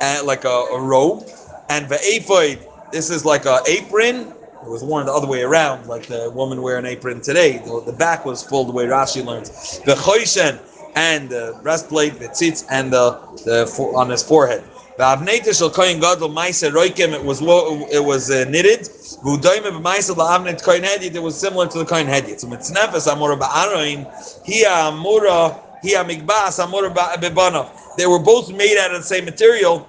and 0.00 0.26
like 0.26 0.44
a, 0.44 0.48
a 0.48 0.80
robe, 0.80 1.24
and 1.68 1.88
the 1.88 1.94
ve'ephod. 1.96 2.90
This 2.90 3.08
is 3.08 3.24
like 3.24 3.46
a 3.46 3.60
apron. 3.68 4.34
It 4.62 4.68
was 4.68 4.84
worn 4.84 5.06
the 5.06 5.12
other 5.12 5.26
way 5.26 5.42
around, 5.42 5.86
like 5.86 6.06
the 6.06 6.30
woman 6.30 6.60
wear 6.60 6.76
an 6.76 6.84
apron 6.84 7.22
today. 7.22 7.58
The, 7.58 7.82
the 7.86 7.92
back 7.92 8.26
was 8.26 8.42
full 8.42 8.64
the 8.64 8.72
way 8.72 8.84
Rashi 8.84 9.24
learns. 9.24 9.78
The 9.80 9.94
choishen 9.94 10.60
and 10.94 11.30
the 11.30 11.58
breastplate, 11.62 12.18
the 12.18 12.28
tzitz, 12.28 12.66
and 12.70 12.92
the, 12.92 13.12
the 13.44 13.64
on 13.96 14.10
his 14.10 14.22
forehead. 14.22 14.62
The 14.98 15.04
avneta 15.04 15.56
shel 15.56 15.70
kohen 15.70 15.98
gadol 15.98 16.28
ma'aser 16.28 16.72
roikem. 16.72 17.14
It 17.14 17.24
was 17.24 17.40
it 17.40 18.04
was 18.04 18.30
uh, 18.30 18.44
knitted. 18.50 18.80
B'ma'aser 18.80 20.14
la'avnet. 20.14 21.14
It 21.14 21.22
was 21.22 21.40
similar 21.40 21.66
to 21.68 21.78
the 21.78 21.86
kohen 21.86 22.06
hedit. 22.06 22.40
So 22.40 22.48
mitznefes 22.48 23.08
amora 23.08 23.38
ba'aroin. 23.38 24.44
Hiya 24.44 24.68
amora. 24.92 25.58
Hiya 25.82 26.04
migbas 26.04 26.62
amora 26.62 26.92
b'banav. 26.94 27.96
They 27.96 28.06
were 28.06 28.18
both 28.18 28.52
made 28.52 28.76
out 28.76 28.90
of 28.94 29.00
the 29.00 29.06
same 29.06 29.24
material. 29.24 29.88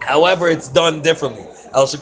However, 0.00 0.48
it's 0.48 0.68
done 0.68 1.00
differently. 1.00 1.46
As. 1.74 1.92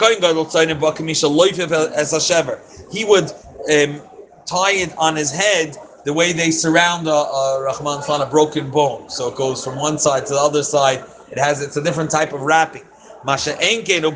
He 2.91 3.05
would 3.05 3.25
um, 3.25 4.01
tie 4.47 4.73
it 4.73 4.99
on 4.99 5.17
his 5.17 5.31
head 5.31 5.77
the 6.05 6.13
way 6.13 6.33
they 6.33 6.51
surround 6.51 7.07
a, 7.07 7.11
a 7.11 7.63
Rahman 7.63 8.03
Khan, 8.03 8.23
a 8.23 8.27
broken 8.27 8.71
bone. 8.71 9.11
So 9.11 9.29
it 9.29 9.37
goes 9.37 9.65
from 9.65 9.77
one 9.77 9.99
side 9.99 10.27
to 10.27 10.35
the 10.35 10.41
other 10.41 10.63
side. 10.63 11.05
It 11.31 11.39
has 11.39 11.61
it's 11.61 11.77
a 11.77 11.83
different 11.83 12.11
type 12.11 12.33
of 12.33 12.41
wrapping. 12.41 12.85
Masha 13.25 13.53
tzayin 13.55 13.85
nikra. 13.85 14.13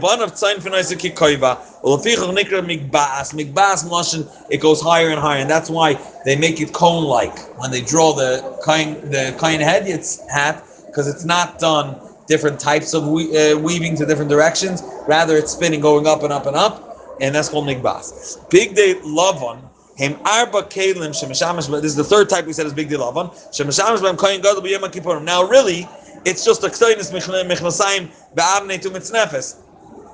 Migbas 3.32 3.84
moshin. 3.84 4.46
It 4.48 4.58
goes 4.58 4.80
higher 4.80 5.10
and 5.10 5.18
higher, 5.18 5.40
and 5.40 5.50
that's 5.50 5.68
why 5.68 5.98
they 6.24 6.36
make 6.36 6.60
it 6.60 6.72
cone-like 6.72 7.36
when 7.58 7.70
they 7.70 7.82
draw 7.82 8.14
the 8.14 8.58
kain 8.64 8.94
the 9.10 9.36
kain 9.38 9.60
hedyet's 9.60 10.20
hat. 10.30 10.64
because 10.92 11.08
it's 11.08 11.24
not 11.24 11.58
done 11.58 11.98
different 12.26 12.60
types 12.60 12.94
of 12.94 13.06
we, 13.06 13.36
uh, 13.36 13.58
weaving 13.58 13.96
to 13.96 14.06
different 14.06 14.30
directions. 14.30 14.82
Rather, 15.06 15.36
it's 15.36 15.52
spinning, 15.52 15.80
going 15.80 16.06
up 16.06 16.22
and 16.22 16.32
up 16.32 16.46
and 16.46 16.56
up, 16.56 17.16
and 17.20 17.34
that's 17.34 17.48
called 17.48 17.66
migbas. 17.66 18.48
Big 18.50 18.74
day 18.74 18.94
lavon. 19.04 19.70
Him 19.96 20.20
arba 20.24 20.62
kelim 20.62 21.10
shemashamish. 21.10 21.70
This 21.82 21.92
is 21.92 21.96
the 21.96 22.04
third 22.04 22.28
type 22.28 22.46
we 22.46 22.52
said 22.52 22.66
is 22.66 22.74
big 22.74 22.88
day 22.90 22.96
lavon. 22.96 23.30
Shemashamish 23.52 23.98
b'em 23.98 24.16
koyin 24.16 24.42
gadol 24.42 24.62
b'yom. 24.62 25.24
Now, 25.24 25.44
really, 25.44 25.88
it's 26.24 26.44
just 26.44 26.64
a 26.64 26.68
ktainis 26.68 27.12
michnasayim 27.12 28.10
be'avnei 28.34 28.80
tu 28.80 28.90
mitznefes. 28.90 29.56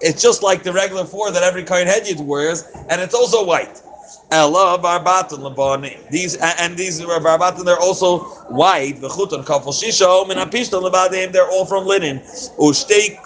It's 0.01 0.23
just 0.23 0.43
like 0.43 0.63
the 0.63 0.73
regular 0.73 1.05
four 1.05 1.31
that 1.33 1.43
every 1.43 1.65
koyin 1.65 1.87
head 1.87 2.07
wears, 2.21 2.65
and 2.91 3.01
it's 3.01 3.15
also 3.15 3.45
white. 3.45 3.83
Ella 4.31 4.79
barbatan 4.79 5.41
lebani. 5.41 6.11
These 6.11 6.37
and 6.37 6.77
these 6.77 7.01
barbatan 7.01 7.65
they're 7.65 7.79
also 7.81 8.21
white. 8.49 8.97
V'chutan 8.97 9.45
kafel 9.45 9.73
shisha 9.73 10.27
min 10.29 10.39
apishtan 10.39 10.83
lebadim. 10.83 11.33
They're 11.33 11.49
all 11.49 11.67
from 11.67 11.87
linen. 11.87 12.21
Ushtei 12.59 13.17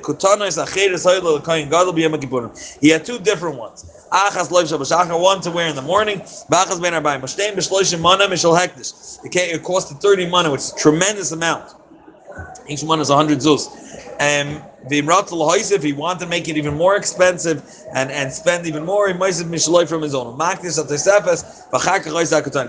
kutanos 0.00 0.58
acheres 0.64 1.04
haylo 1.06 1.40
lekayin 1.40 1.70
gadol 1.70 1.92
b'yom 1.92 2.14
kippurim. 2.20 2.78
He 2.80 2.90
had 2.90 3.04
two 3.04 3.18
different 3.18 3.56
ones. 3.56 3.84
Achas 4.12 4.48
loiv 4.50 4.66
shabashachar, 4.72 5.20
one 5.20 5.40
to 5.40 5.50
wear 5.50 5.68
in 5.68 5.76
the 5.76 5.82
morning. 5.82 6.20
Bachas 6.20 6.80
ben 6.80 6.92
arbayim. 6.92 7.20
Mashtein 7.20 7.54
b'shloishim 7.54 8.00
mana 8.00 8.24
mishal 8.24 8.58
hektish. 8.58 9.18
It 9.24 9.62
cost 9.62 9.92
30 10.00 10.28
mana, 10.28 10.50
which 10.50 10.60
is 10.60 10.72
a 10.72 10.76
tremendous 10.76 11.32
amount. 11.32 11.74
Each 12.68 12.82
one 12.82 13.00
is 13.00 13.08
100 13.10 13.38
zuz. 13.38 13.68
Um, 14.20 14.62
if 14.88 15.82
he 15.82 15.92
wanted 15.92 16.20
to 16.20 16.26
make 16.26 16.48
it 16.48 16.56
even 16.56 16.74
more 16.74 16.96
expensive 16.96 17.62
and, 17.94 18.10
and 18.10 18.32
spend 18.32 18.66
even 18.66 18.84
more, 18.84 19.08
he 19.08 19.14
might 19.14 19.36
have 19.36 19.46
mishaloi 19.46 19.88
from 19.88 20.02
his 20.02 20.14
own. 20.14 20.36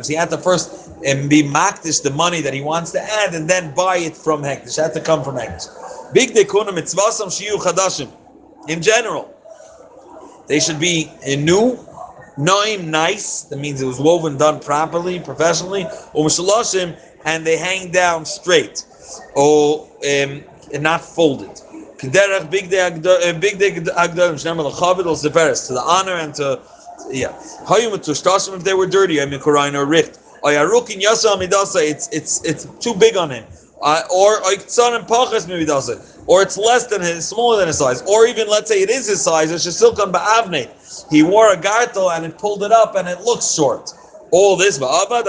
He 0.07 0.13
had 0.15 0.29
to 0.29 0.37
first 0.37 0.89
um, 0.89 1.29
be 1.29 1.43
makdish 1.43 2.03
the 2.03 2.11
money 2.11 2.41
that 2.41 2.53
he 2.53 2.61
wants 2.61 2.91
to 2.91 3.01
add 3.01 3.33
and 3.33 3.49
then 3.49 3.73
buy 3.73 3.97
it 3.97 4.15
from 4.15 4.41
hektish. 4.43 4.81
Had 4.81 4.93
to 4.93 5.01
come 5.01 5.23
from 5.23 5.35
hektish. 5.35 5.67
Big 6.13 6.31
dekuna 6.31 6.69
shiyu 6.69 7.55
chadashim. 7.55 8.11
In 8.67 8.81
general, 8.81 9.33
they 10.47 10.59
should 10.59 10.79
be 10.79 11.09
new, 11.25 11.77
noim, 12.37 12.85
nice. 12.85 13.43
That 13.43 13.57
means 13.57 13.81
it 13.81 13.85
was 13.85 13.99
woven, 13.99 14.37
done 14.37 14.59
properly, 14.59 15.19
professionally. 15.19 15.87
Or 16.13 16.27
and 17.25 17.45
they 17.47 17.57
hang 17.57 17.91
down 17.91 18.25
straight. 18.25 18.85
Or 19.35 19.87
um, 20.05 20.43
and 20.73 20.83
not 20.83 21.01
folded. 21.01 21.61
Kederach 22.01 22.49
big 22.49 22.69
day 22.71 22.89
big 23.39 23.59
day 23.59 23.71
agdolim 23.71 24.33
shnemal 24.33 24.71
lechavit 24.71 25.05
or 25.05 25.15
severis 25.15 25.67
to 25.67 25.73
the 25.73 25.81
honor 25.81 26.15
and 26.15 26.33
to 26.33 26.59
yeah. 27.11 27.29
Hayum 27.65 27.93
to 28.03 28.11
shtasim 28.11 28.55
if 28.55 28.63
they 28.63 28.73
were 28.73 28.87
dirty. 28.87 29.21
I 29.21 29.25
mean 29.25 29.39
korain 29.39 29.75
or 29.75 29.85
richt. 29.85 30.17
Ayarukin 30.43 30.99
yasa 30.99 31.35
midasa. 31.37 31.87
It's 31.87 32.09
it's 32.09 32.43
it's 32.43 32.65
too 32.79 32.95
big 32.95 33.15
on 33.17 33.29
him. 33.29 33.45
Uh, 33.83 34.01
or 34.13 34.41
oiktzan 34.41 34.95
and 34.95 35.07
pachas 35.07 35.89
it. 35.89 36.23
Or 36.27 36.41
it's 36.41 36.57
less 36.57 36.85
than 36.87 37.01
his, 37.01 37.27
smaller 37.27 37.57
than 37.57 37.67
his 37.67 37.77
size. 37.77 38.01
Or 38.03 38.27
even 38.27 38.47
let's 38.47 38.69
say 38.69 38.81
it 38.81 38.89
is 38.89 39.07
his 39.07 39.21
size. 39.21 39.51
It's 39.51 39.79
come 39.79 40.11
ba'avnei. 40.11 40.69
He 41.09 41.23
wore 41.23 41.51
a 41.51 41.57
gartel 41.57 42.15
and 42.15 42.25
it 42.25 42.37
pulled 42.37 42.63
it 42.63 42.71
up 42.71 42.95
and 42.95 43.07
it 43.07 43.21
looks 43.21 43.53
short. 43.53 43.91
All 44.31 44.55
this. 44.55 44.79
However, 44.79 45.21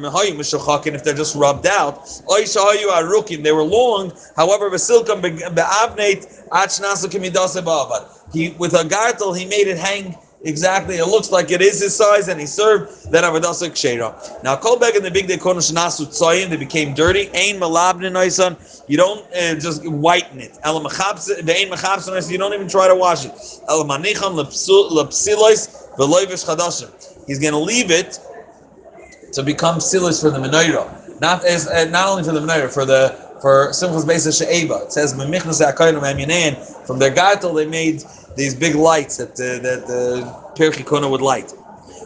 if 0.00 1.04
they're 1.04 1.14
just 1.14 1.36
rubbed 1.36 1.66
out, 1.66 2.06
they 2.28 3.52
were 3.52 3.62
long. 3.62 4.12
However, 4.36 4.70
he 8.32 8.48
with 8.58 8.74
a 8.74 8.84
gartel 8.84 9.38
he 9.38 9.44
made 9.46 9.68
it 9.68 9.78
hang 9.78 10.16
exactly. 10.44 10.96
It 10.96 11.06
looks 11.06 11.30
like 11.30 11.50
it 11.50 11.60
is 11.60 11.80
his 11.80 11.94
size, 11.94 12.28
and 12.28 12.40
he 12.40 12.46
served 12.46 13.10
that 13.12 13.24
avadasa 13.24 13.70
kshera. 13.70 14.42
Now, 14.42 14.56
kolbeg 14.56 14.96
in 14.96 15.02
the 15.02 15.10
big 15.10 15.28
day 15.28 15.36
kodesh 15.36 15.72
nasu 15.72 16.06
tzoyin, 16.06 16.48
they 16.48 16.56
became 16.56 16.94
dirty. 16.94 17.28
Ain 17.34 17.60
malabnin 17.60 18.12
oisan. 18.12 18.56
You 18.88 18.96
don't 18.96 19.24
uh, 19.34 19.54
just 19.56 19.84
whiten 19.86 20.40
it. 20.40 20.58
El 20.62 20.80
ve'ain 20.80 21.70
mechabsin 21.70 22.30
You 22.30 22.38
don't 22.38 22.54
even 22.54 22.68
try 22.68 22.88
to 22.88 22.94
wash 22.94 23.24
it. 23.24 23.32
El 23.68 23.84
manichan 23.84 24.34
lepsilois 24.34 25.68
ve'loivish 25.96 26.44
chadashim. 26.46 27.15
He's 27.26 27.38
going 27.38 27.52
to 27.52 27.58
leave 27.58 27.90
it 27.90 28.18
to 29.32 29.42
become 29.42 29.80
silas 29.80 30.20
for 30.20 30.30
the 30.30 30.38
menorah, 30.38 31.20
not 31.20 31.44
as 31.44 31.66
uh, 31.68 31.84
not 31.90 32.08
only 32.08 32.22
for 32.22 32.32
the 32.32 32.40
menorah, 32.40 32.72
for 32.72 32.84
the 32.84 33.16
for 33.40 33.68
Simchas 33.70 34.04
Beis 34.04 34.26
She'eva. 34.38 34.84
It 34.84 34.92
says 34.92 35.12
from 36.86 36.98
their 36.98 37.10
gartel 37.10 37.54
they 37.54 37.66
made 37.66 38.02
these 38.36 38.54
big 38.54 38.74
lights 38.74 39.16
that 39.18 39.30
uh, 39.32 39.62
that 39.62 39.86
the 39.86 40.24
uh, 40.24 41.08
would 41.08 41.20
light. 41.20 41.52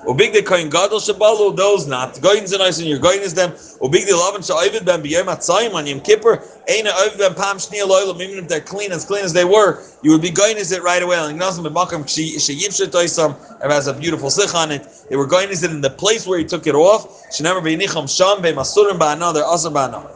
Ubig 0.06 0.32
de 0.32 0.40
koin 0.42 0.70
gadol 0.70 0.98
shabalu 0.98 1.54
those 1.54 1.86
not 1.86 2.16
is 2.24 2.52
nice 2.52 2.78
and 2.78 2.88
you're 2.88 2.98
going 2.98 3.20
is 3.20 3.34
them. 3.34 3.50
Ubig 3.52 4.06
de 4.06 4.12
lavan 4.12 4.42
sha'ovid 4.44 4.82
ben 4.84 5.02
b'yom 5.02 5.26
atzayim 5.26 5.74
on 5.74 5.86
Yom 5.86 6.00
Kippur. 6.00 6.42
Ain't 6.68 6.88
ovid 6.88 7.18
ben 7.18 7.34
pam 7.34 7.58
shniya 7.58 7.86
loylam 7.86 8.18
even 8.22 8.44
if 8.44 8.48
they're 8.48 8.62
clean 8.62 8.92
as 8.92 9.04
clean 9.04 9.24
as 9.24 9.34
they 9.34 9.44
were, 9.44 9.82
you 10.02 10.10
would 10.10 10.22
be 10.22 10.30
going 10.30 10.56
is 10.56 10.72
it 10.72 10.82
right 10.82 11.02
away. 11.02 11.20
Like 11.20 11.36
nothing 11.36 11.64
but 11.64 11.74
makam 11.74 12.04
sheyiv 12.04 12.36
shetoisam. 12.36 13.36
It 13.62 13.70
has 13.70 13.88
a 13.88 13.92
beautiful 13.92 14.30
sich 14.30 14.54
on 14.54 14.72
it. 14.72 14.86
They 15.10 15.16
were 15.16 15.26
going 15.26 15.50
is 15.50 15.62
it 15.62 15.70
in 15.70 15.82
the 15.82 15.90
place 15.90 16.26
where 16.26 16.38
he 16.38 16.46
took 16.46 16.66
it 16.66 16.74
off. 16.74 17.26
She 17.30 17.42
never 17.42 17.60
be 17.60 17.76
nicham 17.76 18.08
sham 18.08 18.40
be 18.40 18.52
masurim 18.52 18.98
ba'ana. 18.98 19.34
They're 19.34 19.44
asar 19.44 19.70
ba'ana. 19.70 20.10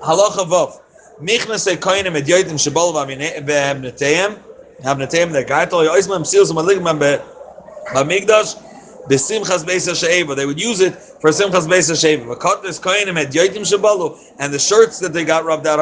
Halacha 0.00 0.46
vav. 0.46 0.78
Michnas 1.18 1.60
se 1.60 1.76
koinim 1.76 2.14
et 2.14 2.26
yoitim 2.26 2.58
shabal 2.58 2.92
v'amneteim. 2.92 4.38
Hamneteim 4.82 5.32
the 5.32 5.44
gaitol 5.44 5.88
yoismam 5.88 6.26
seals 6.26 6.52
maligman 6.52 6.98
be 6.98 7.18
b'migdash. 7.94 8.64
The 8.67 8.67
Simchas 9.16 9.64
Beis 9.64 9.88
Sheva. 9.88 10.36
They 10.36 10.46
would 10.46 10.60
use 10.60 10.80
it 10.80 10.94
for 10.94 11.30
Simchas 11.30 11.66
Beis 11.66 11.90
Sheva. 11.90 12.34
Vakatnes 12.34 12.80
Kohenim 12.80 13.16
had 13.16 13.32
Yoitim 13.32 13.62
Shabalu, 13.62 14.18
and 14.38 14.52
the 14.52 14.58
shirts 14.58 14.98
that 15.00 15.12
they 15.12 15.24
got 15.24 15.44
rubbed 15.44 15.66
out, 15.66 15.78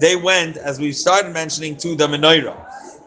they 0.00 0.16
went, 0.16 0.56
as 0.56 0.80
we 0.80 0.92
started 0.92 1.32
mentioning, 1.32 1.76
to 1.76 1.94
the 1.96 2.06
Menorah. 2.06 2.56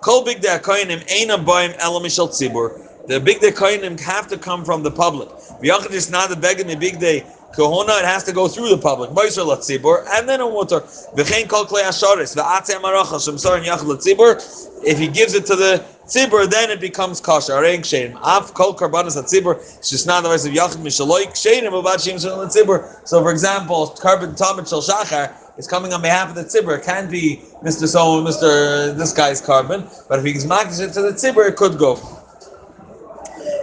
Kol 0.02 0.24
Big 0.26 0.42
De 0.42 0.60
Kohenim 0.60 1.00
Einam 1.08 1.46
Baim 1.46 1.72
Elamishal 1.74 2.30
Tzibur. 2.30 2.80
The 3.08 3.20
Big 3.20 3.40
De 3.40 3.52
Kohenim 3.52 4.00
have 4.00 4.28
to 4.28 4.38
come 4.38 4.64
from 4.66 4.84
the 4.84 4.92
public. 4.92 5.30
V'yachad 5.62 5.92
is 5.92 6.10
not 6.10 6.30
the 6.30 6.36
Begin 6.36 6.78
Big 6.80 7.00
Day 7.00 7.26
Kahuna, 7.54 7.94
it 8.00 8.06
has 8.06 8.24
to 8.24 8.34
go 8.34 8.48
through 8.48 8.70
the 8.70 8.78
public. 8.78 9.12
Moiser 9.12 9.46
Latzibur, 9.46 10.06
and 10.10 10.28
then 10.28 10.42
a 10.42 10.48
water. 10.48 10.80
V'chein 10.80 11.48
kol 11.48 11.66
klei 11.66 11.84
asharis, 11.84 12.36
v'atzeh 12.36 12.82
marachal, 12.82 13.20
shemsar 13.20 13.58
and 13.58 13.66
yachal 13.66 13.96
Latzibur. 13.96 14.84
If 14.84 14.98
he 14.98 15.08
gives 15.08 15.36
it 15.36 15.46
to 15.46 15.56
the 15.56 15.86
tzibur, 16.08 16.50
then 16.50 16.72
it 16.72 16.82
becomes 16.82 17.22
kosher. 17.22 17.54
Arein 17.54 17.82
kshenim. 17.82 18.20
Af 18.24 18.56
kol 18.56 18.74
karbanas 18.74 19.22
tzibur. 19.24 19.58
It's 19.78 19.92
just 19.92 20.08
not 20.08 20.24
the 20.24 20.30
voice 20.30 20.46
of 20.48 20.54
yachid 20.54 20.78
mishaloi 20.78 21.26
kshenim 21.26 21.80
about 21.80 22.00
shim 22.00 22.20
shel 22.20 22.40
tzibur. 22.48 23.08
So, 23.08 23.22
for 23.22 23.30
example, 23.30 23.96
korban 24.02 24.36
tamid 24.36 24.68
shel 24.68 24.82
shachar 24.82 25.32
is 25.60 25.68
coming 25.68 25.94
on 25.94 26.02
behalf 26.02 26.30
of 26.30 26.36
the 26.36 26.46
tzibur. 26.46 26.80
It 26.80 26.86
can't 26.86 27.12
be 27.12 27.44
Mr. 27.64 27.88
So, 27.88 28.24
Mr. 28.24 28.98
This 28.98 29.14
guy's 29.14 29.42
korban, 29.44 30.08
but 30.10 30.18
if 30.18 30.26
he's 30.26 30.46
makdish 30.46 30.82
it 30.82 30.94
to 30.94 31.04
the 31.04 31.12
tzibur, 31.12 31.48
it 31.48 31.56
could 31.56 31.78
go 31.78 32.23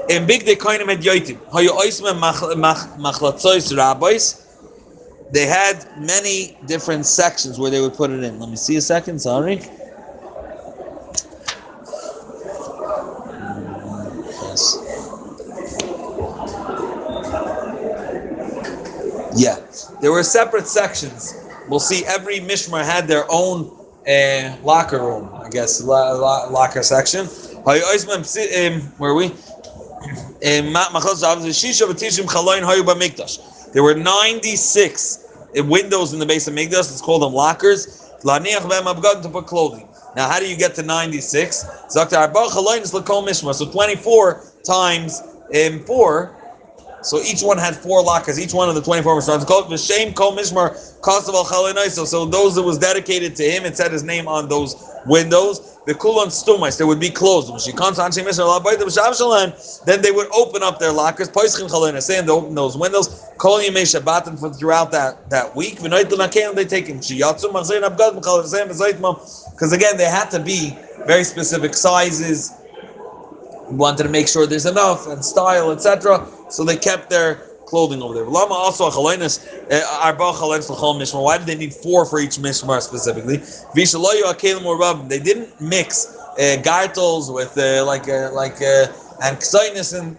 in 0.08 0.26
big 0.26 0.44
de 0.44 0.56
koine 0.56 0.86
met 0.86 1.02
yoitim 1.04 1.38
hayu 1.52 1.70
oisme 1.70 2.12
machlatzois 2.98 3.76
rabbis 3.76 4.36
they 5.32 5.46
had 5.46 5.86
many 5.96 6.56
different 6.66 7.06
sections 7.06 7.58
where 7.58 7.70
they 7.70 7.80
would 7.80 7.94
put 7.94 8.10
it 8.10 8.22
in. 8.22 8.38
Let 8.40 8.48
me 8.50 8.56
see 8.56 8.76
a 8.76 8.80
second 8.80 9.20
sorry. 9.20 9.60
Yes. 14.42 14.76
Yeah. 19.36 19.60
There 20.00 20.10
were 20.10 20.24
separate 20.24 20.66
sections. 20.66 21.34
We'll 21.68 21.78
see 21.78 22.04
every 22.06 22.40
mishmar 22.40 22.84
had 22.84 23.06
their 23.06 23.24
own 23.30 23.76
uh, 24.08 24.56
locker 24.64 24.98
room 24.98 25.28
i 25.34 25.48
guess 25.50 25.82
locker 25.82 26.82
section. 26.82 27.26
Where 27.26 27.82
are 29.10 29.14
we 29.14 29.28
there 30.42 30.62
were 33.82 33.94
96 33.94 35.26
windows 35.54 36.12
in 36.12 36.18
the 36.18 36.26
base 36.26 36.48
of 36.48 36.54
Migdash. 36.54 36.72
Let's 36.72 37.00
call 37.00 37.18
them 37.18 37.32
lockers. 37.32 38.10
To 38.22 39.28
put 39.30 39.46
clothing. 39.46 39.88
Now, 40.16 40.28
how 40.28 40.40
do 40.40 40.48
you 40.48 40.56
get 40.56 40.74
to 40.76 40.82
96? 40.82 41.64
So 41.88 42.04
24 43.70 44.44
times 44.64 45.22
um, 45.54 45.84
4 45.84 46.36
so 47.02 47.20
each 47.22 47.42
one 47.42 47.58
had 47.58 47.76
four 47.76 48.02
lockers. 48.02 48.38
Each 48.38 48.52
one 48.52 48.68
of 48.68 48.74
the 48.74 48.82
24 48.82 49.14
was 49.14 49.26
called 49.26 49.66
V'Shem 49.66 50.14
Kol 50.14 50.36
Mishmar 50.36 50.72
Kasav 51.00 51.34
Al 51.34 52.06
So 52.06 52.26
those 52.26 52.54
that 52.56 52.62
was 52.62 52.78
dedicated 52.78 53.34
to 53.36 53.44
him, 53.44 53.64
it 53.64 53.76
said 53.76 53.92
his 53.92 54.02
name 54.02 54.28
on 54.28 54.48
those 54.48 54.76
windows. 55.06 55.78
The 55.86 55.94
Kulan 55.94 56.28
Stumais, 56.28 56.76
they 56.76 56.84
would 56.84 57.00
be 57.00 57.08
closed. 57.08 57.48
Then 59.86 60.02
they 60.02 60.10
would 60.10 60.28
open 60.34 60.62
up 60.62 60.78
their 60.78 60.92
lockers. 60.92 61.30
Poischin 61.30 62.02
saying 62.02 62.26
they 62.26 62.32
open 62.32 62.54
those 62.54 62.76
windows. 62.76 63.24
Kol 63.38 63.60
Yemei 63.60 63.82
Shabbatim 63.82 64.38
for 64.38 64.52
throughout 64.52 64.92
that, 64.92 65.30
that 65.30 65.56
week. 65.56 65.78
They 65.80 66.64
take 66.66 66.86
him. 66.86 66.98
Because 66.98 67.10
again, 69.72 69.96
they 69.96 70.04
had 70.04 70.30
to 70.30 70.38
be 70.38 70.76
very 71.06 71.24
specific 71.24 71.72
sizes 71.74 72.52
We 73.70 73.76
wanted 73.76 74.02
to 74.02 74.08
make 74.10 74.28
sure 74.28 74.46
there's 74.46 74.66
enough 74.66 75.06
and 75.06 75.24
style, 75.24 75.70
etc. 75.70 76.26
So 76.50 76.64
they 76.64 76.76
kept 76.76 77.10
their 77.10 77.36
clothing 77.66 78.02
over 78.02 78.14
there. 78.14 78.24
Lama 78.24 78.54
also 78.54 78.84
a 78.84 78.88
uh, 78.88 78.90
arba 78.90 80.32
chalonis 80.32 80.68
l'chol 80.68 80.98
mishmar. 81.00 81.22
Why 81.22 81.38
did 81.38 81.46
they 81.46 81.54
need 81.54 81.72
four 81.72 82.04
for 82.04 82.18
each 82.18 82.36
mishmar 82.36 82.82
specifically? 82.82 83.38
Vishaloyu 83.76 84.22
akelim 84.22 84.64
or. 84.64 85.08
They 85.08 85.20
didn't 85.20 85.60
mix 85.60 86.16
uh, 86.16 86.60
gartels 86.62 87.32
with 87.32 87.56
uh, 87.56 87.84
like 87.86 88.08
uh, 88.08 88.32
like 88.32 88.60
uh, 88.60 88.86
and 89.22 89.36
ksainis 89.38 89.98
and 89.98 90.16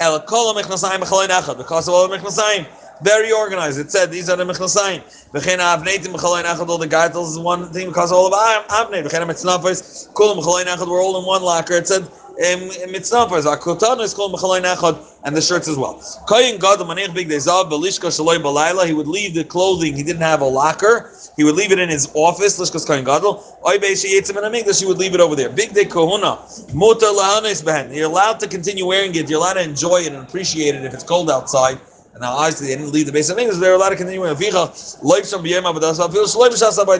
el 0.00 0.20
kol 0.20 0.54
mechnasayim 0.54 1.00
b'chaloin 1.00 1.28
echad 1.28 1.58
because 1.58 1.88
of 1.88 1.94
all 1.94 2.08
the 2.08 2.16
mechnasayim. 2.16 2.66
Very 3.02 3.30
organized. 3.30 3.78
It 3.78 3.90
said 3.90 4.10
these 4.10 4.30
are 4.30 4.36
the 4.36 4.44
mechnasayim. 4.44 5.02
V'chein 5.32 5.58
avneitim 5.58 6.14
b'chaloin 6.14 6.44
echad. 6.44 6.66
All 6.66 6.78
the 6.78 6.88
gartels 6.88 7.32
is 7.32 7.38
one 7.38 7.70
thing 7.72 7.88
because 7.88 8.10
all 8.10 8.26
of 8.26 8.32
avnei. 8.32 9.04
V'chein 9.04 9.26
mitznafos 9.26 10.10
kulam 10.14 10.38
b'chaloin 10.38 10.64
echad. 10.64 10.88
We're 10.88 11.02
all 11.02 11.18
in 11.18 11.26
one 11.26 11.42
locker. 11.42 11.74
It 11.74 11.86
said 11.86 12.08
mitznafos. 12.38 13.44
Akutana 13.44 14.00
is 14.00 14.14
called 14.14 14.32
b'chaloin 14.32 14.62
echad, 14.62 14.98
and 15.24 15.36
the 15.36 15.40
shirts 15.40 15.68
as 15.68 15.76
well. 15.76 15.94
Koyin 16.28 16.60
gadol 16.60 16.86
manich 16.86 17.14
big 17.14 17.28
dezav 17.28 17.70
belishka 17.70 18.08
shaloi 18.08 18.38
balayla. 18.38 18.86
He 18.86 18.92
would 18.92 19.08
leave 19.08 19.34
the 19.34 19.44
clothing. 19.44 19.94
He 19.94 20.02
didn't 20.02 20.22
have 20.22 20.40
a 20.40 20.44
locker. 20.44 21.12
He 21.36 21.44
would 21.44 21.54
leave 21.54 21.72
it 21.72 21.78
in 21.78 21.88
his 21.88 22.10
office. 22.14 22.58
Lishkas 22.58 22.86
koyin 22.86 23.04
gadol. 23.04 23.42
Oy 23.66 23.78
beishi 23.78 24.14
yitzim 24.14 24.42
and 24.42 24.54
amigdash. 24.54 24.80
He 24.80 24.86
would 24.86 24.98
leave 24.98 25.14
it 25.14 25.20
over 25.20 25.34
there. 25.34 25.48
Big 25.50 25.72
day 25.74 25.84
kohuna. 25.84 26.38
Mutar 26.72 27.14
lahanis 27.14 27.62
behen. 27.64 27.94
You're 27.94 28.06
allowed 28.10 28.40
to 28.40 28.48
continue 28.48 28.86
wearing 28.86 29.14
it. 29.14 29.28
You're 29.28 29.38
allowed 29.40 29.54
to 29.54 29.62
enjoy 29.62 30.02
it 30.02 30.12
and 30.12 30.26
appreciate 30.26 30.74
it 30.74 30.84
if 30.84 30.94
it's 30.94 31.04
cold 31.04 31.30
outside. 31.30 31.78
And 32.16 32.22
now 32.22 32.32
obviously 32.32 32.68
they 32.68 32.76
didn't 32.76 32.92
leave 32.92 33.04
the 33.04 33.12
base 33.12 33.28
of 33.28 33.36
Mikdash, 33.36 33.60
they're 33.60 33.74
allowed 33.74 33.90
to 33.90 33.96
continue 33.96 34.22
wearing 34.22 34.38
it. 34.38 34.40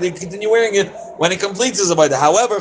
They 0.01 0.11
continue 0.11 0.51
wearing 0.51 0.75
it 0.75 0.89
when 1.17 1.33
it 1.33 1.41
completes 1.41 1.79
his 1.79 1.91
Abayda. 1.91 2.21
However, 2.21 2.57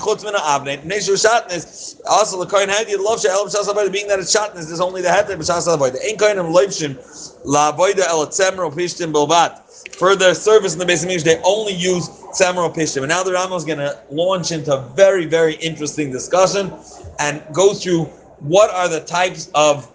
also 2.08 2.40
the 2.40 2.46
Kohen 2.50 2.70
Hadi, 2.70 2.96
love 2.96 3.20
Sha'el 3.20 3.92
being 3.92 4.08
that 4.08 4.20
it's 4.20 4.34
Shatnes, 4.34 4.68
there's 4.68 4.80
only 4.80 5.02
the 5.02 5.10
Heter 5.10 5.36
B'Shas 5.36 5.68
Abayda. 5.68 5.98
Ain't 6.02 6.18
Kohen 6.18 6.40
Am 6.40 6.46
Leibshin, 6.46 6.96
La 7.44 7.74
Abayda 7.74 8.08
El 8.08 8.26
Tzemro 8.28 8.72
Pishtim 8.74 9.12
Bilbat. 9.12 9.64
For 9.98 10.16
their 10.16 10.34
service 10.34 10.72
in 10.72 10.80
the 10.80 10.86
base 10.86 11.04
of 11.04 11.10
Mikdash, 11.10 11.26
they 11.26 11.42
only 11.44 11.74
use 11.74 12.08
Tzemro 12.08 12.74
Pishtim. 12.74 13.00
And 13.00 13.10
now 13.10 13.22
the 13.22 13.32
Rambam 13.32 13.58
is 13.58 13.66
going 13.66 13.80
to 13.80 14.00
launch 14.12 14.54
into 14.54 14.74
a 14.74 14.82
very, 14.96 15.26
very 15.26 15.56
interesting 15.56 16.10
discussion 16.10 16.72
and 17.20 17.44
go 17.52 17.74
through 17.74 18.06
what 18.40 18.72
are 18.72 18.88
the 18.88 19.02
types 19.02 19.52
of 19.54 19.92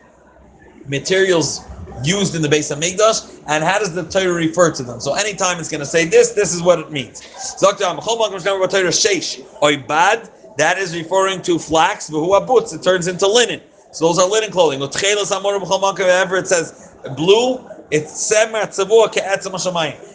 materials 0.87 1.65
used 2.03 2.35
in 2.35 2.43
the 2.43 2.49
base 2.49 2.71
of 2.71 2.79
Migdash, 2.79 3.43
and 3.47 3.65
how 3.65 3.79
does 3.79 3.95
the 3.95 4.05
Torah 4.05 4.33
refer 4.33 4.71
to 4.73 4.83
them? 4.83 5.01
So 5.01 5.15
anytime 5.15 5.59
it's 5.59 5.69
going 5.69 5.81
to 5.81 5.87
say 5.87 6.05
this, 6.07 6.33
this 6.33 6.53
is 6.55 6.63
what 6.63 6.79
it 6.79 6.91
means. 6.91 7.21
That 10.57 10.79
is 10.79 10.97
referring 10.97 11.43
to 11.43 11.59
flax, 11.59 12.11
boots. 12.11 12.73
It 12.73 12.83
turns 12.83 13.07
into 13.07 13.27
linen. 13.27 13.61
So 13.93 14.07
those 14.07 14.19
are 14.19 14.29
linen 14.29 14.51
clothing. 14.51 14.81
Whenever 14.81 16.37
it 16.37 16.47
says 16.47 16.95
blue, 17.17 17.71
it's 17.91 18.31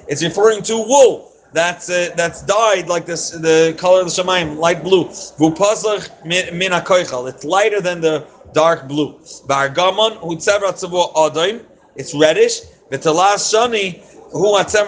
It's 0.08 0.24
referring 0.24 0.62
to 0.64 0.78
wool 0.78 1.32
that's 1.56 1.90
uh, 1.90 2.10
that's 2.16 2.42
dyed 2.44 2.88
like 2.88 3.06
this, 3.06 3.32
the 3.32 3.74
color 3.78 4.02
of 4.02 4.08
the 4.08 4.22
shemaim, 4.22 4.58
light 4.58 4.84
blue. 4.84 5.08
It's 5.10 5.34
lighter 7.46 7.82
than 7.82 8.02
the 8.02 8.28
dark 8.56 8.88
blue. 8.88 9.20
bargamon, 9.47 10.18
It's 11.95 12.16
reddish. 12.16 12.62
B'telas 12.89 13.43
shani 13.51 14.01
hu 14.32 14.56
atzem 14.58 14.88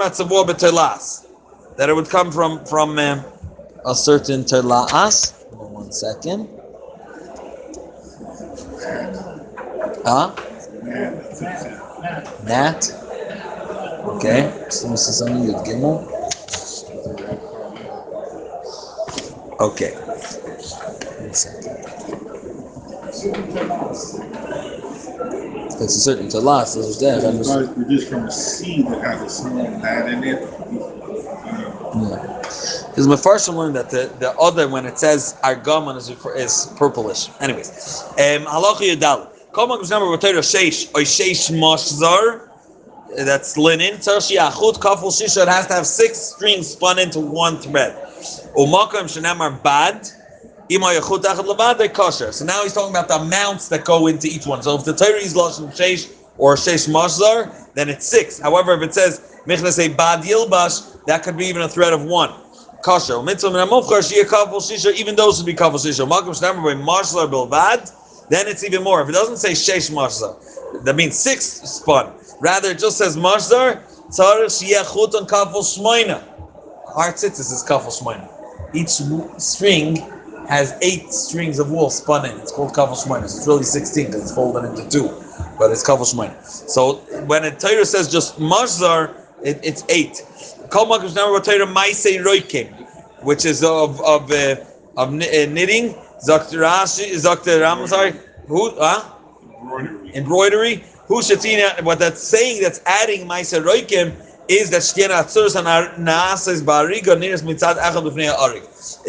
That 1.76 1.90
it 1.90 1.94
would 1.94 2.10
come 2.10 2.32
from 2.32 2.66
from 2.66 2.98
um, 2.98 3.24
a 3.86 3.94
certain 3.94 4.44
telas. 4.44 5.34
One 5.52 5.92
second. 5.92 6.50
Huh? 10.06 10.34
Nat. 12.46 12.82
Okay. 14.16 14.66
So 14.70 14.90
this 14.90 15.08
is 15.10 15.18
something 15.20 15.48
with 15.48 15.58
Gimel. 15.68 16.08
Okay. 19.60 19.92
One 21.22 21.34
second. 21.34 22.57
It's 25.80 25.82
a 25.82 25.88
certain. 25.88 26.30
There's 26.30 26.44
that. 27.00 27.38
It's 27.40 27.74
produced 27.74 28.10
from 28.10 28.26
a 28.26 28.32
seed 28.32 28.88
that 28.88 29.02
has 29.02 29.22
a 29.22 29.30
small 29.30 29.70
gnat 29.70 30.10
in 30.10 30.24
it. 30.24 30.42
Yeah. 31.96 32.38
Because 32.90 33.08
Mefarshim 33.08 33.56
learned 33.56 33.76
that 33.76 33.90
the, 33.90 34.12
the 34.20 34.36
other, 34.38 34.68
when 34.68 34.86
it 34.86 35.00
says 35.00 35.36
argaman, 35.44 35.98
is, 35.98 36.10
is 36.10 36.74
purplish. 36.78 37.30
Anyways. 37.42 38.04
Um, 38.12 38.46
Halacha 38.46 38.96
Yadal. 38.96 39.30
Kol 39.52 39.68
Magos 39.68 39.90
number 39.90 40.06
B'Torah 40.18 40.44
Sheish, 40.44 40.90
or 40.90 41.02
Sheish 41.02 41.50
Mashzar, 41.52 42.50
that's 43.26 43.58
linen. 43.58 43.96
Tershi 43.96 44.38
Achut 44.38 44.76
Kafel 44.76 45.12
Shisha, 45.12 45.44
it 45.44 45.50
has 45.50 45.66
to 45.68 45.74
have 45.74 45.88
six 45.88 46.18
strings 46.20 46.68
spun 46.68 47.00
into 47.00 47.20
one 47.20 47.58
thread. 47.58 47.96
Umakam 48.56 49.08
Shanamar 49.08 49.62
Bad, 49.64 50.08
so 50.70 52.46
now 52.46 52.64
he's 52.64 52.74
talking 52.74 52.90
about 52.90 53.08
the 53.08 53.16
amounts 53.16 53.70
that 53.70 53.86
go 53.86 54.08
into 54.08 54.28
each 54.28 54.46
one. 54.46 54.62
So 54.62 54.76
if 54.76 54.84
the 54.84 54.94
Torah 54.94 55.16
is 55.16 55.34
lashon 55.34 55.74
sheish 55.74 56.14
or 56.38 56.56
sheish 56.56 56.90
mashzar, 56.90 57.74
then 57.74 57.88
it's 57.90 58.06
six. 58.06 58.40
However, 58.40 58.74
if 58.74 58.82
it 58.82 58.94
says 58.94 59.22
say 59.74 59.88
bad 59.88 60.24
yilbash, 60.24 61.06
that 61.06 61.24
could 61.24 61.38
be 61.38 61.46
even 61.46 61.62
a 61.62 61.70
thread 61.70 61.94
of 61.94 62.04
one. 62.04 62.32
Kasher. 62.82 63.18
Even 64.96 65.16
those 65.16 65.38
would 65.40 65.46
be 65.46 65.54
kafel 65.54 65.76
shisha. 65.76 66.08
Malcolm 66.08 66.34
Shnamar 66.34 66.64
by 66.64 66.74
mashzar 66.76 67.30
bilbad, 67.32 68.28
then 68.28 68.48
it's 68.48 68.64
even 68.66 68.84
more. 68.84 69.02
If 69.02 69.10
it 69.10 69.14
doesn't 69.14 69.38
say 69.38 69.54
sheish 69.54 69.90
mashzar, 69.92 70.84
that 70.84 70.96
means 70.98 71.18
six 71.18 71.46
spun. 71.46 72.12
Rather, 72.42 72.72
it 72.72 72.80
just 72.80 72.98
says 72.98 73.16
mashzar. 73.16 73.82
Tzarech 74.10 74.52
shiyachut 74.52 75.16
on 75.16 75.28
kafel 75.28 75.64
shmoina. 75.64 76.22
Is 77.40 77.64
kafel 77.68 77.88
shmoina. 78.02 78.28
Each 78.74 79.02
string 79.42 80.17
has 80.48 80.74
eight 80.82 81.12
strings 81.14 81.60
of 81.60 81.72
wool 81.72 81.90
spun 81.90 82.26
in. 82.26 82.38
It's 82.40 82.52
called 82.52 82.74
shmoinis. 82.74 83.38
It's 83.38 83.48
really 83.48 83.64
sixteen 83.64 84.08
because 84.08 84.24
it's 84.24 84.34
folded 84.34 84.66
into 84.66 84.88
two, 84.90 85.08
but 85.60 85.72
it's 85.72 85.84
shmoinis. 85.84 86.70
So 86.70 86.96
when 87.26 87.46
a 87.46 87.52
Torah 87.52 87.86
says 87.86 88.12
just 88.12 88.40
mashzar, 88.40 89.14
it, 89.44 89.60
it's 89.64 89.84
eight. 89.90 90.26
Kol 90.70 90.86
makush 90.86 91.16
number 91.16 91.40
Torah 91.40 91.68
maisei 91.68 92.24
roikim, 92.24 92.74
which 93.24 93.46
is 93.46 93.64
of 93.64 94.02
of 94.02 94.32
uh, 94.32 94.56
of 94.98 95.10
uh, 95.10 95.12
knitting. 95.12 95.96
Zakter 96.18 96.62
Rashi, 96.62 97.12
Zakter 97.14 97.62
Ram, 97.62 97.86
sorry, 97.86 98.12
who? 98.48 98.72
Huh? 98.72 99.14
Embroidery. 99.54 100.12
Embroidery. 100.16 100.84
Who 101.06 101.22
shatina? 101.22 101.84
What 101.84 102.00
that's 102.00 102.22
saying? 102.24 102.64
That's 102.64 102.82
adding 102.88 103.28
maisei 103.28 103.62
roikim 103.64 104.16
is 104.48 104.70
that 104.70 104.84
and 105.56 105.68
bariga 106.66 107.14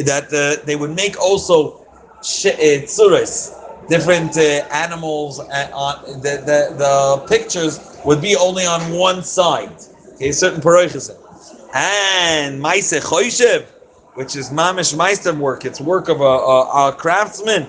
that 0.04 0.24
uh, 0.32 0.64
they 0.64 0.76
would 0.76 0.94
make 0.94 1.20
also 1.20 1.86
tsuris, 2.20 3.54
different 3.88 4.36
uh, 4.36 4.40
animals, 4.72 5.38
and 5.38 5.72
on 5.72 6.02
the, 6.20 6.42
the, 6.44 6.74
the 6.76 7.26
pictures 7.28 7.80
would 8.04 8.20
be 8.20 8.36
only 8.36 8.66
on 8.66 8.92
one 8.92 9.22
side. 9.22 9.72
Okay, 10.14 10.32
certain 10.32 10.60
parochas. 10.60 11.10
And 11.74 12.60
Maise 12.60 12.92
Choyshev, 12.92 13.66
which 14.14 14.34
is 14.34 14.50
Mamish 14.50 14.96
Meister 14.96 15.32
work, 15.34 15.64
it's 15.64 15.80
work 15.80 16.08
of 16.08 16.20
a, 16.20 16.24
a, 16.24 16.88
a 16.88 16.92
craftsman. 16.92 17.66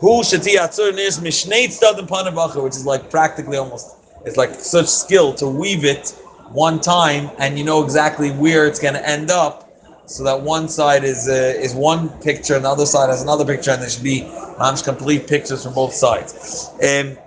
Who 0.00 0.20
Shati 0.20 0.56
Atzur 0.56 0.94
Nish 0.94 1.16
Mishneit 1.16 1.68
Stadim 1.68 2.06
Panavacha, 2.06 2.62
which 2.62 2.76
is 2.76 2.84
like 2.84 3.10
practically 3.10 3.56
almost, 3.56 3.96
it's 4.26 4.36
like 4.36 4.54
such 4.56 4.88
skill 4.88 5.32
to 5.34 5.46
weave 5.46 5.86
it 5.86 6.14
one 6.52 6.80
time 6.80 7.30
and 7.38 7.58
you 7.58 7.64
know 7.64 7.82
exactly 7.82 8.30
where 8.30 8.66
it's 8.66 8.78
going 8.78 8.94
to 8.94 9.08
end 9.08 9.30
up 9.30 9.66
so 10.06 10.22
that 10.22 10.40
one 10.40 10.68
side 10.68 11.02
is 11.02 11.28
uh, 11.28 11.32
is 11.32 11.74
one 11.74 12.08
picture 12.20 12.54
and 12.54 12.64
the 12.64 12.68
other 12.68 12.86
side 12.86 13.10
has 13.10 13.22
another 13.22 13.44
picture, 13.44 13.72
and 13.72 13.82
there 13.82 13.90
should 13.90 14.04
be 14.04 14.20
mamish 14.58 14.84
complete 14.84 15.26
pictures 15.26 15.64
from 15.64 15.74
both 15.74 15.92
sides. 15.92 16.70
Um, 16.74 17.18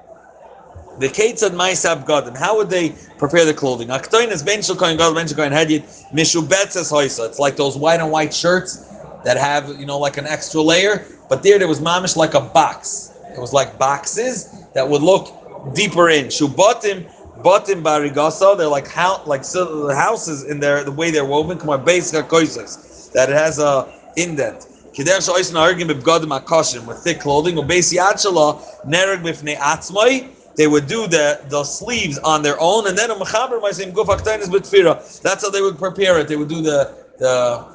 the 0.98 1.08
Ketzad 1.08 1.52
Maisab 1.52 2.06
Gadim, 2.06 2.38
how 2.38 2.58
would 2.58 2.70
they 2.70 2.90
prepare 3.18 3.46
the 3.46 3.54
clothing? 3.54 3.90
Aktoin 3.90 4.30
Ben 4.46 4.60
Shulkoin 4.60 4.98
Gadol, 4.98 5.14
Ben 5.14 5.28
Shulkoin 5.28 5.52
Hedid, 5.52 5.84
Mishubetzes 6.12 6.92
Hoisa. 6.92 7.26
It's 7.28 7.40
like 7.40 7.56
those 7.56 7.78
white 7.78 8.00
and 8.00 8.12
white 8.12 8.34
shirts 8.34 8.78
that 9.24 9.38
have, 9.38 9.80
you 9.80 9.86
know, 9.86 10.00
like 10.00 10.18
an 10.18 10.26
extra 10.26 10.62
layer, 10.62 11.06
but 11.30 11.44
there, 11.44 11.60
there 11.60 11.68
was 11.68 11.80
mamish 11.80 12.16
like 12.16 12.34
a 12.34 12.42
box. 12.42 13.12
It 13.34 13.40
was 13.40 13.54
like 13.54 13.78
boxes 13.78 14.66
that 14.74 14.88
would 14.88 15.02
look 15.02 15.34
deeper 15.74 16.10
in. 16.10 16.26
Shubatim, 16.28 17.10
Batim 17.44 17.82
barigasa, 17.82 18.58
they're 18.58 18.68
like 18.68 18.88
how 18.88 19.24
like 19.26 19.46
so 19.46 19.88
the 19.88 19.96
houses 19.96 20.44
in 20.44 20.60
there 20.60 20.84
the 20.84 20.92
way 20.92 21.10
they're 21.12 21.26
woven. 21.26 21.58
Come 21.58 21.70
on, 21.70 21.86
basic 21.86 22.28
that 22.28 23.30
it 23.30 23.36
has 23.36 23.60
a 23.60 23.88
indent. 24.18 24.68
Kider 24.94 25.20
shoyis 25.20 25.52
nargim 25.54 25.90
b'bgadim 25.90 26.38
akashim 26.38 26.86
with 26.86 26.98
thick 26.98 27.20
clothing. 27.20 27.58
Or 27.58 27.66
base 27.66 27.94
yachala 27.94 28.62
nereg 28.86 29.22
b'fnei 29.24 29.56
atzmai. 29.58 30.36
They 30.56 30.68
would 30.68 30.88
do 30.88 31.08
the, 31.08 31.40
the 31.48 31.64
sleeves 31.64 32.18
on 32.18 32.42
their 32.42 32.58
own, 32.60 32.88
and 32.88 32.98
then 32.98 33.10
a 33.12 33.16
guf 33.16 34.08
aktainis 34.08 34.48
b'tfira. 34.48 35.22
That's 35.22 35.44
how 35.44 35.50
they 35.50 35.62
would 35.62 35.78
prepare 35.78 36.20
it. 36.20 36.28
They 36.28 36.36
would 36.36 36.50
do 36.50 36.62
the 36.62 36.94
the 37.20 37.66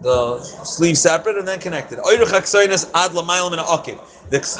the 0.00 0.40
sleeve 0.64 0.96
separate 0.96 1.36
and 1.36 1.48
then 1.48 1.58
connected. 1.58 1.98
The 1.98 2.02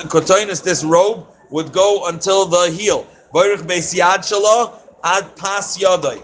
kotoinis, 0.09 0.63
this 0.65 0.83
robe 0.83 1.27
would 1.51 1.73
go 1.73 2.09
until 2.09 2.47
the 2.47 2.71
heel. 2.71 3.07
Baruch 3.33 3.61
Beis 3.61 3.95
Yad 3.95 4.18
Shala, 4.18 4.79
ad 5.05 5.37
pas 5.37 5.76
yadai, 5.79 6.20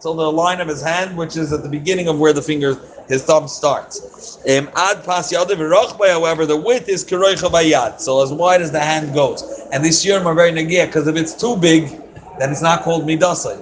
till 0.00 0.14
the 0.14 0.30
line 0.30 0.60
of 0.60 0.68
his 0.68 0.82
hand, 0.82 1.16
which 1.16 1.36
is 1.36 1.52
at 1.52 1.62
the 1.62 1.68
beginning 1.68 2.08
of 2.08 2.18
where 2.18 2.32
the 2.32 2.42
finger, 2.42 2.76
his 3.08 3.24
thumb 3.24 3.48
starts. 3.48 4.38
Um, 4.48 4.70
ad 4.76 5.04
pas 5.04 5.32
yadai 5.32 5.56
v'rochbei, 5.56 6.10
however, 6.10 6.46
the 6.46 6.56
width 6.56 6.88
is 6.88 7.04
kiroicha 7.04 7.50
bayad, 7.50 8.00
so 8.00 8.22
as 8.22 8.32
wide 8.32 8.62
as 8.62 8.70
the 8.70 8.80
hand 8.80 9.12
goes. 9.14 9.42
And 9.72 9.84
these 9.84 10.02
shirim 10.02 10.24
are 10.26 10.34
very 10.34 10.52
nagia, 10.52 10.86
because 10.86 11.08
if 11.08 11.16
it's 11.16 11.34
too 11.34 11.56
big, 11.56 12.00
then 12.38 12.50
it's 12.50 12.62
not 12.62 12.82
called 12.82 13.04
midasai. 13.04 13.60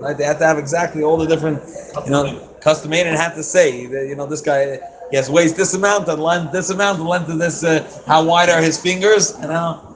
Right? 0.00 0.16
They 0.16 0.24
have 0.24 0.38
to 0.38 0.46
have 0.46 0.58
exactly 0.58 1.02
all 1.02 1.16
the 1.16 1.26
different, 1.26 1.62
you 2.04 2.10
know, 2.10 2.48
custom 2.60 2.90
made 2.90 3.06
and 3.06 3.16
have 3.16 3.34
to 3.34 3.42
say, 3.42 3.86
that, 3.86 4.06
you 4.08 4.16
know, 4.16 4.26
this 4.26 4.40
guy, 4.40 4.78
he 5.10 5.16
has 5.16 5.30
weighs 5.30 5.54
this 5.54 5.74
amount 5.74 6.08
and 6.08 6.20
length 6.22 6.52
this 6.52 6.70
amount, 6.70 6.98
the 6.98 7.04
length 7.04 7.28
of 7.28 7.38
this, 7.38 7.62
uh, 7.62 7.88
how 8.06 8.24
wide 8.24 8.50
are 8.50 8.60
his 8.60 8.78
fingers, 8.80 9.30
and 9.36 9.52
how. 9.52 9.94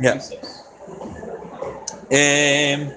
Yeah. 0.00 0.20
Um, 2.12 2.92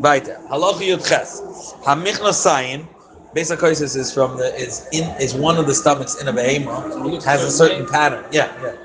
weiter. 0.00 0.40
Halacha 0.50 0.80
Yud 0.80 1.06
Ches. 1.06 1.74
Hamichnasayin. 1.84 2.88
Basic 3.34 3.60
choices 3.60 3.96
is 3.96 4.12
from 4.14 4.36
the 4.38 4.54
is 4.56 4.86
in 4.92 5.04
is 5.20 5.34
one 5.34 5.58
of 5.58 5.66
the 5.66 5.74
stomachs 5.74 6.20
in 6.22 6.28
a 6.28 6.32
behemoth 6.32 7.24
has 7.24 7.42
a 7.42 7.50
certain 7.50 7.86
pattern. 7.86 8.24
Yeah, 8.32 8.50
yeah. 8.62 8.76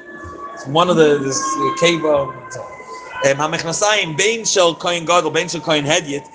It's 0.55 0.67
one 0.67 0.89
of 0.89 0.97
the 0.97 1.19
this 1.19 1.39
bone. 2.01 2.29
Um, 2.29 3.37
Hamichnasayin 3.37 4.17
bein 4.17 4.45
shel 4.45 4.75
kohen 4.75 5.05
gadol 5.05 5.31
bein 5.31 5.47
shel 5.47 5.61
kohen 5.61 5.85
hedyet. 5.85 6.25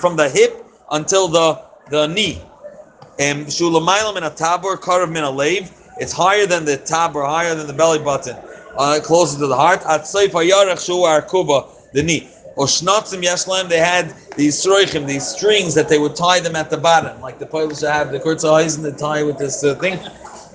From 0.00 0.16
the 0.16 0.28
hip 0.28 0.66
until 0.90 1.28
the 1.28 1.62
the 1.90 2.06
knee. 2.08 2.42
Um, 3.20 3.46
Shulamayla 3.46 4.14
min 4.14 4.24
a 4.24 4.30
tabor 4.30 4.76
karav 4.76 5.10
min 5.12 5.24
a 5.24 5.30
lave. 5.30 5.72
It's 5.98 6.12
higher 6.12 6.46
than 6.46 6.64
the 6.64 6.76
tabor, 6.76 7.24
higher 7.24 7.54
than 7.54 7.66
the 7.66 7.72
belly 7.72 7.98
button, 7.98 8.36
uh, 8.78 9.00
closer 9.02 9.38
to 9.38 9.46
the 9.46 9.56
heart. 9.56 9.82
At 9.82 10.02
seif 10.02 10.30
hayarach 10.30 10.84
shu 10.84 10.92
arkuba, 10.92 11.92
the 11.92 12.02
knee. 12.02 12.30
Or 12.56 12.66
shnatzim 12.66 13.68
they 13.68 13.78
had 13.78 14.14
these 14.36 14.64
sroichim, 14.64 15.06
these 15.06 15.26
strings 15.26 15.74
that 15.74 15.88
they 15.88 15.98
would 15.98 16.16
tie 16.16 16.40
them 16.40 16.56
at 16.56 16.70
the 16.70 16.78
bottom, 16.78 17.20
like 17.20 17.38
the 17.38 17.46
Polish 17.46 17.80
have 17.82 18.10
the 18.12 18.18
kurtzahisen 18.18 18.82
they 18.82 18.92
tie 18.92 19.22
with 19.22 19.36
this 19.36 19.62
uh, 19.62 19.74
thing. 19.74 19.94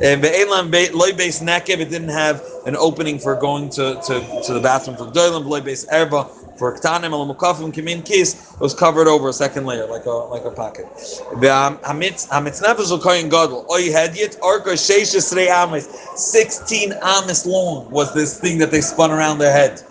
And 0.02 0.24
ve'elam 0.24 0.94
loy 0.94 1.14
base 1.14 1.42
nekev, 1.42 1.80
it 1.80 1.92
didn't 1.92 2.10
have 2.10 2.44
an 2.66 2.76
opening 2.76 3.20
for 3.20 3.36
going 3.36 3.70
to, 3.72 4.02
to, 4.08 4.42
to 4.46 4.54
the 4.54 4.60
bathroom 4.60 4.98
for 4.98 5.06
gdolim. 5.06 5.46
Loy 5.46 5.62
base 5.62 5.86
erba 5.92 6.28
for 6.62 6.78
ktanim 6.78 7.12
al 7.12 7.26
mukafim 7.26 7.74
kimin 7.74 8.06
kis. 8.06 8.54
It 8.54 8.60
was 8.60 8.76
covered 8.76 9.08
over 9.08 9.30
a 9.30 9.34
second 9.34 9.66
layer, 9.66 9.88
like 9.88 10.06
a 10.06 10.12
like 10.12 10.46
a 10.46 10.52
pocket. 10.52 10.86
Um, 10.86 11.80
hamitz 11.90 12.30
hamitz 12.30 12.62
nefesh 12.62 12.96
koyin 13.02 13.32
gadol 13.32 13.66
oy 13.72 13.90
hedyet 13.90 14.38
orko 14.42 14.74
sheishes 14.86 15.36
rei 15.36 15.50
amis. 15.50 15.88
Sixteen 16.16 16.94
amis 17.02 17.48
long 17.48 17.90
was 17.90 18.14
this 18.14 18.40
thing 18.40 18.60
that 18.60 18.70
they 18.70 18.82
spun 18.82 19.10
around 19.10 19.40
their 19.40 19.52
head. 19.52 19.82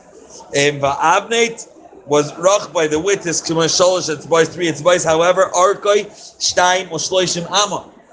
And 0.54 0.80
va'abneit 0.80 1.66
was 2.06 2.32
roch 2.38 2.72
by 2.72 2.86
the 2.86 3.00
width 3.00 3.26
is 3.26 3.42
k'ma 3.42 3.66
sholosh 3.66 4.08
it's 4.08 4.26
by 4.26 4.44
three 4.44 4.68
it's 4.68 4.80
by 4.80 4.96
however 4.98 5.50
arkoi 5.52 6.06
shtaim 6.38 6.88
or 6.92 6.98
shloishim 6.98 7.46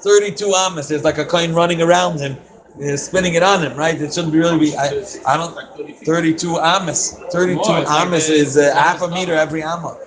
thirty 0.01 0.31
two 0.31 0.51
amas 0.53 0.87
there's 0.87 1.03
like 1.03 1.17
a 1.19 1.25
coin 1.25 1.53
running 1.53 1.81
around 1.81 2.19
him 2.19 2.37
uh, 2.81 2.95
spinning 2.97 3.33
it 3.35 3.43
on 3.43 3.63
him 3.63 3.75
right? 3.75 3.99
It 3.99 4.13
shouldn't 4.13 4.33
really 4.33 4.59
be 4.59 4.75
I, 4.77 4.87
I 5.25 5.37
don't 5.37 5.55
Like 5.55 5.73
30 5.75 5.93
feet. 5.93 6.05
32 6.05 6.57
amas 6.57 7.17
32 7.31 7.55
More, 7.55 7.79
it's 7.79 7.89
amas 7.89 8.29
a- 8.29 8.33
is 8.33 8.57
uh, 8.57 8.73
half 8.75 9.01
a 9.01 9.05
a 9.05 9.09
meter 9.09 9.33
every 9.33 9.63
amma 9.63 9.97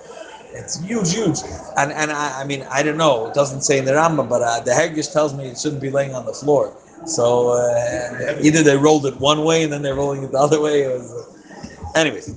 it's 0.53 0.79
huge 0.81 1.13
huge. 1.13 1.39
And 1.77 1.91
and 1.93 2.11
I, 2.11 2.41
I 2.41 2.43
mean 2.45 2.65
I 2.69 2.83
don't 2.83 2.97
know. 2.97 3.27
It 3.27 3.33
doesn't 3.33 3.61
say 3.61 3.77
in 3.79 3.85
the 3.85 3.93
Rambam 3.93 4.27
but 4.29 4.41
uh, 4.41 4.59
the 4.61 4.71
Hergish 4.71 5.11
tells 5.13 5.33
me 5.33 5.45
it 5.45 5.57
shouldn't 5.57 5.81
be 5.81 5.89
laying 5.89 6.13
on 6.13 6.25
the 6.25 6.33
floor. 6.33 6.73
So 7.05 7.49
uh, 7.49 8.37
either 8.41 8.61
they 8.61 8.77
rolled 8.77 9.05
it 9.05 9.15
one 9.19 9.43
way 9.43 9.63
and 9.63 9.71
then 9.71 9.81
they're 9.81 9.95
rolling 9.95 10.23
it 10.23 10.31
the 10.31 10.37
other 10.39 10.59
way. 10.61 10.81
It 10.83 10.91
was, 10.97 11.09
uh, 11.13 11.99
anyways 11.99 12.29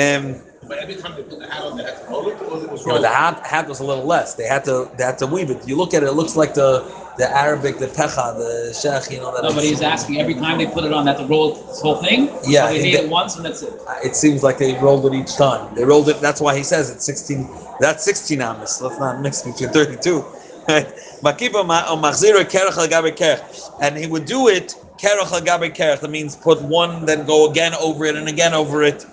um 0.00 0.40
But 0.68 0.78
every 0.78 0.96
time 0.96 1.12
they 1.16 1.22
put 1.22 1.38
the 1.38 1.46
hat 1.46 1.62
on, 1.64 1.76
they 1.76 1.84
had 1.84 1.96
to 2.00 2.04
roll 2.10 2.26
it, 2.28 2.40
or 2.40 2.64
it 2.64 2.70
was 2.70 2.80
you 2.86 2.92
know, 2.92 3.00
the 3.00 3.08
hat, 3.08 3.44
hat 3.46 3.68
was 3.68 3.80
a 3.80 3.84
little 3.84 4.04
less. 4.14 4.34
They 4.34 4.46
had 4.54 4.64
to 4.64 4.90
they 4.96 5.04
had 5.04 5.18
to 5.18 5.26
weave 5.26 5.50
it. 5.50 5.66
You 5.68 5.76
look 5.76 5.92
at 5.94 6.02
it, 6.02 6.06
it 6.08 6.12
looks 6.20 6.36
like 6.36 6.54
the 6.54 6.68
the 7.16 7.30
Arabic, 7.36 7.78
the 7.78 7.86
pecha, 7.86 8.36
the 8.36 8.70
shech, 8.72 9.10
you 9.10 9.20
know 9.20 9.32
that. 9.34 9.42
No, 9.44 9.54
but 9.54 9.64
he's 9.64 9.82
asking 9.82 10.20
every 10.20 10.34
time 10.34 10.58
they 10.58 10.66
put 10.66 10.84
it 10.84 10.92
on, 10.92 11.04
that 11.06 11.18
to 11.18 11.26
roll 11.26 11.54
this 11.54 11.80
whole 11.80 11.96
thing. 11.96 12.30
Yeah, 12.44 12.68
they 12.68 12.80
he 12.80 12.90
did- 12.92 13.04
it 13.04 13.10
once 13.10 13.36
and 13.36 13.44
that's 13.44 13.62
it. 13.62 13.80
It 14.04 14.16
seems 14.16 14.42
like 14.42 14.58
they 14.58 14.74
rolled 14.74 15.06
it 15.06 15.14
each 15.14 15.36
time. 15.36 15.74
They 15.74 15.84
rolled 15.84 16.08
it. 16.08 16.20
That's 16.20 16.40
why 16.40 16.56
he 16.56 16.62
says 16.64 16.90
it's 16.90 17.04
sixteen. 17.04 17.48
That's 17.80 18.04
sixteen 18.04 18.40
amas. 18.40 18.80
Let's 18.80 18.98
not 18.98 19.20
mix 19.20 19.42
between 19.42 19.70
thirty-two. 19.70 20.24
Right? 20.68 20.86
Makiba 21.22 21.66
ma- 21.66 21.84
o 21.88 21.96
machzira 21.96 22.42
kerach 22.44 22.78
al 22.78 22.88
gabe 22.88 23.14
kerach, 23.14 23.70
and 23.80 23.98
he 23.98 24.06
would 24.06 24.24
do 24.24 24.48
it 24.48 24.74
kerach 24.98 25.30
al 25.32 25.40
gabe 25.42 25.74
kerach. 25.74 26.00
That 26.00 26.10
means 26.10 26.36
put 26.36 26.60
one, 26.62 27.04
then 27.04 27.26
go 27.26 27.50
again 27.50 27.74
over 27.74 28.06
it 28.06 28.16
and 28.16 28.28
again 28.28 28.54
over 28.54 28.82
it. 28.82 29.04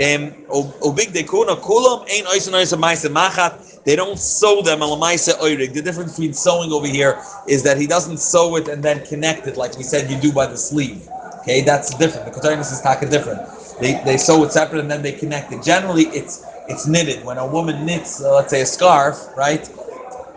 Um, 0.00 0.34
o- 0.50 0.72
o 0.82 0.92
big 0.92 1.08
dekuna 1.14 1.56
kulam 1.60 2.06
ain't 2.10 2.26
oisen 2.26 2.52
oisen 2.52 2.78
maise 2.78 3.04
machat. 3.04 3.77
They 3.88 3.96
don't 3.96 4.18
sew 4.18 4.60
them. 4.60 4.80
The 4.80 5.80
difference 5.82 6.12
between 6.12 6.34
sewing 6.34 6.72
over 6.72 6.86
here 6.86 7.22
is 7.46 7.62
that 7.62 7.78
he 7.78 7.86
doesn't 7.86 8.18
sew 8.18 8.56
it 8.56 8.68
and 8.68 8.82
then 8.82 9.02
connect 9.06 9.46
it 9.46 9.56
like 9.56 9.78
we 9.78 9.82
said 9.82 10.10
you 10.10 10.20
do 10.20 10.30
by 10.30 10.44
the 10.46 10.58
sleeve. 10.58 11.08
Okay, 11.38 11.62
that's 11.62 11.94
different. 11.94 12.26
The 12.26 12.38
Kotarinus 12.38 12.70
is 12.70 12.82
taka 12.82 13.08
different. 13.08 13.40
They, 13.80 13.98
they 14.04 14.18
sew 14.18 14.44
it 14.44 14.52
separate 14.52 14.80
and 14.80 14.90
then 14.90 15.00
they 15.00 15.12
connect 15.12 15.52
it. 15.54 15.62
Generally, 15.62 16.02
it's 16.08 16.44
it's 16.68 16.86
knitted. 16.86 17.24
When 17.24 17.38
a 17.38 17.46
woman 17.46 17.86
knits, 17.86 18.22
uh, 18.22 18.34
let's 18.34 18.50
say 18.50 18.60
a 18.60 18.66
scarf, 18.66 19.16
right? 19.38 19.66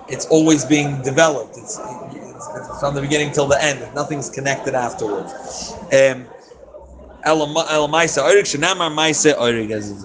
It's 0.07 0.27
always 0.27 0.63
being 0.63 1.01
developed. 1.01 1.57
It's, 1.57 1.77
it's, 1.77 2.47
it's 2.55 2.79
from 2.79 2.95
the 2.95 3.01
beginning 3.01 3.33
till 3.33 3.47
the 3.47 3.61
end. 3.61 3.85
Nothing's 3.93 4.29
connected 4.29 4.75
afterwards. 4.75 5.33
Um, 5.91 6.25